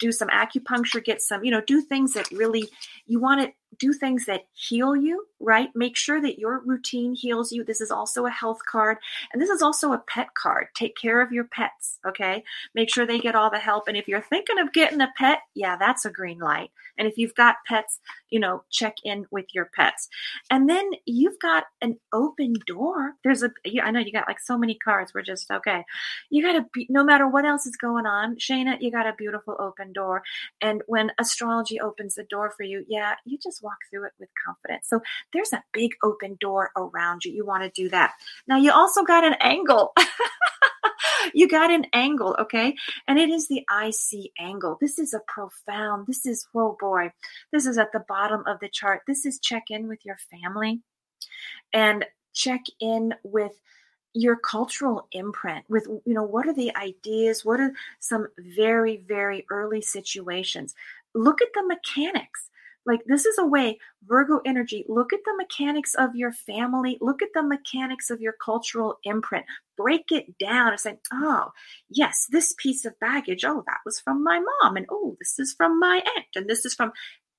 do 0.00 0.10
some 0.10 0.28
acupuncture, 0.28 1.04
get 1.04 1.20
some, 1.20 1.44
you 1.44 1.50
know, 1.50 1.60
do 1.60 1.80
things 1.80 2.14
that 2.14 2.30
really 2.32 2.68
you 3.06 3.20
want 3.20 3.42
to 3.42 3.52
do 3.78 3.92
things 3.92 4.26
that 4.26 4.42
heal 4.52 4.96
you, 4.96 5.26
right? 5.38 5.70
Make 5.74 5.96
sure 5.96 6.20
that 6.20 6.38
your 6.38 6.62
routine 6.64 7.14
heals 7.14 7.52
you. 7.52 7.64
This 7.64 7.80
is 7.80 7.90
also 7.90 8.26
a 8.26 8.30
health 8.30 8.60
card 8.70 8.98
and 9.32 9.40
this 9.40 9.50
is 9.50 9.62
also 9.62 9.92
a 9.92 10.02
pet 10.06 10.28
card. 10.34 10.68
Take 10.76 10.96
care 10.96 11.20
of 11.20 11.32
your 11.32 11.44
pets, 11.44 11.98
okay? 12.06 12.42
Make 12.74 12.92
sure 12.92 13.06
they 13.06 13.18
get 13.18 13.34
all 13.34 13.50
the 13.50 13.58
help. 13.58 13.88
And 13.88 13.96
if 13.96 14.08
you're 14.08 14.20
thinking 14.20 14.58
of 14.58 14.72
getting 14.72 15.00
a 15.00 15.12
pet, 15.16 15.40
yeah, 15.54 15.76
that's 15.76 16.04
a 16.04 16.10
green 16.10 16.38
light. 16.38 16.70
And 16.98 17.08
if 17.08 17.16
you've 17.16 17.34
got 17.34 17.56
pets, 17.66 17.98
you 18.28 18.38
know, 18.38 18.64
check 18.70 18.96
in 19.04 19.26
with 19.30 19.46
your 19.54 19.70
pets. 19.74 20.08
And 20.50 20.68
then 20.68 20.90
you've 21.06 21.38
got 21.40 21.64
an 21.80 21.98
open 22.12 22.54
door. 22.66 23.14
There's 23.24 23.42
a, 23.42 23.50
I 23.82 23.90
know 23.90 24.00
you 24.00 24.12
got 24.12 24.28
like 24.28 24.40
so 24.40 24.58
many 24.58 24.74
cards. 24.74 25.12
We're 25.14 25.22
just, 25.22 25.50
okay. 25.50 25.84
You 26.28 26.42
got 26.42 26.52
to 26.52 26.86
no 26.88 27.04
matter 27.04 27.26
what 27.26 27.44
else 27.44 27.66
is 27.66 27.76
going 27.76 28.06
on, 28.06 28.36
Shana, 28.36 28.76
you 28.80 28.90
got 28.90 29.06
a 29.06 29.14
beautiful 29.16 29.56
open 29.58 29.92
door. 29.92 30.22
And 30.60 30.82
when 30.86 31.12
astrology 31.18 31.80
opens 31.80 32.14
the 32.14 32.24
door 32.24 32.52
for 32.56 32.64
you, 32.64 32.84
yeah, 32.88 33.14
you 33.24 33.38
just 33.42 33.59
walk 33.62 33.78
through 33.90 34.06
it 34.06 34.12
with 34.18 34.28
confidence. 34.44 34.86
So 34.88 35.00
there's 35.32 35.52
a 35.52 35.62
big 35.72 35.92
open 36.02 36.36
door 36.40 36.70
around 36.76 37.24
you. 37.24 37.32
You 37.32 37.44
want 37.46 37.62
to 37.62 37.82
do 37.82 37.88
that. 37.90 38.14
Now 38.46 38.56
you 38.56 38.72
also 38.72 39.02
got 39.02 39.24
an 39.24 39.34
angle. 39.40 39.92
you 41.34 41.48
got 41.48 41.70
an 41.70 41.86
angle, 41.92 42.36
okay? 42.38 42.74
And 43.06 43.18
it 43.18 43.30
is 43.30 43.48
the 43.48 43.64
IC 43.70 44.32
angle. 44.38 44.78
This 44.80 44.98
is 44.98 45.14
a 45.14 45.20
profound, 45.26 46.06
this 46.06 46.26
is, 46.26 46.46
whoa 46.52 46.76
boy, 46.80 47.12
this 47.52 47.66
is 47.66 47.78
at 47.78 47.92
the 47.92 48.04
bottom 48.08 48.42
of 48.46 48.60
the 48.60 48.68
chart. 48.68 49.02
This 49.06 49.24
is 49.26 49.38
check 49.38 49.64
in 49.70 49.88
with 49.88 50.04
your 50.04 50.18
family 50.30 50.80
and 51.72 52.04
check 52.32 52.62
in 52.80 53.14
with 53.22 53.52
your 54.12 54.36
cultural 54.36 55.06
imprint 55.12 55.64
with 55.68 55.86
you 56.04 56.14
know 56.14 56.24
what 56.24 56.46
are 56.46 56.54
the 56.54 56.74
ideas 56.76 57.44
what 57.44 57.60
are 57.60 57.72
some 58.00 58.26
very 58.38 59.04
very 59.06 59.46
early 59.50 59.80
situations 59.80 60.74
look 61.14 61.40
at 61.40 61.48
the 61.54 61.64
mechanics 61.64 62.49
like 62.86 63.00
this 63.06 63.26
is 63.26 63.38
a 63.38 63.46
way, 63.46 63.78
Virgo 64.06 64.40
energy, 64.44 64.84
look 64.88 65.12
at 65.12 65.20
the 65.24 65.36
mechanics 65.36 65.94
of 65.94 66.14
your 66.14 66.32
family, 66.32 66.98
look 67.00 67.22
at 67.22 67.28
the 67.34 67.42
mechanics 67.42 68.10
of 68.10 68.20
your 68.20 68.34
cultural 68.44 68.98
imprint, 69.04 69.44
break 69.76 70.10
it 70.10 70.38
down 70.38 70.68
and 70.68 70.80
say, 70.80 70.98
oh, 71.12 71.50
yes, 71.88 72.26
this 72.30 72.54
piece 72.58 72.84
of 72.84 72.98
baggage, 73.00 73.44
oh, 73.44 73.62
that 73.66 73.80
was 73.84 74.00
from 74.00 74.24
my 74.24 74.40
mom, 74.62 74.76
and 74.76 74.86
oh, 74.90 75.16
this 75.20 75.38
is 75.38 75.52
from 75.52 75.78
my 75.78 75.96
aunt, 75.96 76.26
and 76.34 76.48
this 76.48 76.64
is 76.64 76.74
from, 76.74 76.92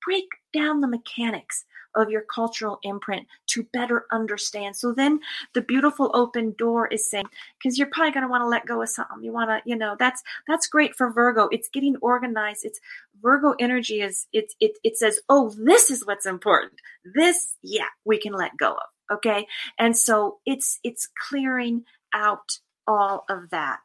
break 0.04 0.26
down 0.52 0.80
the 0.80 0.88
mechanics 0.88 1.64
of 1.94 2.10
your 2.10 2.22
cultural 2.22 2.78
imprint 2.82 3.26
to 3.48 3.64
better 3.72 4.06
understand. 4.12 4.76
So 4.76 4.92
then 4.92 5.20
the 5.54 5.60
beautiful 5.60 6.10
open 6.14 6.54
door 6.58 6.86
is 6.86 7.08
saying, 7.08 7.26
because 7.58 7.78
you're 7.78 7.90
probably 7.90 8.12
going 8.12 8.24
to 8.24 8.30
want 8.30 8.42
to 8.42 8.48
let 8.48 8.66
go 8.66 8.82
of 8.82 8.88
something. 8.88 9.22
You 9.22 9.32
want 9.32 9.50
to, 9.50 9.60
you 9.68 9.76
know, 9.76 9.96
that's 9.98 10.22
that's 10.48 10.66
great 10.66 10.94
for 10.94 11.12
Virgo. 11.12 11.48
It's 11.50 11.68
getting 11.68 11.96
organized. 12.00 12.64
It's 12.64 12.80
Virgo 13.20 13.54
energy 13.58 14.00
is 14.00 14.26
it 14.32 14.52
it 14.60 14.78
it 14.82 14.96
says, 14.96 15.20
oh, 15.28 15.54
this 15.56 15.90
is 15.90 16.06
what's 16.06 16.26
important. 16.26 16.72
This, 17.14 17.56
yeah, 17.62 17.90
we 18.04 18.18
can 18.18 18.32
let 18.32 18.56
go 18.56 18.72
of. 18.72 19.16
Okay. 19.16 19.46
And 19.78 19.96
so 19.96 20.38
it's 20.46 20.78
it's 20.82 21.08
clearing 21.28 21.84
out 22.14 22.58
all 22.86 23.24
of 23.28 23.50
that. 23.50 23.80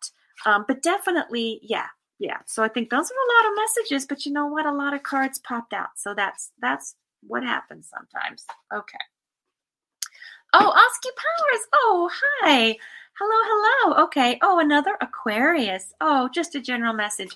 Um, 0.45 0.65
but 0.67 0.81
definitely, 0.81 1.59
yeah, 1.63 1.87
yeah. 2.19 2.37
So 2.45 2.63
I 2.63 2.67
think 2.67 2.89
those 2.89 3.11
are 3.11 3.13
a 3.13 3.45
lot 3.45 3.51
of 3.51 3.57
messages, 3.57 4.05
but 4.05 4.25
you 4.25 4.31
know 4.31 4.47
what? 4.47 4.65
A 4.65 4.73
lot 4.73 4.93
of 4.93 5.03
cards 5.03 5.39
popped 5.39 5.73
out. 5.73 5.89
So 5.97 6.13
that's 6.13 6.51
that's 6.61 6.95
what 7.21 7.43
happens 7.43 7.89
sometimes. 7.89 8.45
Okay. 8.73 8.97
Oh, 10.53 10.69
Oski 10.69 11.09
Powers. 11.15 11.67
Oh, 11.73 12.09
hi. 12.13 12.77
Hello, 13.19 13.35
hello. 13.43 14.03
Okay. 14.05 14.37
Oh, 14.41 14.59
another 14.59 14.95
Aquarius. 15.01 15.93
Oh, 16.01 16.29
just 16.33 16.55
a 16.55 16.61
general 16.61 16.93
message. 16.93 17.35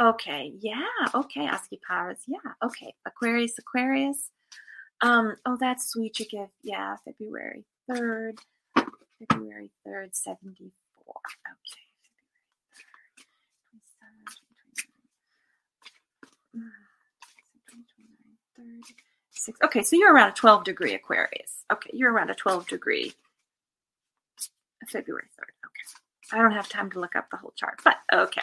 Okay. 0.00 0.52
Yeah. 0.60 0.84
Okay, 1.14 1.48
Oski 1.48 1.80
Powers. 1.86 2.18
Yeah. 2.26 2.38
Okay. 2.64 2.94
Aquarius, 3.06 3.58
Aquarius. 3.58 4.30
Um, 5.02 5.36
oh, 5.46 5.56
that's 5.58 5.88
sweet. 5.88 6.18
You 6.20 6.26
give, 6.26 6.48
yeah, 6.62 6.96
February 7.04 7.64
3rd. 7.90 8.38
February 9.28 9.70
3rd, 9.86 10.14
74. 10.14 11.14
Okay. 11.52 11.82
February 17.66 18.80
3rd 18.80 19.11
six. 19.42 19.58
Okay, 19.62 19.82
so 19.82 19.96
you're 19.96 20.14
around 20.14 20.30
a 20.30 20.34
12 20.34 20.64
degree 20.64 20.94
Aquarius. 20.94 21.64
Okay, 21.72 21.90
you're 21.92 22.12
around 22.12 22.30
a 22.30 22.34
12 22.34 22.66
degree 22.68 23.12
February 24.88 25.26
3rd. 25.38 25.52
Okay. 25.66 26.36
I 26.36 26.42
don't 26.42 26.52
have 26.52 26.68
time 26.68 26.90
to 26.92 27.00
look 27.00 27.16
up 27.16 27.30
the 27.30 27.36
whole 27.36 27.52
chart, 27.56 27.80
but 27.84 27.96
okay. 28.12 28.42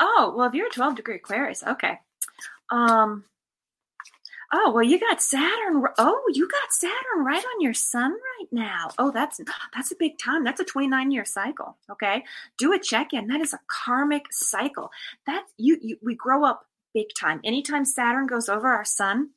Oh, 0.00 0.32
well, 0.36 0.48
if 0.48 0.54
you're 0.54 0.66
a 0.66 0.70
12 0.70 0.96
degree 0.96 1.16
Aquarius, 1.16 1.62
okay. 1.62 1.98
Um, 2.70 3.24
oh, 4.52 4.72
well, 4.74 4.82
you 4.82 4.98
got 4.98 5.20
Saturn. 5.20 5.84
Oh, 5.98 6.22
you 6.32 6.48
got 6.48 6.72
Saturn 6.72 7.24
right 7.24 7.44
on 7.44 7.60
your 7.60 7.74
sun 7.74 8.12
right 8.12 8.48
now. 8.52 8.90
Oh, 8.98 9.10
that's 9.10 9.40
that's 9.74 9.92
a 9.92 9.96
big 9.96 10.18
time. 10.18 10.44
That's 10.44 10.60
a 10.60 10.64
29 10.64 11.10
year 11.10 11.24
cycle. 11.24 11.76
Okay. 11.90 12.24
Do 12.58 12.72
a 12.72 12.78
check 12.78 13.12
in. 13.12 13.26
That 13.28 13.40
is 13.40 13.52
a 13.52 13.60
karmic 13.66 14.32
cycle. 14.32 14.90
That 15.26 15.44
you, 15.56 15.78
you 15.80 15.98
we 16.02 16.14
grow 16.14 16.44
up 16.44 16.66
big 16.94 17.08
time. 17.18 17.40
Anytime 17.44 17.84
Saturn 17.84 18.26
goes 18.26 18.48
over 18.48 18.68
our 18.68 18.84
sun, 18.84 19.30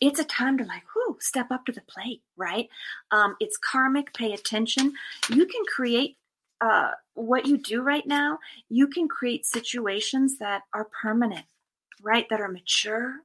it's 0.00 0.18
a 0.18 0.24
time 0.24 0.58
to 0.58 0.64
like, 0.64 0.82
whoo, 0.96 1.16
step 1.20 1.52
up 1.52 1.64
to 1.66 1.72
the 1.72 1.82
plate, 1.82 2.22
right? 2.36 2.68
Um, 3.12 3.36
it's 3.38 3.56
karmic. 3.56 4.12
Pay 4.14 4.32
attention. 4.32 4.94
You 5.30 5.46
can 5.46 5.62
create 5.72 6.16
uh, 6.60 6.92
what 7.14 7.46
you 7.46 7.56
do 7.56 7.82
right 7.82 8.06
now. 8.06 8.38
You 8.68 8.88
can 8.88 9.06
create 9.06 9.46
situations 9.46 10.38
that 10.38 10.62
are 10.74 10.88
permanent, 11.02 11.44
right? 12.02 12.26
That 12.30 12.40
are 12.40 12.48
mature. 12.48 13.16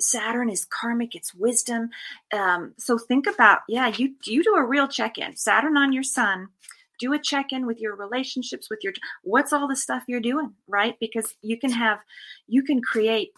Saturn 0.00 0.50
is 0.50 0.66
karmic. 0.66 1.14
It's 1.14 1.34
wisdom. 1.34 1.90
Um, 2.32 2.74
so 2.76 2.98
think 2.98 3.26
about, 3.26 3.60
yeah, 3.66 3.88
you 3.88 4.14
you 4.24 4.42
do 4.42 4.54
a 4.54 4.64
real 4.64 4.88
check 4.88 5.16
in. 5.16 5.36
Saturn 5.36 5.78
on 5.78 5.92
your 5.92 6.02
sun 6.02 6.48
do 6.98 7.12
a 7.12 7.18
check 7.18 7.52
in 7.52 7.66
with 7.66 7.80
your 7.80 7.94
relationships 7.94 8.68
with 8.70 8.80
your 8.82 8.92
what's 9.22 9.52
all 9.52 9.68
the 9.68 9.76
stuff 9.76 10.04
you're 10.08 10.20
doing 10.20 10.54
right? 10.66 10.96
Because 11.00 11.34
you 11.42 11.58
can 11.58 11.70
have 11.70 12.00
you 12.46 12.62
can 12.62 12.80
create 12.82 13.32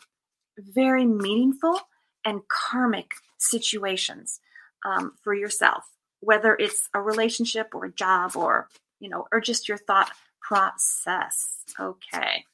very 0.58 1.06
meaningful 1.06 1.80
and 2.24 2.42
karmic 2.48 3.12
situations 3.38 4.40
um, 4.84 5.12
for 5.22 5.34
yourself 5.34 5.84
whether 6.20 6.54
it's 6.54 6.88
a 6.94 7.00
relationship 7.00 7.74
or 7.74 7.86
a 7.86 7.92
job 7.92 8.36
or 8.36 8.68
you 9.00 9.08
know 9.08 9.26
or 9.32 9.40
just 9.40 9.68
your 9.68 9.78
thought 9.78 10.10
process. 10.40 11.64
Okay. 11.78 12.44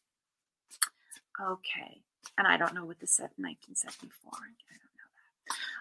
Okay. 1.40 2.02
And 2.38 2.46
i 2.46 2.56
don't 2.56 2.74
know 2.74 2.84
what 2.84 3.00
this 3.00 3.12
said 3.12 3.30
1974 3.36 4.32
i 4.32 4.76
don't 4.80 4.96
know 4.96 5.08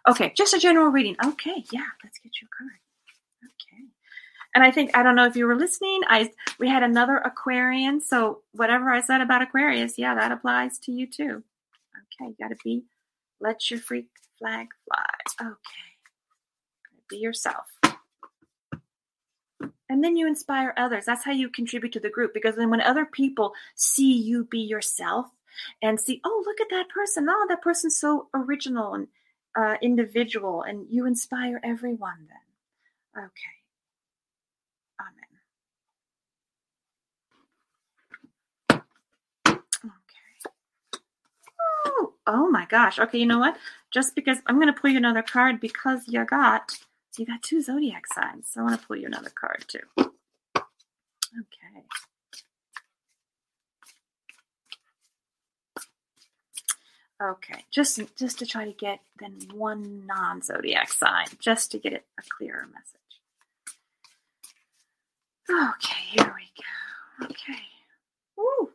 that. 0.06 0.12
Okay 0.12 0.34
just 0.36 0.54
a 0.54 0.60
general 0.60 0.88
reading. 0.88 1.16
Okay 1.24 1.64
yeah 1.72 1.88
let's 2.04 2.20
get 2.20 2.34
you 2.42 2.48
a 2.48 2.56
card. 2.56 2.80
Okay 3.44 3.84
and 4.56 4.64
I 4.64 4.72
think 4.72 4.98
I 4.98 5.04
don't 5.04 5.16
know 5.16 5.26
if 5.26 5.36
you 5.36 5.46
were 5.46 5.56
listening. 5.56 6.02
I 6.08 6.32
we 6.60 6.70
had 6.70 6.82
another 6.82 7.18
Aquarian, 7.18 8.00
so 8.00 8.42
whatever 8.54 8.90
I 8.90 9.02
said 9.02 9.22
about 9.22 9.42
Aquarius, 9.42 9.98
yeah, 9.98 10.16
that 10.16 10.32
applies 10.32 10.80
to 10.80 10.92
you 10.92 11.06
too. 11.06 11.44
Okay, 12.22 12.30
you 12.30 12.36
got 12.40 12.50
to 12.50 12.58
be, 12.64 12.86
let 13.42 13.70
your 13.70 13.82
freak 13.82 14.08
flag 14.40 14.70
fly. 14.86 15.06
Okay. 15.42 15.58
Be 17.10 17.18
yourself. 17.18 17.66
And 19.88 20.04
then 20.04 20.16
you 20.16 20.28
inspire 20.28 20.74
others. 20.78 21.06
That's 21.06 21.24
how 21.24 21.32
you 21.32 21.50
contribute 21.50 21.94
to 21.94 22.00
the 22.00 22.10
group 22.10 22.34
because 22.34 22.56
then 22.56 22.72
when 22.72 22.82
other 22.82 23.06
people 23.06 23.54
see 23.76 24.14
you 24.14 24.46
be 24.46 24.60
yourself 24.60 25.28
and 25.82 26.00
see, 26.00 26.22
oh, 26.26 26.44
look 26.46 26.60
at 26.60 26.70
that 26.72 26.90
person. 26.90 27.28
Oh, 27.30 27.46
that 27.50 27.62
person's 27.62 27.98
so 27.98 28.30
original 28.34 28.96
and 28.96 29.08
uh, 29.56 29.76
individual, 29.82 30.64
and 30.64 30.86
you 30.90 31.06
inspire 31.06 31.62
everyone 31.64 32.28
then. 32.28 33.26
Okay. 33.26 33.65
Oh, 41.86 42.14
oh 42.28 42.50
my 42.50 42.66
gosh. 42.66 43.00
Okay, 43.00 43.20
you 43.20 43.26
know 43.26 43.40
what? 43.40 43.58
Just 43.92 44.16
because 44.16 44.40
I'm 44.48 44.56
going 44.56 44.74
to 44.74 44.80
pull 44.80 44.90
you 44.90 44.98
another 44.98 45.22
card 45.22 45.60
because 45.62 46.08
you 46.08 46.26
got 46.26 46.78
you 47.18 47.26
got 47.26 47.42
two 47.44 47.62
zodiac 47.62 48.08
signs. 48.14 48.50
So 48.50 48.62
I 48.62 48.64
want 48.66 48.82
to 48.82 48.88
pull 48.88 48.98
you 48.98 49.08
another 49.08 49.30
card 49.30 49.66
too. 49.68 49.80
Okay. 49.98 51.86
Okay, 57.24 57.64
just 57.72 58.02
just 58.18 58.40
to 58.40 58.46
try 58.46 58.66
to 58.66 58.74
get 58.74 59.00
then 59.20 59.40
one 59.54 60.06
non-zodiac 60.06 60.92
sign, 60.92 61.28
just 61.40 61.72
to 61.72 61.80
get 61.80 61.94
it 61.94 62.06
a 62.20 62.24
clearer 62.38 62.68
message. 62.68 63.00
Okay, 65.50 66.02
here 66.12 66.36
we 66.36 66.50
go. 66.58 67.26
Okay. 67.28 67.62
Woo. 68.36 68.75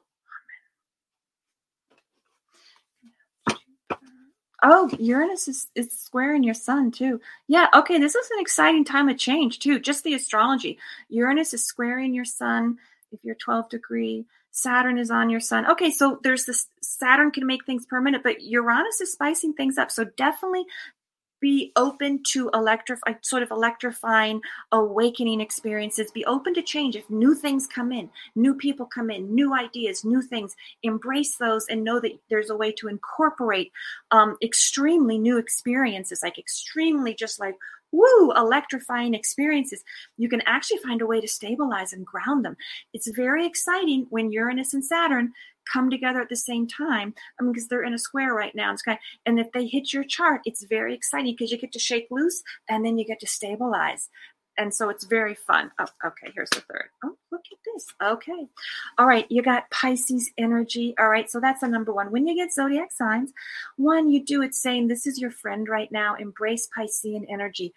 Oh, 4.62 4.90
Uranus 4.98 5.48
is, 5.48 5.68
is 5.74 5.92
squaring 5.92 6.42
your 6.42 6.54
sun 6.54 6.90
too. 6.90 7.20
Yeah, 7.48 7.68
okay, 7.74 7.98
this 7.98 8.14
is 8.14 8.30
an 8.30 8.40
exciting 8.40 8.84
time 8.84 9.08
of 9.08 9.18
change 9.18 9.58
too. 9.58 9.78
Just 9.78 10.04
the 10.04 10.14
astrology. 10.14 10.78
Uranus 11.08 11.54
is 11.54 11.64
squaring 11.64 12.14
your 12.14 12.24
sun 12.24 12.78
if 13.12 13.20
you're 13.22 13.34
12 13.34 13.68
degree. 13.70 14.26
Saturn 14.52 14.98
is 14.98 15.10
on 15.10 15.30
your 15.30 15.40
sun. 15.40 15.70
Okay, 15.70 15.90
so 15.90 16.18
there's 16.22 16.44
this 16.44 16.66
Saturn 16.82 17.30
can 17.30 17.46
make 17.46 17.64
things 17.64 17.86
permanent, 17.86 18.22
but 18.22 18.42
Uranus 18.42 19.00
is 19.00 19.12
spicing 19.12 19.52
things 19.54 19.78
up. 19.78 19.90
So 19.90 20.04
definitely 20.04 20.64
be 21.40 21.72
open 21.76 22.22
to 22.32 22.50
electrify 22.54 23.14
sort 23.22 23.42
of 23.42 23.50
electrifying 23.50 24.40
awakening 24.72 25.40
experiences. 25.40 26.10
Be 26.10 26.24
open 26.24 26.54
to 26.54 26.62
change 26.62 26.96
if 26.96 27.08
new 27.10 27.34
things 27.34 27.66
come 27.66 27.92
in 27.92 28.10
new 28.34 28.54
people 28.54 28.86
come 28.86 29.10
in 29.10 29.34
new 29.34 29.54
ideas 29.54 30.04
new 30.04 30.22
things. 30.22 30.56
Embrace 30.82 31.36
those 31.36 31.66
and 31.68 31.84
know 31.84 32.00
that 32.00 32.12
there's 32.28 32.50
a 32.50 32.56
way 32.56 32.72
to 32.72 32.88
incorporate 32.88 33.72
um, 34.10 34.36
extremely 34.42 35.18
new 35.18 35.38
experiences 35.38 36.20
like 36.22 36.38
extremely 36.38 37.14
just 37.14 37.40
like 37.40 37.56
woo 37.92 38.32
electrifying 38.36 39.14
experiences. 39.14 39.82
You 40.16 40.28
can 40.28 40.42
actually 40.46 40.78
find 40.78 41.02
a 41.02 41.06
way 41.06 41.20
to 41.20 41.28
stabilize 41.28 41.92
and 41.92 42.06
ground 42.06 42.44
them. 42.44 42.56
It's 42.92 43.10
very 43.10 43.46
exciting 43.46 44.06
when 44.10 44.30
uranus 44.30 44.74
and 44.74 44.84
saturn 44.84 45.32
come 45.72 45.90
together 45.90 46.20
at 46.20 46.28
the 46.28 46.36
same 46.36 46.66
time 46.66 47.14
I 47.38 47.42
mean, 47.42 47.52
because 47.52 47.68
they're 47.68 47.84
in 47.84 47.94
a 47.94 47.98
square 47.98 48.34
right 48.34 48.54
now. 48.54 48.72
It's 48.72 48.82
kind 48.82 48.98
of, 48.98 49.02
and 49.26 49.38
if 49.38 49.52
they 49.52 49.66
hit 49.66 49.92
your 49.92 50.04
chart, 50.04 50.42
it's 50.44 50.64
very 50.64 50.94
exciting 50.94 51.34
because 51.34 51.50
you 51.50 51.58
get 51.58 51.72
to 51.72 51.78
shake 51.78 52.08
loose 52.10 52.42
and 52.68 52.84
then 52.84 52.98
you 52.98 53.04
get 53.04 53.20
to 53.20 53.26
stabilize. 53.26 54.08
And 54.58 54.74
so 54.74 54.90
it's 54.90 55.04
very 55.04 55.34
fun. 55.34 55.70
Oh, 55.78 55.86
okay, 56.04 56.32
here's 56.34 56.50
the 56.50 56.60
third. 56.60 56.90
Oh, 57.02 57.16
look 57.32 57.42
at 57.50 57.58
this. 57.64 57.86
Okay. 58.02 58.46
All 58.98 59.06
right, 59.06 59.24
you 59.30 59.42
got 59.42 59.70
Pisces 59.70 60.30
energy. 60.36 60.94
All 60.98 61.08
right, 61.08 61.30
so 61.30 61.40
that's 61.40 61.62
the 61.62 61.68
number 61.68 61.94
one. 61.94 62.10
When 62.10 62.26
you 62.26 62.34
get 62.34 62.52
zodiac 62.52 62.92
signs, 62.92 63.32
one, 63.78 64.10
you 64.10 64.22
do 64.22 64.42
it 64.42 64.54
saying, 64.54 64.88
This 64.88 65.06
is 65.06 65.18
your 65.18 65.30
friend 65.30 65.66
right 65.66 65.90
now. 65.90 66.14
Embrace 66.14 66.68
Piscean 66.76 67.24
energy. 67.30 67.72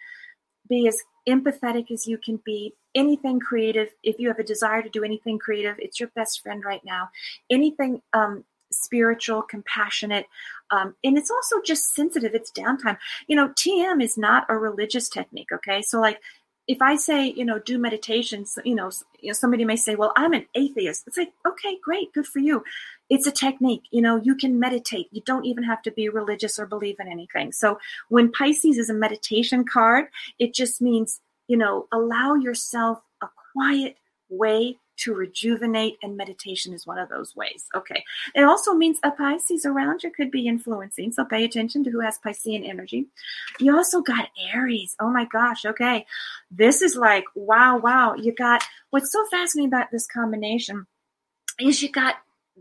Be 0.68 0.88
as 0.88 1.02
empathetic 1.28 1.90
as 1.90 2.06
you 2.06 2.18
can 2.18 2.40
be 2.44 2.74
anything 2.94 3.40
creative 3.40 3.88
if 4.02 4.18
you 4.18 4.28
have 4.28 4.38
a 4.38 4.44
desire 4.44 4.82
to 4.82 4.88
do 4.88 5.02
anything 5.02 5.38
creative 5.38 5.74
it's 5.78 5.98
your 5.98 6.08
best 6.14 6.42
friend 6.42 6.62
right 6.64 6.82
now 6.84 7.08
anything 7.50 8.00
um, 8.12 8.44
spiritual 8.70 9.42
compassionate 9.42 10.26
um, 10.70 10.94
and 11.02 11.16
it's 11.16 11.30
also 11.30 11.56
just 11.64 11.94
sensitive 11.94 12.34
it's 12.34 12.52
downtime 12.52 12.98
you 13.26 13.34
know 13.34 13.48
tm 13.48 14.02
is 14.02 14.18
not 14.18 14.44
a 14.48 14.56
religious 14.56 15.08
technique 15.08 15.48
okay 15.52 15.80
so 15.82 16.00
like 16.00 16.20
if 16.66 16.80
I 16.80 16.96
say, 16.96 17.26
you 17.26 17.44
know, 17.44 17.58
do 17.58 17.78
meditations, 17.78 18.58
you 18.64 18.74
know, 18.74 18.90
you 19.20 19.28
know, 19.28 19.34
somebody 19.34 19.64
may 19.64 19.76
say, 19.76 19.96
well, 19.96 20.12
I'm 20.16 20.32
an 20.32 20.46
atheist. 20.54 21.04
It's 21.06 21.18
like, 21.18 21.32
okay, 21.46 21.76
great, 21.82 22.12
good 22.14 22.26
for 22.26 22.38
you. 22.38 22.64
It's 23.10 23.26
a 23.26 23.32
technique. 23.32 23.82
You 23.90 24.02
know, 24.02 24.16
you 24.16 24.34
can 24.34 24.58
meditate. 24.58 25.08
You 25.10 25.22
don't 25.26 25.44
even 25.44 25.64
have 25.64 25.82
to 25.82 25.90
be 25.90 26.08
religious 26.08 26.58
or 26.58 26.66
believe 26.66 26.96
in 27.00 27.08
anything. 27.08 27.52
So 27.52 27.78
when 28.08 28.32
Pisces 28.32 28.78
is 28.78 28.90
a 28.90 28.94
meditation 28.94 29.64
card, 29.64 30.06
it 30.38 30.54
just 30.54 30.80
means 30.80 31.20
you 31.48 31.56
know, 31.56 31.86
allow 31.92 32.34
yourself 32.34 33.00
a 33.22 33.28
quiet 33.52 33.96
way 34.28 34.78
to 34.96 35.12
rejuvenate, 35.12 35.98
and 36.04 36.16
meditation 36.16 36.72
is 36.72 36.86
one 36.86 36.98
of 36.98 37.08
those 37.08 37.34
ways. 37.34 37.64
Okay. 37.74 38.04
It 38.32 38.44
also 38.44 38.74
means 38.74 39.00
a 39.02 39.10
Pisces 39.10 39.66
around 39.66 40.04
you 40.04 40.10
could 40.12 40.30
be 40.30 40.46
influencing, 40.46 41.10
so 41.10 41.24
pay 41.24 41.44
attention 41.44 41.82
to 41.84 41.90
who 41.90 41.98
has 41.98 42.18
Piscean 42.24 42.66
energy. 42.68 43.06
You 43.58 43.76
also 43.76 44.00
got 44.02 44.28
Aries. 44.52 44.94
Oh 45.00 45.10
my 45.10 45.24
gosh. 45.24 45.64
Okay. 45.64 46.06
This 46.48 46.80
is 46.80 46.94
like, 46.94 47.24
wow, 47.34 47.76
wow. 47.76 48.14
You 48.14 48.32
got 48.32 48.62
what's 48.90 49.10
so 49.10 49.26
fascinating 49.32 49.68
about 49.68 49.90
this 49.90 50.06
combination 50.06 50.86
is 51.58 51.82
you 51.82 51.90
got 51.90 52.14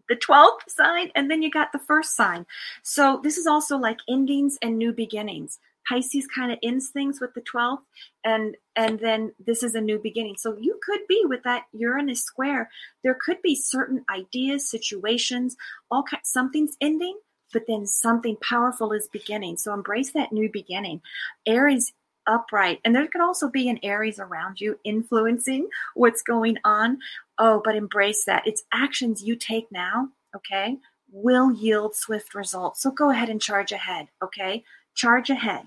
the 0.10 0.16
12th 0.16 0.68
sign 0.68 1.12
and 1.16 1.30
then 1.30 1.42
you 1.42 1.50
got 1.50 1.72
the 1.72 1.80
first 1.80 2.16
sign. 2.16 2.46
So 2.84 3.20
this 3.24 3.38
is 3.38 3.48
also 3.48 3.78
like 3.78 4.00
endings 4.10 4.58
and 4.62 4.78
new 4.78 4.94
beginnings. 4.94 5.60
Pisces 5.88 6.28
kind 6.28 6.52
of 6.52 6.60
ends 6.64 6.90
things 6.90 7.20
with 7.20 7.34
the 7.34 7.42
12th 7.42 7.82
and 8.24 8.56
and 8.76 9.00
then 9.00 9.34
this 9.46 9.64
is 9.64 9.76
a 9.76 9.82
new 9.82 10.00
beginning. 10.00 10.36
So 10.38 10.58
you 10.58 10.80
could 10.84 11.02
be 11.08 11.24
with 11.26 11.44
that 11.44 11.64
Uranus 11.74 12.24
square. 12.24 12.70
There 13.04 13.18
could 13.20 13.42
be 13.42 13.56
certain 13.56 14.04
ideas, 14.10 14.70
situations, 14.70 15.56
all 15.92 16.04
kind, 16.04 16.22
something's 16.24 16.78
ending, 16.80 17.18
but 17.52 17.64
then 17.68 17.86
something 17.86 18.38
powerful 18.42 18.94
is 18.94 19.08
beginning. 19.10 19.58
So 19.58 19.74
embrace 19.74 20.12
that 20.14 20.32
new 20.32 20.50
beginning. 20.52 21.02
Aries 21.46 21.94
upright. 22.28 22.80
And 22.84 22.96
there 22.96 23.08
could 23.08 23.22
also 23.22 23.50
be 23.50 23.70
an 23.70 23.80
Aries 23.84 24.20
around 24.20 24.62
you 24.62 24.80
influencing 24.84 25.68
what's 25.96 26.22
going 26.22 26.58
on. 26.64 27.00
Oh, 27.38 27.62
but 27.64 27.76
embrace 27.76 28.26
that. 28.26 28.48
It's 28.48 28.64
actions 28.72 29.24
you 29.24 29.36
take 29.36 29.72
now, 29.72 30.10
okay, 30.36 30.78
will 31.12 31.52
yield 31.52 31.96
swift 31.96 32.36
results. 32.36 32.82
So 32.82 32.92
go 32.92 33.10
ahead 33.10 33.30
and 33.30 33.42
charge 33.42 33.72
ahead, 33.72 34.08
okay? 34.24 34.64
charge 34.96 35.30
ahead 35.30 35.66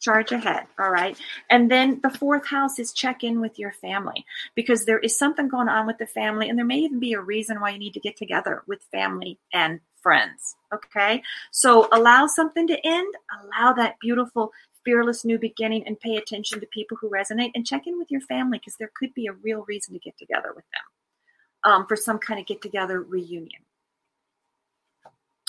charge 0.00 0.32
ahead 0.32 0.64
all 0.80 0.90
right 0.90 1.16
and 1.48 1.70
then 1.70 2.00
the 2.02 2.10
fourth 2.10 2.46
house 2.46 2.78
is 2.78 2.92
check 2.92 3.22
in 3.22 3.40
with 3.40 3.58
your 3.58 3.72
family 3.72 4.24
because 4.56 4.84
there 4.84 4.98
is 4.98 5.16
something 5.16 5.48
going 5.48 5.68
on 5.68 5.86
with 5.86 5.96
the 5.98 6.06
family 6.06 6.48
and 6.48 6.58
there 6.58 6.66
may 6.66 6.78
even 6.78 6.98
be 6.98 7.12
a 7.12 7.20
reason 7.20 7.60
why 7.60 7.70
you 7.70 7.78
need 7.78 7.94
to 7.94 8.00
get 8.00 8.16
together 8.16 8.62
with 8.66 8.82
family 8.90 9.38
and 9.52 9.80
friends 10.02 10.56
okay 10.74 11.22
so 11.52 11.88
allow 11.92 12.26
something 12.26 12.66
to 12.66 12.84
end 12.84 13.14
allow 13.44 13.72
that 13.72 13.94
beautiful 14.00 14.50
fearless 14.84 15.24
new 15.24 15.38
beginning 15.38 15.86
and 15.86 16.00
pay 16.00 16.16
attention 16.16 16.60
to 16.60 16.66
people 16.66 16.96
who 17.00 17.10
resonate 17.10 17.50
and 17.54 17.66
check 17.66 17.86
in 17.86 17.98
with 17.98 18.10
your 18.10 18.20
family 18.22 18.58
because 18.58 18.76
there 18.76 18.90
could 18.94 19.12
be 19.14 19.26
a 19.26 19.32
real 19.32 19.64
reason 19.68 19.94
to 19.94 20.00
get 20.00 20.16
together 20.18 20.52
with 20.54 20.64
them 20.72 21.72
um, 21.72 21.86
for 21.86 21.96
some 21.96 22.18
kind 22.18 22.40
of 22.40 22.46
get 22.46 22.62
together 22.62 23.02
reunion 23.02 23.60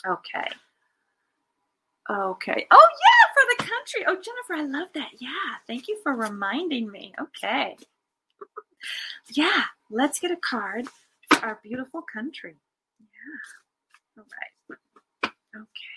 okay 0.07 0.47
Okay. 2.09 2.67
Oh, 2.69 2.87
yeah, 3.05 3.33
for 3.33 3.43
the 3.49 3.71
country. 3.71 4.05
Oh, 4.07 4.15
Jennifer, 4.15 4.55
I 4.55 4.79
love 4.79 4.89
that. 4.93 5.09
Yeah, 5.19 5.29
thank 5.67 5.87
you 5.87 5.97
for 6.03 6.13
reminding 6.13 6.91
me. 6.91 7.13
Okay. 7.19 7.77
yeah, 9.33 9.63
let's 9.89 10.19
get 10.19 10.31
a 10.31 10.35
card 10.35 10.87
for 11.29 11.39
our 11.45 11.59
beautiful 11.63 12.01
country. 12.01 12.55
Yeah. 12.99 14.17
All 14.17 14.25
right. 14.25 15.31
Okay. 15.55 15.92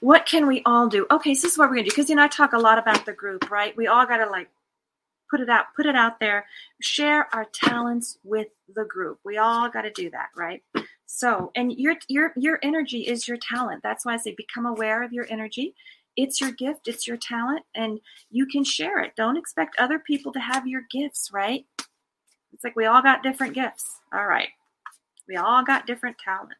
What 0.00 0.26
can 0.26 0.46
we 0.46 0.62
all 0.64 0.88
do? 0.88 1.06
Okay, 1.10 1.34
so 1.34 1.46
this 1.46 1.52
is 1.52 1.58
what 1.58 1.70
we're 1.70 1.76
to 1.76 1.82
do 1.82 1.90
because, 1.90 2.08
you 2.08 2.16
know, 2.16 2.24
I 2.24 2.28
talk 2.28 2.54
a 2.54 2.58
lot 2.58 2.78
about 2.78 3.04
the 3.04 3.12
group, 3.12 3.50
right? 3.50 3.76
We 3.76 3.86
all 3.86 4.06
got 4.06 4.18
to 4.18 4.30
like 4.30 4.48
put 5.30 5.40
it 5.40 5.48
out, 5.48 5.66
put 5.76 5.86
it 5.86 5.94
out 5.94 6.18
there, 6.20 6.46
share 6.80 7.32
our 7.34 7.44
talents 7.52 8.18
with 8.24 8.48
the 8.74 8.84
group. 8.84 9.20
We 9.24 9.36
all 9.36 9.68
got 9.68 9.82
to 9.82 9.90
do 9.90 10.10
that, 10.10 10.30
right? 10.36 10.62
So, 11.06 11.50
and 11.54 11.72
your 11.72 11.96
your 12.08 12.32
your 12.36 12.58
energy 12.62 13.02
is 13.06 13.28
your 13.28 13.36
talent. 13.36 13.82
That's 13.82 14.06
why 14.06 14.14
I 14.14 14.16
say 14.16 14.34
become 14.34 14.64
aware 14.64 15.02
of 15.02 15.12
your 15.12 15.26
energy. 15.28 15.74
It's 16.16 16.40
your 16.40 16.52
gift, 16.52 16.88
it's 16.88 17.06
your 17.06 17.16
talent, 17.16 17.64
and 17.74 18.00
you 18.30 18.46
can 18.46 18.64
share 18.64 19.00
it. 19.00 19.12
Don't 19.16 19.36
expect 19.36 19.76
other 19.78 19.98
people 19.98 20.32
to 20.32 20.40
have 20.40 20.66
your 20.66 20.82
gifts, 20.90 21.30
right? 21.32 21.64
It's 22.52 22.64
like 22.64 22.76
we 22.76 22.86
all 22.86 23.02
got 23.02 23.22
different 23.22 23.54
gifts. 23.54 24.00
All 24.12 24.26
right. 24.26 24.48
We 25.28 25.36
all 25.36 25.64
got 25.64 25.86
different 25.86 26.18
talents. 26.18 26.54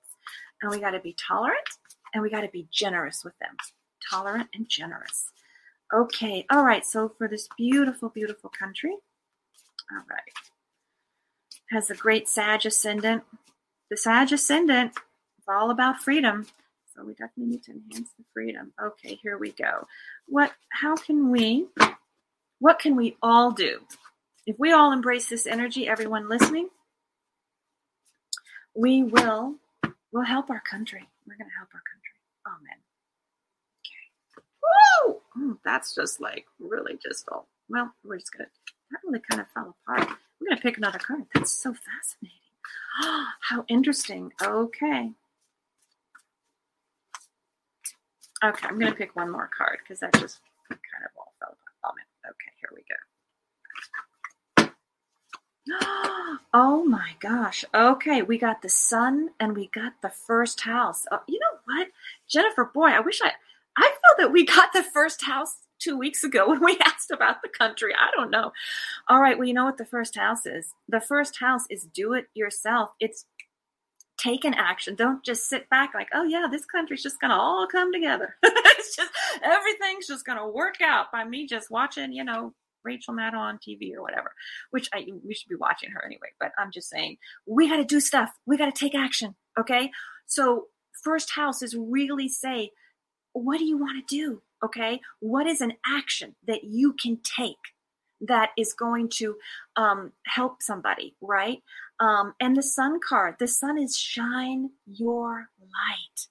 And 0.63 0.71
we 0.71 0.79
got 0.79 0.91
to 0.91 1.01
be 1.01 1.17
tolerant 1.19 1.69
and 2.13 2.23
we 2.23 2.31
got 2.31 2.43
to 2.43 2.49
be 2.49 2.69
generous 2.71 3.25
with 3.25 3.39
them. 3.39 3.57
Tolerant 4.11 4.49
and 4.55 4.69
generous. 4.69 5.31
Okay. 5.93 6.47
All 6.51 6.65
right. 6.65 6.85
So 6.85 7.13
for 7.19 7.29
this 7.29 7.49
beautiful, 7.57 8.09
beautiful 8.09 8.51
country, 8.51 8.97
all 9.93 10.05
right, 10.09 10.33
has 11.71 11.91
a 11.91 11.95
great 11.95 12.29
Sag 12.29 12.65
ascendant 12.65 13.25
the 13.91 13.97
Sag 13.97 14.33
Ascendant 14.33 14.93
is 14.93 15.45
all 15.49 15.71
about 15.71 16.01
freedom. 16.01 16.47
So 16.95 17.05
we 17.05 17.15
definitely 17.15 17.55
need 17.55 17.65
to 17.65 17.73
enhance 17.73 18.11
the 18.17 18.25
freedom. 18.33 18.73
Okay, 18.81 19.19
here 19.21 19.37
we 19.37 19.51
go. 19.51 19.87
What 20.27 20.53
how 20.71 20.95
can 20.95 21.31
we 21.31 21.67
what 22.61 22.79
can 22.79 22.95
we 22.95 23.17
all 23.21 23.51
do? 23.51 23.81
If 24.47 24.59
we 24.59 24.73
all 24.73 24.93
embrace 24.93 25.29
this 25.29 25.47
energy, 25.47 25.89
everyone 25.89 26.29
listening, 26.29 26.69
we 28.75 29.03
will 29.03 29.57
We'll 30.13 30.25
help 30.25 30.51
our 30.51 30.61
country. 30.61 31.09
We're 31.31 31.37
going 31.39 31.49
to 31.49 31.57
help 31.57 31.71
our 31.73 31.83
country. 31.87 32.19
Amen. 32.43 32.83
Okay. 33.87 34.43
Woo! 34.67 35.23
Mm, 35.39 35.59
that's 35.65 35.95
just 35.95 36.21
like 36.21 36.47
really 36.59 36.99
just 37.01 37.29
all. 37.31 37.47
Well, 37.69 37.95
we're 38.03 38.19
just 38.19 38.33
gonna. 38.33 38.49
That 38.91 38.99
really 39.05 39.23
kind 39.31 39.41
of 39.41 39.47
fell 39.55 39.77
apart. 39.87 40.09
We're 40.41 40.49
gonna 40.49 40.61
pick 40.61 40.77
another 40.77 40.99
card. 40.99 41.27
That's 41.33 41.53
so 41.53 41.73
fascinating. 41.73 42.41
How 43.43 43.65
interesting. 43.69 44.33
Okay. 44.43 45.13
Okay, 48.43 48.67
I'm 48.67 48.79
gonna 48.79 48.93
pick 48.93 49.15
one 49.15 49.31
more 49.31 49.49
card 49.57 49.79
because 49.85 50.01
that 50.01 50.15
just 50.15 50.41
kind 50.69 51.05
of 51.05 51.11
all 51.17 51.33
fell 51.39 51.57
apart. 51.79 51.95
Okay, 52.27 52.53
here 52.61 52.71
we 52.75 52.81
go. 52.81 53.10
Oh 56.53 56.85
my 56.85 57.13
gosh. 57.21 57.65
Okay, 57.73 58.23
we 58.23 58.37
got 58.37 58.63
the 58.63 58.69
sun 58.69 59.31
and 59.39 59.55
we 59.55 59.69
got 59.69 59.93
the 60.03 60.09
first 60.09 60.63
house. 60.63 61.07
Oh, 61.13 61.21
you 61.29 61.39
know 61.39 61.59
what? 61.65 61.89
Jennifer, 62.29 62.65
boy, 62.65 62.89
I 62.89 63.01
wish 63.01 63.21
I 63.23 63.33
I 63.77 63.83
felt 63.83 64.19
that 64.19 64.33
we 64.33 64.45
got 64.57 64.73
the 64.73 64.83
first 64.83 65.23
house 65.23 65.59
two 65.79 65.97
weeks 65.97 66.25
ago 66.25 66.49
when 66.49 66.63
we 66.65 66.77
asked 66.85 67.13
about 67.13 67.43
the 67.43 67.49
country. 67.49 67.95
I 67.95 68.11
don't 68.17 68.31
know. 68.31 68.53
All 69.09 69.21
right, 69.21 69.39
well, 69.39 69.47
you 69.47 69.55
know 69.55 69.65
what 69.65 69.79
the 69.79 69.85
first 69.85 70.17
house 70.17 70.45
is? 70.45 70.75
The 70.89 71.01
first 71.01 71.39
house 71.39 71.67
is 71.71 71.85
do 71.85 72.15
it 72.15 72.27
yourself. 72.35 72.91
It's 72.99 73.27
take 74.19 74.45
an 74.45 74.55
action. 74.55 74.97
Don't 74.97 75.25
just 75.25 75.49
sit 75.49 75.71
back 75.71 75.95
like, 75.95 76.09
oh 76.13 76.25
yeah, 76.25 76.47
this 76.51 76.65
country's 76.65 77.03
just 77.03 77.21
gonna 77.21 77.35
all 77.35 77.69
come 77.71 77.93
together. 77.93 78.37
it's 78.43 78.97
just 78.97 79.13
everything's 79.43 80.09
just 80.09 80.27
gonna 80.27 80.49
work 80.49 80.81
out 80.83 81.13
by 81.13 81.23
me 81.25 81.47
just 81.47 81.71
watching, 81.71 82.13
you 82.13 82.25
know, 82.25 82.55
Rachel 82.85 83.15
Maddow 83.15 83.39
on 83.39 83.59
TV 83.59 83.95
or 83.95 84.03
whatever. 84.03 84.33
Which 84.71 84.89
I 84.93 85.07
we 85.25 85.35
should 85.35 85.49
be 85.49 85.57
watching 85.57 85.91
her 85.91 86.05
anyway. 86.05 86.29
But 86.39 86.53
I'm 86.59 86.71
just 86.73 86.89
saying 86.89 87.17
we 87.47 87.69
got 87.69 87.77
to 87.77 87.85
do 87.85 88.01
stuff. 88.01 88.31
We 88.47 88.57
got 88.57 88.75
to 88.75 88.79
take 88.79 88.95
action. 88.95 89.35
Okay. 89.59 89.91
So 90.27 90.67
first 91.03 91.33
house 91.33 91.63
is 91.63 91.75
really 91.77 92.29
say, 92.29 92.71
what 93.33 93.59
do 93.59 93.65
you 93.65 93.79
want 93.79 94.07
to 94.07 94.17
do? 94.17 94.43
Okay. 94.65 95.01
What 95.21 95.47
is 95.47 95.61
an 95.61 95.75
action 95.87 96.37
that 96.47 96.65
you 96.65 96.95
can 97.01 97.19
take? 97.23 97.57
that 98.21 98.51
is 98.57 98.75
going 98.75 99.09
to 99.09 99.37
um, 99.77 100.13
help 100.27 100.63
somebody, 100.63 101.15
right? 101.21 101.63
Um, 102.01 102.35
and 102.41 102.57
the 102.57 102.63
sun 102.63 102.99
card, 103.07 103.37
the 103.39 103.49
sun 103.49 103.79
is 103.79 103.97
shine 103.97 104.71
your 104.87 105.49
light. 105.61 106.27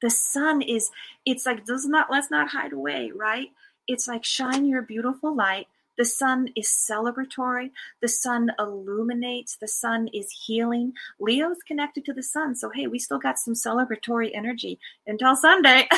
The 0.00 0.10
sun 0.10 0.62
is, 0.62 0.90
it's 1.26 1.44
like, 1.44 1.64
does 1.64 1.86
not, 1.86 2.08
let's 2.10 2.30
not 2.30 2.48
hide 2.48 2.72
away, 2.72 3.10
right? 3.14 3.48
It's 3.86 4.06
like 4.06 4.24
shine 4.24 4.64
your 4.66 4.82
beautiful 4.82 5.34
light. 5.34 5.66
The 5.98 6.04
sun 6.04 6.48
is 6.56 6.68
celebratory. 6.68 7.70
The 8.00 8.08
sun 8.08 8.50
illuminates. 8.58 9.56
The 9.56 9.68
sun 9.68 10.08
is 10.14 10.30
healing. 10.46 10.92
Leo 11.20 11.50
is 11.50 11.58
connected 11.66 12.04
to 12.06 12.14
the 12.14 12.22
sun. 12.22 12.54
So, 12.54 12.70
hey, 12.70 12.86
we 12.86 12.98
still 12.98 13.18
got 13.18 13.38
some 13.38 13.54
celebratory 13.54 14.30
energy 14.32 14.78
until 15.06 15.36
Sunday. 15.36 15.88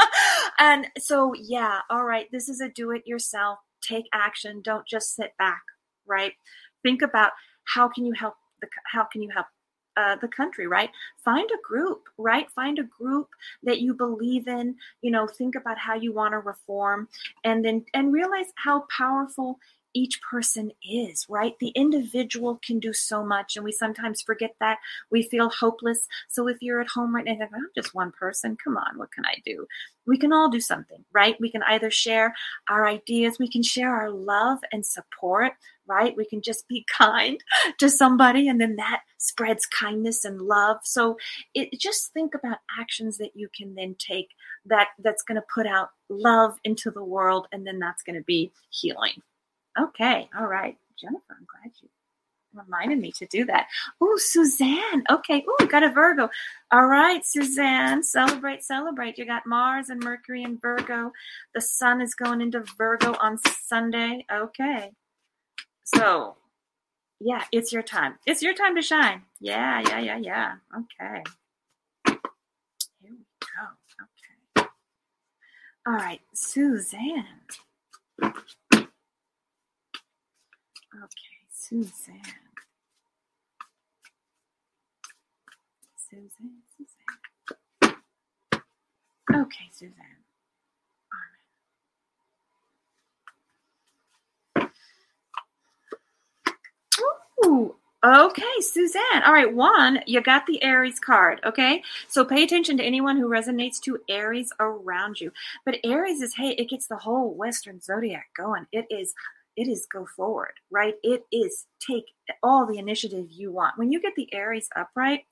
and 0.58 0.86
so, 0.98 1.34
yeah, 1.34 1.80
all 1.90 2.04
right, 2.04 2.26
this 2.32 2.48
is 2.48 2.60
a 2.60 2.68
do 2.68 2.90
it 2.90 3.06
yourself 3.06 3.58
take 3.82 4.06
action 4.12 4.62
don't 4.62 4.86
just 4.86 5.14
sit 5.14 5.32
back 5.38 5.62
right 6.06 6.32
think 6.82 7.02
about 7.02 7.32
how 7.64 7.88
can 7.88 8.06
you 8.06 8.12
help 8.12 8.34
the 8.60 8.68
how 8.90 9.04
can 9.12 9.22
you 9.22 9.30
help 9.34 9.46
uh, 9.96 10.16
the 10.16 10.28
country 10.28 10.66
right? 10.66 10.90
Find 11.24 11.48
a 11.50 11.66
group 11.66 12.02
right? 12.18 12.50
Find 12.50 12.78
a 12.78 12.84
group 12.84 13.28
that 13.62 13.80
you 13.80 13.94
believe 13.94 14.48
in 14.48 14.76
you 15.02 15.10
know 15.10 15.26
think 15.26 15.54
about 15.54 15.78
how 15.78 15.94
you 15.94 16.12
want 16.12 16.32
to 16.32 16.38
reform 16.38 17.08
and 17.44 17.64
then 17.64 17.84
and 17.94 18.12
realize 18.12 18.52
how 18.56 18.84
powerful 18.96 19.58
each 19.94 20.20
person 20.22 20.72
is, 20.88 21.26
right? 21.28 21.54
The 21.58 21.68
individual 21.68 22.60
can 22.64 22.78
do 22.78 22.92
so 22.92 23.24
much, 23.24 23.56
and 23.56 23.64
we 23.64 23.72
sometimes 23.72 24.22
forget 24.22 24.54
that. 24.60 24.78
We 25.10 25.22
feel 25.22 25.50
hopeless. 25.50 26.06
So 26.28 26.48
if 26.48 26.58
you're 26.60 26.80
at 26.80 26.88
home 26.88 27.14
right 27.14 27.24
now, 27.24 27.32
I'm 27.40 27.68
just 27.74 27.94
one 27.94 28.12
person. 28.12 28.56
Come 28.62 28.76
on, 28.76 28.98
what 28.98 29.12
can 29.12 29.24
I 29.24 29.36
do? 29.44 29.66
We 30.06 30.18
can 30.18 30.32
all 30.32 30.50
do 30.50 30.60
something, 30.60 31.04
right? 31.12 31.36
We 31.40 31.50
can 31.50 31.62
either 31.62 31.90
share 31.90 32.34
our 32.68 32.86
ideas, 32.88 33.38
we 33.38 33.50
can 33.50 33.62
share 33.62 33.94
our 33.94 34.10
love 34.10 34.58
and 34.72 34.84
support, 34.84 35.52
right? 35.86 36.16
We 36.16 36.24
can 36.24 36.42
just 36.42 36.66
be 36.68 36.84
kind 36.98 37.38
to 37.78 37.88
somebody, 37.88 38.48
and 38.48 38.60
then 38.60 38.76
that 38.76 39.02
spreads 39.18 39.66
kindness 39.66 40.24
and 40.24 40.40
love. 40.40 40.78
So 40.84 41.16
it, 41.54 41.78
just 41.78 42.12
think 42.12 42.34
about 42.34 42.58
actions 42.78 43.18
that 43.18 43.32
you 43.34 43.48
can 43.56 43.74
then 43.74 43.94
take 43.98 44.28
that 44.66 44.88
that's 44.98 45.22
going 45.22 45.36
to 45.36 45.46
put 45.54 45.66
out 45.66 45.90
love 46.08 46.58
into 46.64 46.90
the 46.90 47.04
world, 47.04 47.46
and 47.52 47.66
then 47.66 47.78
that's 47.78 48.02
going 48.02 48.16
to 48.16 48.24
be 48.24 48.52
healing. 48.70 49.22
Okay, 49.78 50.28
all 50.38 50.46
right. 50.46 50.76
Jennifer, 50.98 51.36
I'm 51.38 51.46
glad 51.46 51.72
you 51.82 51.88
reminded 52.54 53.00
me 53.00 53.12
to 53.12 53.26
do 53.26 53.44
that. 53.46 53.66
Oh, 54.00 54.16
Suzanne. 54.18 55.04
Okay. 55.10 55.44
Oh, 55.48 55.66
got 55.66 55.82
a 55.82 55.88
Virgo. 55.88 56.28
All 56.70 56.86
right, 56.86 57.24
Suzanne. 57.24 58.02
Celebrate, 58.02 58.62
celebrate. 58.62 59.18
You 59.18 59.26
got 59.26 59.46
Mars 59.46 59.88
and 59.88 60.02
Mercury 60.02 60.42
in 60.42 60.58
Virgo. 60.58 61.12
The 61.54 61.60
sun 61.60 62.00
is 62.00 62.14
going 62.14 62.40
into 62.40 62.64
Virgo 62.76 63.14
on 63.20 63.38
Sunday. 63.38 64.26
Okay. 64.32 64.92
So, 65.84 66.36
yeah, 67.20 67.44
it's 67.52 67.72
your 67.72 67.82
time. 67.82 68.14
It's 68.26 68.42
your 68.42 68.54
time 68.54 68.76
to 68.76 68.82
shine. 68.82 69.22
Yeah, 69.40 69.80
yeah, 69.80 70.00
yeah, 70.00 70.18
yeah. 70.18 70.54
Okay. 70.74 71.22
Here 73.00 73.12
we 73.12 73.24
go. 73.40 73.66
Okay. 74.58 74.68
All 75.86 75.94
right, 75.94 76.20
Suzanne. 76.34 77.26
Okay, 80.94 81.38
Suzanne. 81.50 82.20
Suzanne, 85.96 86.60
Suzanne. 86.76 87.94
Okay, 89.42 89.64
Suzanne. 89.72 89.94
All 94.56 94.66
right. 94.66 94.70
Ooh, 97.46 97.74
okay, 98.04 98.60
Suzanne. 98.60 99.22
All 99.24 99.32
right, 99.32 99.52
one, 99.52 100.00
you 100.06 100.20
got 100.20 100.44
the 100.46 100.62
Aries 100.62 101.00
card, 101.00 101.40
okay? 101.44 101.82
So 102.08 102.22
pay 102.26 102.42
attention 102.44 102.76
to 102.76 102.84
anyone 102.84 103.16
who 103.16 103.30
resonates 103.30 103.80
to 103.80 103.98
Aries 104.10 104.52
around 104.60 105.18
you. 105.18 105.32
But 105.64 105.78
Aries 105.84 106.20
is, 106.20 106.34
hey, 106.34 106.50
it 106.50 106.68
gets 106.68 106.86
the 106.86 106.96
whole 106.96 107.32
Western 107.32 107.80
zodiac 107.80 108.28
going. 108.36 108.66
It 108.72 108.86
is 108.90 109.14
it 109.56 109.68
is 109.68 109.86
go 109.92 110.06
forward, 110.06 110.54
right? 110.70 110.94
It 111.02 111.24
is 111.32 111.66
take 111.80 112.12
all 112.42 112.66
the 112.66 112.78
initiative 112.78 113.26
you 113.30 113.52
want. 113.52 113.78
When 113.78 113.92
you 113.92 114.00
get 114.00 114.14
the 114.16 114.32
Aries 114.32 114.68
upright, 114.74 115.26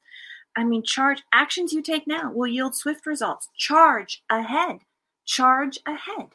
I 0.57 0.65
mean, 0.65 0.83
charge 0.83 1.23
actions 1.33 1.73
you 1.73 1.83
take 1.83 2.07
now 2.07 2.33
will 2.33 2.49
yield 2.49 2.75
swift 2.75 3.07
results. 3.07 3.49
Charge 3.57 4.23
ahead, 4.31 4.81
charge 5.25 5.79
ahead 5.87 6.31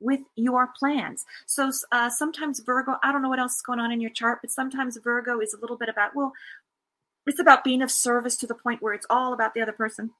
with 0.00 0.20
your 0.34 0.68
plans. 0.78 1.24
So 1.46 1.70
uh, 1.92 2.10
sometimes 2.10 2.60
Virgo, 2.60 2.96
I 3.02 3.12
don't 3.12 3.22
know 3.22 3.28
what 3.28 3.38
else 3.38 3.56
is 3.56 3.62
going 3.62 3.78
on 3.78 3.92
in 3.92 4.00
your 4.00 4.10
chart, 4.10 4.38
but 4.42 4.50
sometimes 4.50 4.98
Virgo 5.02 5.40
is 5.40 5.54
a 5.54 5.60
little 5.60 5.76
bit 5.76 5.88
about, 5.88 6.16
well, 6.16 6.32
it's 7.26 7.38
about 7.38 7.62
being 7.62 7.82
of 7.82 7.90
service 7.90 8.36
to 8.38 8.46
the 8.46 8.54
point 8.54 8.82
where 8.82 8.94
it's 8.94 9.06
all 9.08 9.32
about 9.32 9.54
the 9.54 9.60
other 9.60 9.72
person. 9.72 10.10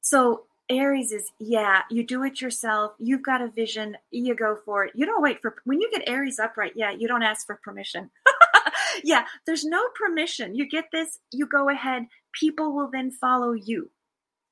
So 0.00 0.44
Aries 0.68 1.12
is, 1.12 1.30
yeah, 1.38 1.82
you 1.90 2.04
do 2.04 2.24
it 2.24 2.40
yourself. 2.40 2.92
You've 2.98 3.22
got 3.22 3.40
a 3.40 3.48
vision. 3.48 3.96
You 4.10 4.34
go 4.34 4.56
for 4.64 4.84
it. 4.84 4.92
You 4.94 5.06
don't 5.06 5.22
wait 5.22 5.40
for, 5.40 5.56
when 5.64 5.80
you 5.80 5.90
get 5.92 6.08
Aries 6.08 6.38
upright, 6.38 6.72
yeah, 6.74 6.90
you 6.90 7.06
don't 7.08 7.22
ask 7.22 7.46
for 7.46 7.60
permission. 7.62 8.10
yeah, 9.04 9.24
there's 9.46 9.64
no 9.64 9.82
permission. 9.94 10.54
You 10.54 10.68
get 10.68 10.86
this, 10.92 11.18
you 11.32 11.46
go 11.46 11.68
ahead. 11.68 12.06
People 12.32 12.74
will 12.74 12.90
then 12.92 13.10
follow 13.10 13.52
you 13.52 13.90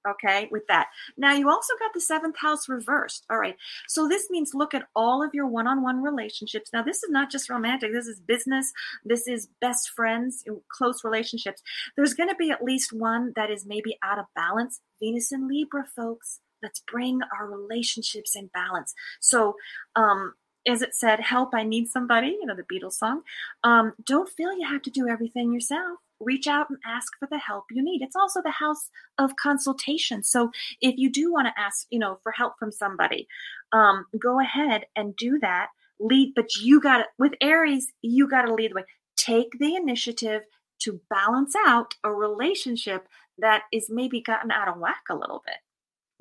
okay, 0.08 0.48
with 0.50 0.66
that. 0.68 0.88
Now 1.16 1.32
you 1.32 1.48
also 1.48 1.74
got 1.78 1.92
the 1.94 2.00
seventh 2.00 2.36
house 2.38 2.68
reversed. 2.68 3.24
All 3.30 3.38
right. 3.38 3.56
So 3.88 4.08
this 4.08 4.28
means 4.30 4.52
look 4.54 4.74
at 4.74 4.86
all 4.94 5.22
of 5.22 5.34
your 5.34 5.46
one 5.46 5.66
on 5.66 5.82
one 5.82 6.02
relationships. 6.02 6.70
Now, 6.72 6.82
this 6.82 7.02
is 7.02 7.10
not 7.10 7.30
just 7.30 7.50
romantic, 7.50 7.92
this 7.92 8.06
is 8.06 8.20
business, 8.20 8.72
this 9.04 9.26
is 9.26 9.48
best 9.60 9.90
friends, 9.90 10.44
close 10.68 11.04
relationships. 11.04 11.62
There's 11.96 12.14
going 12.14 12.28
to 12.28 12.34
be 12.36 12.50
at 12.50 12.64
least 12.64 12.92
one 12.92 13.32
that 13.36 13.50
is 13.50 13.66
maybe 13.66 13.98
out 14.02 14.18
of 14.18 14.26
balance. 14.34 14.80
Venus 15.00 15.32
and 15.32 15.48
Libra, 15.48 15.84
folks. 15.84 16.40
Let's 16.62 16.80
bring 16.80 17.20
our 17.38 17.46
relationships 17.46 18.34
in 18.34 18.46
balance. 18.48 18.94
So, 19.20 19.56
um, 19.96 20.34
as 20.66 20.80
it 20.80 20.94
said, 20.94 21.20
help, 21.20 21.50
I 21.54 21.62
need 21.62 21.88
somebody, 21.88 22.28
you 22.28 22.46
know, 22.46 22.54
the 22.56 22.62
Beatles 22.62 22.94
song. 22.94 23.20
Um, 23.62 23.92
don't 24.02 24.30
feel 24.30 24.56
you 24.56 24.66
have 24.66 24.80
to 24.82 24.90
do 24.90 25.06
everything 25.06 25.52
yourself 25.52 25.98
reach 26.24 26.46
out 26.46 26.70
and 26.70 26.78
ask 26.84 27.12
for 27.18 27.28
the 27.30 27.38
help 27.38 27.66
you 27.70 27.82
need. 27.82 28.02
It's 28.02 28.16
also 28.16 28.40
the 28.42 28.50
house 28.50 28.90
of 29.18 29.36
consultation. 29.36 30.22
So 30.22 30.50
if 30.80 30.96
you 30.96 31.10
do 31.10 31.32
want 31.32 31.46
to 31.48 31.60
ask, 31.60 31.86
you 31.90 31.98
know, 31.98 32.18
for 32.22 32.32
help 32.32 32.58
from 32.58 32.72
somebody, 32.72 33.28
um, 33.72 34.06
go 34.18 34.40
ahead 34.40 34.86
and 34.96 35.16
do 35.16 35.38
that. 35.40 35.68
Lead, 36.00 36.32
but 36.34 36.56
you 36.56 36.80
got 36.80 36.98
to, 36.98 37.04
with 37.18 37.34
Aries, 37.40 37.92
you 38.02 38.28
got 38.28 38.42
to 38.42 38.54
lead 38.54 38.72
the 38.72 38.76
way. 38.76 38.84
Take 39.16 39.58
the 39.60 39.76
initiative 39.76 40.42
to 40.80 41.00
balance 41.08 41.54
out 41.66 41.94
a 42.02 42.12
relationship 42.12 43.08
that 43.38 43.62
is 43.72 43.88
maybe 43.88 44.20
gotten 44.20 44.50
out 44.50 44.68
of 44.68 44.78
whack 44.78 45.04
a 45.08 45.14
little 45.14 45.42
bit. 45.46 45.56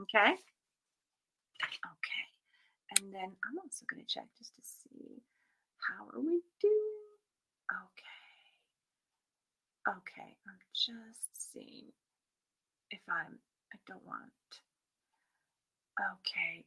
Okay? 0.03 0.35
Okay. 1.63 2.23
And 2.99 3.13
then 3.13 3.31
I'm 3.45 3.57
also 3.57 3.85
going 3.89 4.03
to 4.05 4.07
check 4.07 4.27
just 4.37 4.53
to 4.55 4.61
see 4.61 5.23
how 5.79 6.05
are 6.13 6.21
we 6.21 6.41
doing? 6.61 7.03
Okay. 7.71 8.12
Okay. 9.87 10.35
I'm 10.47 10.59
just 10.73 11.51
seeing 11.53 11.85
if 12.91 12.99
I'm, 13.09 13.39
I 13.73 13.77
don't 13.87 14.05
want. 14.05 14.31
Okay. 15.99 16.65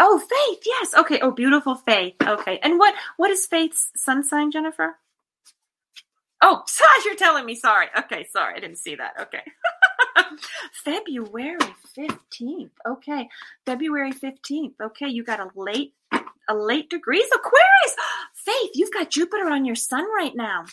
Oh, 0.00 0.18
Faith. 0.18 0.62
Yes. 0.66 0.94
Okay. 0.94 1.20
Oh, 1.20 1.30
beautiful 1.30 1.74
Faith. 1.76 2.14
Okay. 2.22 2.58
And 2.62 2.78
what 2.78 2.94
what 3.16 3.30
is 3.30 3.46
Faith's 3.46 3.90
sun 3.94 4.24
sign, 4.24 4.50
Jennifer? 4.50 4.96
Oh, 6.42 6.64
you're 7.04 7.14
telling 7.14 7.46
me. 7.46 7.54
Sorry. 7.54 7.86
Okay. 7.98 8.26
Sorry. 8.32 8.56
I 8.56 8.60
didn't 8.60 8.78
see 8.78 8.96
that. 8.96 9.12
Okay. 9.20 9.42
February 10.84 11.58
15th. 11.96 12.70
Okay. 12.88 13.28
February 13.64 14.12
15th. 14.12 14.74
Okay. 14.82 15.08
You 15.08 15.22
got 15.22 15.40
a 15.40 15.50
late 15.54 15.94
a 16.48 16.54
late 16.54 16.90
degrees 16.90 17.26
Aquarius. 17.34 17.96
Faith, 18.34 18.70
you've 18.74 18.92
got 18.92 19.10
Jupiter 19.10 19.48
on 19.48 19.64
your 19.64 19.76
sun 19.76 20.04
right 20.16 20.34
now 20.34 20.64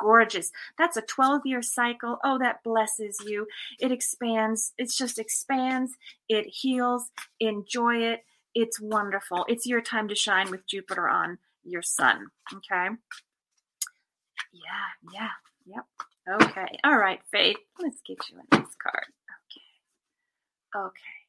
gorgeous. 0.00 0.50
That's 0.78 0.96
a 0.96 1.02
12 1.02 1.42
year 1.44 1.62
cycle. 1.62 2.18
Oh, 2.24 2.38
that 2.38 2.62
blesses 2.64 3.18
you. 3.26 3.46
It 3.78 3.92
expands. 3.92 4.72
It 4.78 4.90
just 4.90 5.18
expands. 5.18 5.92
It 6.28 6.46
heals. 6.46 7.10
Enjoy 7.38 7.96
it. 7.96 8.24
It's 8.54 8.80
wonderful. 8.80 9.44
It's 9.48 9.66
your 9.66 9.80
time 9.80 10.08
to 10.08 10.14
shine 10.14 10.50
with 10.50 10.66
Jupiter 10.66 11.08
on 11.08 11.38
your 11.64 11.82
sun. 11.82 12.26
Okay. 12.52 12.88
Yeah, 14.52 15.12
yeah, 15.12 15.30
yep. 15.66 15.84
Okay. 16.42 16.78
All 16.84 16.96
right, 16.96 17.20
Faith. 17.30 17.58
Let's 17.78 18.00
get 18.06 18.18
you 18.30 18.38
a 18.38 18.56
nice 18.56 18.74
card. 18.82 19.06
Okay. 20.74 20.86
Okay. 20.86 21.20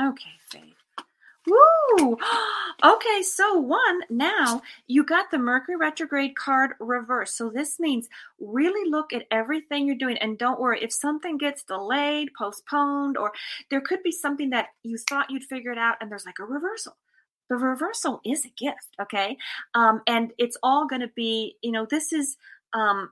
Um. 0.00 0.08
Okay, 0.12 0.36
Faith. 0.50 0.77
Woo! 1.48 2.16
Okay, 2.80 3.22
so 3.22 3.54
one, 3.54 4.02
now 4.08 4.62
you 4.86 5.02
got 5.02 5.32
the 5.32 5.38
Mercury 5.38 5.76
retrograde 5.76 6.36
card 6.36 6.74
reversed. 6.78 7.36
So 7.36 7.50
this 7.50 7.80
means 7.80 8.08
really 8.38 8.88
look 8.88 9.12
at 9.12 9.26
everything 9.32 9.84
you're 9.84 9.96
doing 9.96 10.16
and 10.18 10.38
don't 10.38 10.60
worry 10.60 10.80
if 10.80 10.92
something 10.92 11.38
gets 11.38 11.64
delayed, 11.64 12.28
postponed, 12.38 13.16
or 13.16 13.32
there 13.68 13.80
could 13.80 14.04
be 14.04 14.12
something 14.12 14.50
that 14.50 14.68
you 14.84 14.96
thought 14.96 15.28
you'd 15.28 15.42
figured 15.42 15.76
out 15.76 15.96
and 16.00 16.08
there's 16.08 16.24
like 16.24 16.38
a 16.38 16.44
reversal. 16.44 16.96
The 17.50 17.56
reversal 17.56 18.20
is 18.24 18.44
a 18.44 18.50
gift, 18.56 18.94
okay? 19.02 19.38
Um, 19.74 20.02
and 20.06 20.32
it's 20.38 20.56
all 20.62 20.86
going 20.86 21.02
to 21.02 21.10
be, 21.16 21.56
you 21.62 21.72
know, 21.72 21.84
this 21.84 22.12
is 22.12 22.36
um, 22.74 23.10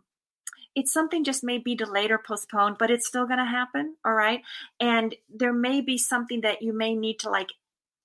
it's 0.76 0.92
something 0.92 1.24
just 1.24 1.42
may 1.42 1.58
be 1.58 1.74
delayed 1.74 2.10
or 2.12 2.18
postponed, 2.18 2.76
but 2.78 2.90
it's 2.90 3.08
still 3.08 3.26
going 3.26 3.38
to 3.38 3.44
happen. 3.46 3.96
All 4.04 4.12
right. 4.12 4.42
And 4.78 5.14
there 5.34 5.54
may 5.54 5.80
be 5.80 5.98
something 5.98 6.42
that 6.42 6.62
you 6.62 6.72
may 6.72 6.94
need 6.94 7.18
to 7.20 7.30
like 7.30 7.48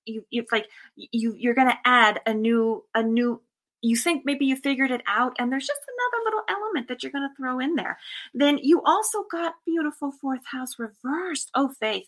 you 0.06 0.24
it's 0.30 0.52
like 0.52 0.68
you 0.96 1.34
you're 1.36 1.54
going 1.54 1.70
to 1.70 1.78
add 1.84 2.20
a 2.26 2.34
new 2.34 2.84
a 2.94 3.02
new 3.02 3.40
you 3.82 3.96
think 3.96 4.22
maybe 4.24 4.46
you 4.46 4.54
figured 4.56 4.92
it 4.92 5.02
out 5.08 5.34
and 5.38 5.50
there's 5.50 5.66
just 5.66 5.80
another 5.80 6.24
little 6.24 6.42
element 6.48 6.86
that 6.88 7.02
you're 7.02 7.10
going 7.10 7.28
to 7.28 7.34
throw 7.36 7.58
in 7.58 7.74
there. 7.74 7.98
Then 8.32 8.58
you 8.62 8.80
also 8.84 9.24
got 9.30 9.54
beautiful 9.66 10.12
fourth 10.12 10.46
house 10.46 10.78
reversed. 10.78 11.50
Oh 11.54 11.74
faith. 11.80 12.06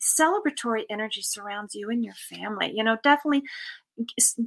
Celebratory 0.00 0.84
energy 0.88 1.22
surrounds 1.22 1.74
you 1.74 1.90
and 1.90 2.04
your 2.04 2.14
family. 2.14 2.72
You 2.74 2.84
know 2.84 2.96
definitely 3.02 3.42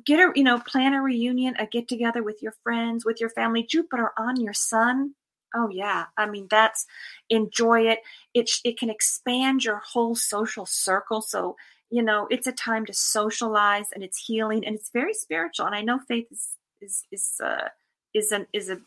get 0.06 0.20
a 0.20 0.32
you 0.36 0.44
know 0.44 0.60
plan 0.60 0.94
a 0.94 1.02
reunion 1.02 1.56
a 1.60 1.66
get 1.66 1.88
together 1.88 2.24
with 2.24 2.42
your 2.42 2.54
friends 2.64 3.06
with 3.06 3.20
your 3.20 3.30
family. 3.32 3.64
Jupiter 3.64 4.12
on 4.18 4.40
your 4.40 4.54
sun. 4.54 5.16
Oh 5.54 5.68
yeah. 5.70 6.06
I 6.18 6.30
mean 6.30 6.48
that's 6.50 6.86
enjoy 7.30 7.88
it. 7.88 8.00
It 8.34 8.50
it 8.64 8.80
can 8.80 8.90
expand 8.90 9.66
your 9.66 9.82
whole 9.84 10.16
social 10.16 10.66
circle. 10.66 11.22
So 11.22 11.58
you 11.92 12.02
know 12.04 12.28
it's 12.30 12.48
a 12.48 12.52
time 12.52 12.86
to 12.86 12.94
socialize 12.94 13.88
and 13.94 14.04
it's 14.04 14.18
healing 14.26 14.66
and 14.66 14.76
it's 14.76 14.92
very 14.92 15.14
spiritual. 15.14 15.66
And 15.66 15.76
i 15.76 15.82
know 15.82 16.00
faith 16.08 16.28
is 16.32 16.50
is 16.82 17.04
is 17.12 17.36
uh 17.44 17.70
is 18.14 18.32
an 18.32 18.48
is 18.54 18.70
a 18.70 18.80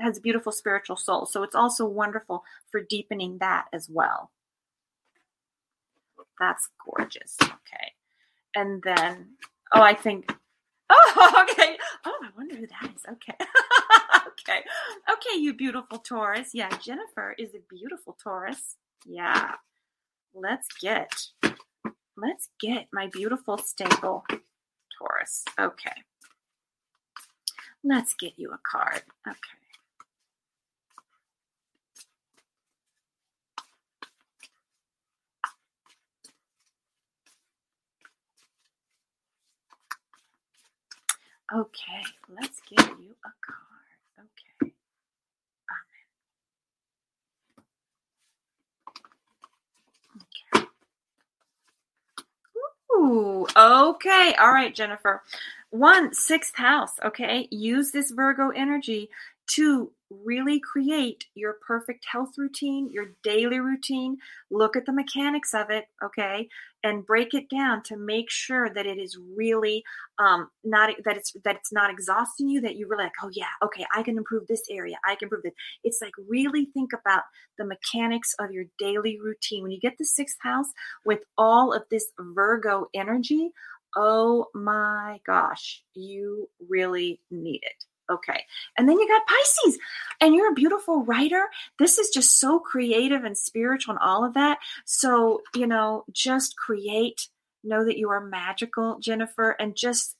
has 0.00 0.18
a 0.18 0.20
beautiful 0.20 0.52
spiritual 0.52 0.96
soul. 0.96 1.26
So 1.26 1.42
it's 1.42 1.56
also 1.56 1.84
wonderful 1.84 2.44
for 2.70 2.80
deepening 2.80 3.38
that 3.38 3.66
as 3.72 3.88
well. 3.90 4.30
That's 6.38 6.68
gorgeous. 6.84 7.36
Okay. 7.42 7.92
And 8.54 8.82
then 8.82 9.30
oh 9.74 9.82
i 9.82 9.94
think 9.94 10.32
oh 10.90 11.46
okay. 11.50 11.76
Oh 12.04 12.18
i 12.22 12.28
wonder 12.36 12.56
who 12.56 12.66
that 12.66 12.90
is. 12.94 13.02
Okay. 13.12 13.36
Okay. 14.40 14.60
Okay 15.12 15.38
you 15.38 15.52
beautiful 15.52 15.98
taurus. 15.98 16.50
Yeah 16.54 16.70
jennifer 16.78 17.34
is 17.38 17.54
a 17.54 17.58
beautiful 17.68 18.16
taurus. 18.22 18.76
Yeah. 19.04 19.52
Let's 20.34 20.68
get 20.80 21.12
Let's 22.20 22.48
get 22.60 22.88
my 22.92 23.06
beautiful 23.06 23.58
stable 23.58 24.24
Taurus. 24.98 25.44
Okay. 25.56 26.02
Let's 27.84 28.14
get 28.14 28.32
you 28.36 28.50
a 28.50 28.58
card. 28.68 29.02
Okay. 29.26 29.36
Okay, 41.54 42.02
let's 42.28 42.60
give 42.68 42.88
you 42.98 43.14
a 43.24 43.30
card. 43.40 43.88
Okay. 44.18 44.74
Okay. 53.56 54.34
All 54.38 54.52
right, 54.52 54.74
Jennifer. 54.74 55.22
One, 55.70 56.14
sixth 56.14 56.56
house. 56.56 56.92
Okay. 57.04 57.48
Use 57.50 57.90
this 57.90 58.10
Virgo 58.10 58.50
energy 58.50 59.10
to 59.48 59.92
really 60.10 60.60
create 60.60 61.24
your 61.34 61.54
perfect 61.66 62.06
health 62.10 62.38
routine, 62.38 62.90
your 62.90 63.06
daily 63.22 63.60
routine. 63.60 64.18
Look 64.50 64.76
at 64.76 64.86
the 64.86 64.92
mechanics 64.92 65.54
of 65.54 65.70
it, 65.70 65.86
okay, 66.02 66.48
and 66.84 67.04
break 67.04 67.34
it 67.34 67.48
down 67.50 67.82
to 67.84 67.96
make 67.96 68.30
sure 68.30 68.72
that 68.72 68.86
it 68.86 68.98
is 68.98 69.18
really 69.36 69.82
um, 70.18 70.48
not 70.64 70.90
that 71.04 71.16
it's 71.16 71.32
that 71.44 71.56
it's 71.56 71.72
not 71.72 71.90
exhausting 71.90 72.48
you. 72.48 72.60
That 72.60 72.76
you 72.76 72.88
really 72.88 73.04
like, 73.04 73.12
oh 73.22 73.30
yeah, 73.32 73.46
okay, 73.64 73.84
I 73.94 74.02
can 74.02 74.16
improve 74.16 74.46
this 74.46 74.62
area. 74.70 74.96
I 75.04 75.14
can 75.14 75.26
improve 75.26 75.42
this. 75.42 75.54
It's 75.84 75.98
like 76.00 76.12
really 76.28 76.66
think 76.66 76.90
about 76.92 77.22
the 77.56 77.64
mechanics 77.64 78.34
of 78.38 78.52
your 78.52 78.64
daily 78.78 79.18
routine. 79.20 79.62
When 79.62 79.72
you 79.72 79.80
get 79.80 79.98
the 79.98 80.04
sixth 80.04 80.38
house 80.42 80.68
with 81.04 81.20
all 81.36 81.72
of 81.72 81.82
this 81.90 82.12
Virgo 82.18 82.86
energy, 82.94 83.50
oh 83.96 84.46
my 84.54 85.20
gosh, 85.26 85.82
you 85.94 86.48
really 86.68 87.20
need 87.30 87.60
it. 87.62 87.87
Okay. 88.10 88.44
And 88.76 88.88
then 88.88 88.98
you 88.98 89.06
got 89.06 89.26
Pisces, 89.26 89.78
and 90.20 90.34
you're 90.34 90.50
a 90.50 90.54
beautiful 90.54 91.04
writer. 91.04 91.46
This 91.78 91.98
is 91.98 92.08
just 92.08 92.38
so 92.38 92.58
creative 92.58 93.24
and 93.24 93.36
spiritual 93.36 93.92
and 93.92 94.02
all 94.02 94.24
of 94.24 94.34
that. 94.34 94.58
So, 94.86 95.42
you 95.54 95.66
know, 95.66 96.04
just 96.12 96.56
create, 96.56 97.28
know 97.62 97.84
that 97.84 97.98
you 97.98 98.08
are 98.10 98.20
magical, 98.20 98.98
Jennifer, 98.98 99.50
and 99.58 99.76
just 99.76 100.16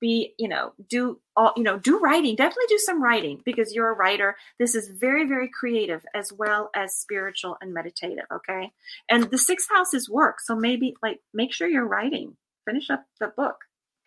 be, 0.00 0.32
you 0.38 0.48
know, 0.48 0.72
do 0.88 1.20
all, 1.36 1.52
you 1.56 1.62
know, 1.62 1.78
do 1.78 1.98
writing. 1.98 2.34
Definitely 2.34 2.64
do 2.68 2.78
some 2.78 3.02
writing 3.02 3.42
because 3.44 3.74
you're 3.74 3.90
a 3.90 3.94
writer. 3.94 4.34
This 4.58 4.74
is 4.74 4.88
very, 4.88 5.26
very 5.26 5.50
creative 5.50 6.06
as 6.14 6.32
well 6.32 6.70
as 6.74 6.94
spiritual 6.94 7.58
and 7.60 7.74
meditative. 7.74 8.24
Okay. 8.32 8.72
And 9.10 9.24
the 9.24 9.36
sixth 9.36 9.68
house 9.70 9.92
is 9.92 10.08
work. 10.08 10.40
So 10.40 10.56
maybe 10.56 10.96
like 11.02 11.20
make 11.34 11.52
sure 11.52 11.68
you're 11.68 11.86
writing, 11.86 12.38
finish 12.66 12.88
up 12.88 13.04
the 13.20 13.28
book. 13.28 13.56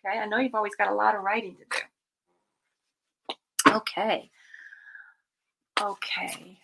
Okay. 0.04 0.18
I 0.18 0.26
know 0.26 0.38
you've 0.38 0.56
always 0.56 0.74
got 0.74 0.90
a 0.90 0.94
lot 0.94 1.14
of 1.14 1.22
writing 1.22 1.54
to 1.58 1.64
do. 1.64 1.84
Okay. 3.74 4.30
Okay. 5.80 6.58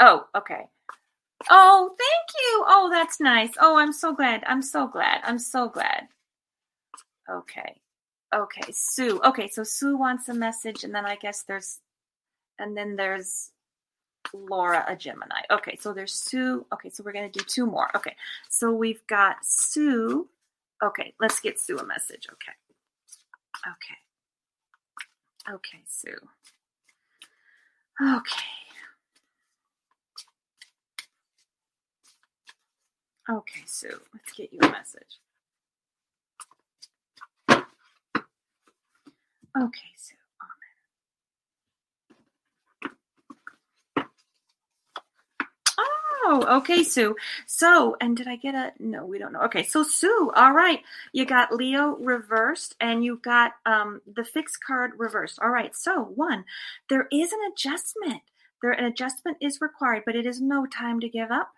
Oh, 0.00 0.24
okay. 0.36 0.68
Oh, 1.50 1.88
thank 1.98 2.30
you. 2.38 2.64
Oh, 2.66 2.88
that's 2.90 3.20
nice. 3.20 3.50
Oh, 3.60 3.76
I'm 3.76 3.92
so 3.92 4.14
glad. 4.14 4.42
I'm 4.46 4.62
so 4.62 4.86
glad. 4.86 5.20
I'm 5.24 5.38
so 5.38 5.68
glad. 5.68 6.08
Okay. 7.30 7.80
Okay, 8.34 8.72
Sue. 8.72 9.20
Okay, 9.24 9.48
so 9.48 9.62
Sue 9.62 9.96
wants 9.96 10.28
a 10.28 10.34
message, 10.34 10.82
and 10.82 10.92
then 10.94 11.06
I 11.06 11.14
guess 11.16 11.44
there's, 11.44 11.78
and 12.58 12.76
then 12.76 12.96
there's 12.96 13.50
Laura, 14.32 14.84
a 14.88 14.96
Gemini. 14.96 15.42
Okay, 15.52 15.76
so 15.80 15.92
there's 15.92 16.14
Sue. 16.14 16.66
Okay, 16.72 16.90
so 16.90 17.04
we're 17.04 17.12
going 17.12 17.30
to 17.30 17.38
do 17.38 17.44
two 17.44 17.66
more. 17.66 17.88
Okay, 17.96 18.16
so 18.50 18.72
we've 18.72 19.06
got 19.06 19.36
Sue. 19.44 20.28
Okay, 20.82 21.14
let's 21.20 21.38
get 21.40 21.60
Sue 21.60 21.78
a 21.78 21.86
message. 21.86 22.26
Okay. 22.32 22.52
Okay. 23.66 25.54
Okay, 25.54 25.82
Sue. 25.86 26.28
Okay. 28.00 28.44
Okay, 33.30 33.62
Sue, 33.66 34.00
let's 34.12 34.32
get 34.32 34.52
you 34.52 34.58
a 34.62 34.70
message. 34.70 35.20
Okay, 39.56 39.92
Sue. 39.96 40.23
Oh, 46.26 46.58
okay, 46.58 46.82
Sue. 46.82 47.14
So, 47.46 47.96
and 48.00 48.16
did 48.16 48.26
I 48.28 48.36
get 48.36 48.54
a 48.54 48.72
no? 48.78 49.04
We 49.04 49.18
don't 49.18 49.32
know. 49.34 49.42
Okay, 49.42 49.62
so 49.62 49.82
Sue, 49.82 50.32
all 50.34 50.52
right, 50.52 50.80
you 51.12 51.26
got 51.26 51.54
Leo 51.54 51.96
reversed, 51.96 52.74
and 52.80 53.04
you 53.04 53.20
got 53.22 53.52
um 53.66 54.00
the 54.10 54.24
fixed 54.24 54.64
card 54.64 54.92
reversed. 54.96 55.38
All 55.42 55.50
right, 55.50 55.76
so 55.76 56.02
one, 56.02 56.44
there 56.88 57.08
is 57.12 57.30
an 57.32 57.40
adjustment. 57.52 58.22
There 58.62 58.72
an 58.72 58.86
adjustment 58.86 59.36
is 59.42 59.60
required, 59.60 60.04
but 60.06 60.16
it 60.16 60.24
is 60.24 60.40
no 60.40 60.64
time 60.64 61.00
to 61.00 61.08
give 61.10 61.30
up. 61.30 61.52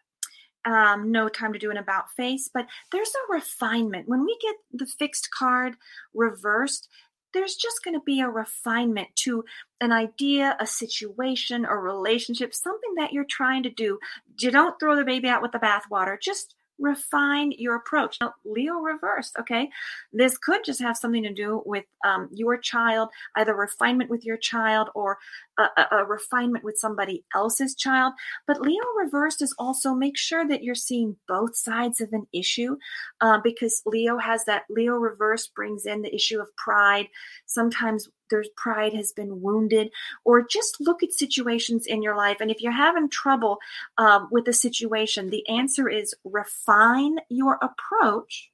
Um, 0.65 1.13
no 1.13 1.29
time 1.29 1.53
to 1.53 1.61
do 1.61 1.71
an 1.71 1.77
about 1.77 2.11
face, 2.11 2.51
but 2.53 2.67
there's 2.91 3.13
a 3.15 3.33
refinement. 3.33 4.09
When 4.09 4.25
we 4.25 4.37
get 4.43 4.57
the 4.73 4.87
fixed 4.87 5.31
card 5.31 5.77
reversed, 6.13 6.89
there's 7.37 7.55
just 7.55 7.85
going 7.85 7.95
to 7.95 8.05
be 8.05 8.21
a 8.21 8.29
refinement 8.29 9.09
to 9.17 9.45
an 9.81 9.93
idea, 9.93 10.57
a 10.59 10.67
situation, 10.67 11.67
a 11.67 11.77
relationship, 11.77 12.55
something 12.55 12.95
that 12.97 13.13
you're 13.13 13.27
trying 13.29 13.63
to 13.65 13.71
do. 13.71 13.99
You 14.41 14.51
don't 14.51 14.81
throw 14.81 14.97
the 14.97 15.05
baby 15.05 15.29
out 15.29 15.43
with 15.43 15.53
the 15.53 15.59
bathwater. 15.59 16.17
Just 16.21 16.55
refine 16.79 17.53
your 17.53 17.77
approach. 17.77 18.19
Now, 18.21 18.35
Leo 18.45 18.75
reversed, 18.75 19.37
okay? 19.39 19.71
This 20.13 20.37
could 20.39 20.65
just 20.65 20.81
have 20.81 20.97
something 20.97 21.23
to 21.23 21.33
do 21.33 21.63
with 21.65 21.85
um, 22.05 22.29
your 22.33 22.59
child, 22.59 23.09
either 23.37 23.55
refinement 23.55 24.11
with 24.11 24.25
your 24.25 24.37
child 24.37 24.89
or 24.95 25.19
a, 25.59 25.63
a, 25.63 25.87
a, 25.93 26.05
refinement 26.05 26.65
with 26.65 26.79
somebody 26.79 27.25
else's 27.35 27.75
child. 27.75 28.13
But 28.47 28.61
Leo 28.61 28.83
reversed 29.03 29.43
is 29.43 29.55
also 29.59 29.95
make 29.95 30.17
sure 30.17 30.47
that 30.47 30.63
you're 30.63 30.75
seeing 30.75 31.17
both 31.27 31.57
sides 31.57 32.01
of 32.01 32.13
an 32.13 32.27
issue 32.33 32.77
uh, 33.21 33.39
because 33.43 33.83
Leo 33.87 34.19
has 34.19 34.45
that, 34.45 34.65
Leo 34.69 34.95
reverse 34.95 35.47
brings 35.47 35.87
in 35.87 36.03
the 36.03 36.15
issue 36.15 36.41
of 36.41 36.55
pride. 36.57 37.07
Sometimes 37.47 38.09
their 38.31 38.45
pride 38.57 38.95
has 38.95 39.13
been 39.13 39.41
wounded, 39.43 39.91
or 40.25 40.47
just 40.47 40.81
look 40.81 41.03
at 41.03 41.13
situations 41.13 41.87
in 41.87 42.03
your 42.03 42.17
life. 42.17 42.39
And 42.41 42.51
if 42.51 42.61
you're 42.61 42.73
having 42.73 43.09
trouble 43.09 43.59
um, 43.99 44.29
with 44.31 44.49
a 44.49 44.53
situation, 44.53 45.31
the 45.31 45.49
answer 45.49 45.89
is 45.89 46.15
refine 46.25 47.19
your 47.29 47.59
approach 47.63 48.51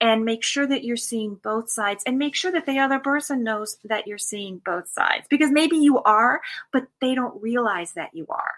and 0.00 0.24
make 0.24 0.42
sure 0.42 0.66
that 0.66 0.82
you're 0.82 0.96
seeing 0.96 1.36
both 1.36 1.70
sides 1.70 2.02
and 2.06 2.18
make 2.18 2.34
sure 2.34 2.50
that 2.50 2.66
the 2.66 2.78
other 2.78 2.98
person 2.98 3.44
knows 3.44 3.78
that 3.84 4.06
you're 4.06 4.18
seeing 4.18 4.60
both 4.64 4.88
sides 4.88 5.26
because 5.30 5.50
maybe 5.50 5.76
you 5.76 6.02
are, 6.02 6.40
but 6.72 6.88
they 7.00 7.14
don't 7.14 7.40
realize 7.40 7.92
that 7.92 8.10
you 8.12 8.26
are. 8.28 8.54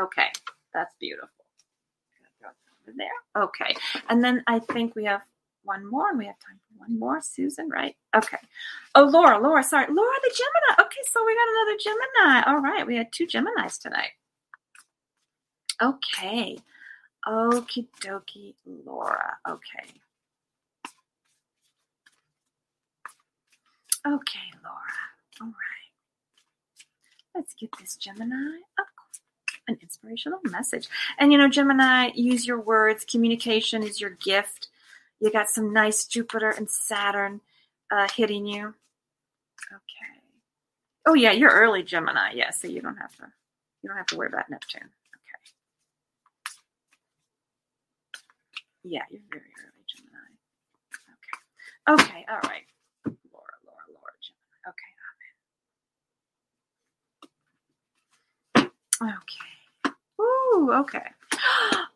Okay, 0.00 0.28
that's 0.72 0.94
beautiful. 0.98 1.28
There. 2.96 3.44
Okay. 3.44 3.76
And 4.08 4.24
then 4.24 4.42
I 4.46 4.60
think 4.60 4.96
we 4.96 5.04
have 5.04 5.20
one 5.64 5.88
more 5.88 6.10
and 6.10 6.18
we 6.18 6.26
have 6.26 6.38
time 6.38 6.58
for 6.68 6.78
one 6.78 6.98
more. 6.98 7.20
Susan, 7.20 7.68
right? 7.68 7.96
Okay. 8.16 8.38
Oh, 8.94 9.04
Laura, 9.04 9.38
Laura, 9.40 9.62
sorry. 9.62 9.86
Laura 9.92 10.16
the 10.22 10.34
Gemini. 10.36 10.86
Okay, 10.86 11.02
so 11.10 11.24
we 11.24 11.34
got 11.34 11.48
another 11.48 11.78
Gemini. 11.78 12.42
All 12.50 12.60
right, 12.62 12.86
we 12.86 12.96
had 12.96 13.12
two 13.12 13.26
Geminis 13.26 13.80
tonight. 13.80 14.10
Okay. 15.82 16.58
Okie 17.26 17.88
dokie, 18.00 18.54
Laura. 18.84 19.36
Okay. 19.48 19.84
Okay, 24.06 24.50
Laura. 24.62 24.98
All 25.40 25.48
right. 25.48 25.54
Let's 27.34 27.54
get 27.54 27.70
this 27.78 27.96
Gemini. 27.96 28.60
An 29.68 29.76
inspirational 29.82 30.40
message. 30.44 30.88
And 31.18 31.30
you 31.30 31.36
know, 31.36 31.48
Gemini, 31.48 32.10
use 32.14 32.46
your 32.46 32.60
words. 32.60 33.04
Communication 33.04 33.82
is 33.82 34.00
your 34.00 34.10
gift. 34.10 34.68
You 35.20 35.32
got 35.32 35.48
some 35.48 35.72
nice 35.72 36.06
Jupiter 36.06 36.50
and 36.50 36.70
Saturn 36.70 37.40
uh, 37.90 38.08
hitting 38.14 38.46
you. 38.46 38.74
Okay. 39.72 40.20
Oh 41.06 41.14
yeah, 41.14 41.32
you're 41.32 41.50
early 41.50 41.82
Gemini. 41.82 42.32
Yeah, 42.34 42.50
so 42.50 42.68
you 42.68 42.80
don't 42.82 42.96
have 42.96 43.14
to 43.16 43.26
you 43.82 43.88
don't 43.88 43.96
have 43.98 44.06
to 44.08 44.16
worry 44.16 44.28
about 44.28 44.50
Neptune. 44.50 44.82
Okay. 44.82 45.52
Yeah, 48.84 49.02
you're 49.10 49.22
very 49.30 49.42
early 49.42 49.84
Gemini. 49.88 50.32
Okay. 51.14 52.04
Okay, 52.04 52.26
all 52.30 52.40
right. 52.50 52.64
Laura, 53.32 53.56
Laura, 53.66 53.86
Laura, 53.88 54.14
Gemini. 54.22 54.70
Okay, 54.70 54.92
Okay. 59.02 59.48
Ooh, 60.20 60.72
okay. 60.80 61.06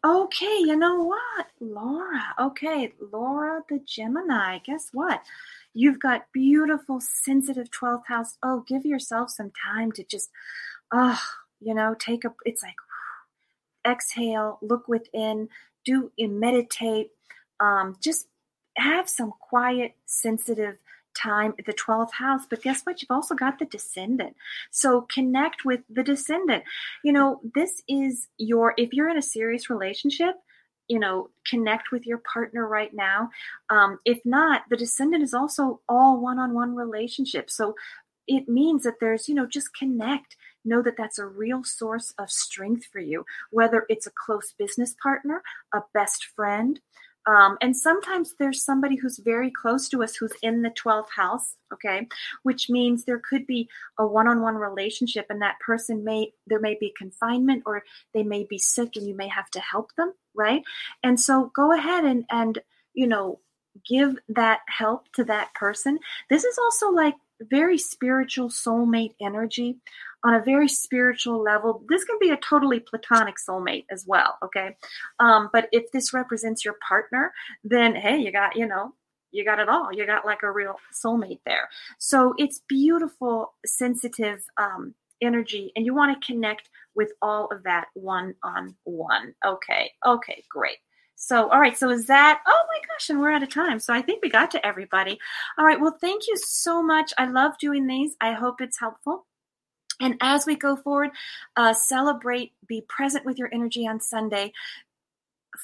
Okay, 0.05 0.59
you 0.59 0.75
know 0.77 1.05
what? 1.05 1.47
Laura. 1.61 2.35
Okay, 2.41 2.93
Laura 3.13 3.63
the 3.69 3.79
Gemini. 3.87 4.59
Guess 4.59 4.89
what? 4.93 5.23
You've 5.75 6.01
got 6.01 6.27
beautiful, 6.33 7.01
sensitive 7.01 7.71
12th 7.71 8.07
house. 8.07 8.37
Oh, 8.43 8.65
give 8.67 8.85
yourself 8.85 9.31
some 9.31 9.53
time 9.53 9.93
to 9.93 10.05
just, 10.05 10.31
oh, 10.93 11.21
you 11.61 11.73
know, 11.73 11.95
take 11.99 12.25
a, 12.25 12.35
it's 12.45 12.63
like, 12.63 12.75
exhale, 13.87 14.59
look 14.61 14.89
within, 14.89 15.49
do, 15.85 16.11
meditate, 16.19 17.11
um, 17.61 17.97
just 18.01 18.27
have 18.77 19.09
some 19.09 19.33
quiet, 19.39 19.95
sensitive 20.07 20.79
time 21.15 21.55
the 21.67 21.73
12th 21.73 22.13
house. 22.13 22.43
But 22.49 22.63
guess 22.63 22.83
what? 22.83 23.03
You've 23.03 23.11
also 23.11 23.35
got 23.35 23.59
the 23.59 23.67
descendant. 23.67 24.37
So 24.71 25.07
connect 25.13 25.65
with 25.65 25.81
the 25.89 26.03
descendant. 26.03 26.65
You 27.05 27.13
know, 27.13 27.41
this 27.55 27.83
is 27.89 28.29
your, 28.39 28.75
if 28.77 28.93
you're 28.93 29.11
in 29.11 29.19
a 29.19 29.23
serious 29.23 29.71
relationship, 29.71 30.37
you 30.89 30.99
know, 30.99 31.31
connect 31.49 31.91
with 31.91 32.07
your 32.07 32.19
partner 32.19 32.67
right 32.67 32.93
now. 32.93 33.31
Um, 33.71 33.99
if 34.05 34.21
not, 34.25 34.63
the 34.69 34.77
descendant 34.77 35.23
is 35.23 35.33
also 35.33 35.81
all 35.89 36.21
one 36.21 36.39
on 36.39 36.55
one 36.55 36.75
relationship. 36.75 37.51
So 37.51 37.75
it 38.27 38.49
means 38.49 38.85
that 38.85 39.01
there's, 39.01 39.29
you 39.29 39.35
know, 39.35 39.47
just 39.47 39.75
connect. 39.77 40.37
Know 40.65 40.83
that 40.83 40.97
that's 40.97 41.19
a 41.19 41.27
real 41.27 41.65
source 41.65 42.15
of 42.19 42.31
strength 42.31 42.87
for 42.93 43.01
you, 43.01 43.25
whether 43.51 43.85
it's 43.89 44.07
a 44.07 44.13
close 44.13 44.53
business 44.57 44.95
partner, 45.03 45.43
a 45.75 45.81
best 45.93 46.27
friend, 46.37 46.79
um, 47.27 47.57
and 47.61 47.77
sometimes 47.77 48.35
there's 48.39 48.65
somebody 48.65 48.97
who's 48.97 49.19
very 49.19 49.51
close 49.51 49.89
to 49.91 50.03
us 50.03 50.17
who's 50.17 50.33
in 50.43 50.63
the 50.63 50.71
12th 50.71 51.11
house, 51.15 51.57
okay, 51.73 52.09
which 52.43 52.69
means 52.69 53.05
there 53.05 53.21
could 53.21 53.47
be 53.47 53.69
a 53.99 54.07
one 54.07 54.27
on 54.27 54.43
one 54.43 54.57
relationship, 54.57 55.27
and 55.31 55.41
that 55.43 55.61
person 55.61 56.05
may, 56.05 56.33
there 56.47 56.61
may 56.61 56.77
be 56.79 56.93
confinement 56.97 57.63
or 57.65 57.83
they 58.13 58.23
may 58.23 58.45
be 58.49 58.59
sick 58.59 58.97
and 58.97 59.07
you 59.07 59.17
may 59.17 59.29
have 59.29 59.49
to 59.51 59.61
help 59.61 59.91
them, 59.97 60.13
right? 60.35 60.63
And 61.03 61.21
so 61.21 61.53
go 61.55 61.73
ahead 61.73 62.05
and, 62.05 62.25
and, 62.31 62.59
you 62.95 63.07
know, 63.07 63.39
give 63.89 64.17
that 64.29 64.61
help 64.69 65.11
to 65.13 65.25
that 65.25 65.55
person. 65.55 65.99
This 66.29 66.45
is 66.45 66.59
also 66.59 66.91
like 66.91 67.15
very 67.41 67.79
spiritual 67.79 68.49
soulmate 68.49 69.15
energy 69.21 69.79
on 70.25 70.35
a 70.35 70.43
very 70.43 70.69
spiritual 70.69 71.43
level. 71.43 71.85
This 71.89 72.05
can 72.05 72.17
be 72.21 72.31
a 72.31 72.37
totally 72.37 72.81
platonic 72.81 73.37
soulmate 73.37 73.87
as 73.91 74.05
well, 74.07 74.39
okay? 74.43 74.77
Um, 75.19 75.51
but 75.53 75.69
if 75.73 75.91
this 75.93 76.13
represents 76.13 76.65
your 76.65 76.77
partner, 76.87 77.33
then 77.65 77.95
hey, 77.95 78.19
you 78.19 78.33
got, 78.33 78.57
you 78.57 78.67
know, 78.67 78.95
you 79.33 79.45
got 79.45 79.59
it 79.59 79.69
all. 79.69 79.93
You 79.93 80.07
got 80.07 80.27
like 80.27 80.43
a 80.43 80.51
real 80.51 80.77
soulmate 80.93 81.41
there. 81.45 81.69
So 81.99 82.35
it's 82.39 82.61
beautiful, 82.69 83.55
sensitive 83.67 84.45
um, 84.59 84.95
energy, 85.21 85.73
and 85.75 85.87
you 85.87 85.95
want 85.95 86.21
to 86.21 86.27
connect 86.27 86.69
with 86.95 87.13
all 87.23 87.49
of 87.51 87.63
that 87.65 87.87
one 87.95 88.35
on 88.43 88.75
one. 88.85 89.35
Okay, 89.45 89.91
okay, 90.07 90.45
great. 90.51 90.77
So, 91.17 91.49
all 91.51 91.61
right. 91.61 91.79
So, 91.79 91.89
is 91.89 92.07
that, 92.07 92.41
oh 92.47 92.65
my 92.69 92.81
gosh, 92.89 93.09
and 93.09 93.21
we're 93.21 93.31
out 93.31 93.45
of 93.45 93.49
time. 93.49 93.79
So, 93.79 93.95
I 93.95 94.03
think 94.03 94.23
we 94.23 94.29
got 94.29 94.51
to 94.53 94.67
everybody. 94.67 95.19
All 95.57 95.65
right. 95.65 95.81
Well, 95.81 95.97
thank 96.01 96.27
you 96.27 96.37
so 96.37 96.83
much. 96.83 97.13
I 97.17 97.27
love 97.27 97.53
doing 97.61 97.87
these. 97.87 98.17
I 98.21 98.33
hope 98.33 98.61
it's 98.61 98.81
helpful. 98.81 99.27
And 100.03 100.17
as 100.21 100.45
we 100.45 100.57
go 100.57 100.75
forward, 100.77 101.11
uh, 101.57 101.73
celebrate, 101.73 102.53
be 102.67 102.83
present 102.83 103.25
with 103.25 103.39
your 103.39 103.49
energy 103.53 103.87
on 103.87 104.01
Sunday, 104.01 104.53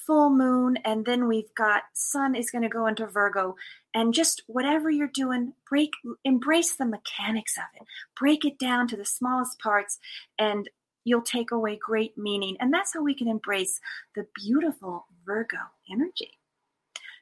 full 0.06 0.30
moon, 0.30 0.78
and 0.84 1.04
then 1.04 1.26
we've 1.26 1.52
got 1.56 1.82
sun 1.92 2.36
is 2.36 2.50
going 2.50 2.62
to 2.62 2.68
go 2.68 2.86
into 2.86 3.06
Virgo. 3.06 3.56
And 3.94 4.14
just 4.14 4.42
whatever 4.46 4.90
you're 4.90 5.08
doing, 5.08 5.54
break, 5.68 5.90
embrace 6.24 6.76
the 6.76 6.86
mechanics 6.86 7.58
of 7.58 7.64
it, 7.80 7.86
break 8.18 8.44
it 8.44 8.58
down 8.58 8.86
to 8.88 8.96
the 8.96 9.04
smallest 9.04 9.58
parts, 9.58 9.98
and 10.38 10.70
you'll 11.04 11.22
take 11.22 11.50
away 11.50 11.76
great 11.76 12.16
meaning. 12.16 12.56
And 12.60 12.72
that's 12.72 12.94
how 12.94 13.02
we 13.02 13.14
can 13.14 13.26
embrace 13.28 13.80
the 14.14 14.26
beautiful 14.34 15.06
Virgo 15.26 15.58
energy. 15.90 16.38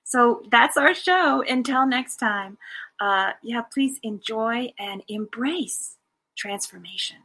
So 0.04 0.42
that's 0.50 0.76
our 0.76 0.94
show. 0.94 1.42
Until 1.48 1.86
next 1.86 2.16
time, 2.16 2.58
uh, 3.00 3.32
yeah, 3.42 3.62
please 3.62 3.98
enjoy 4.02 4.72
and 4.78 5.02
embrace 5.08 5.96
transformation. 6.36 7.18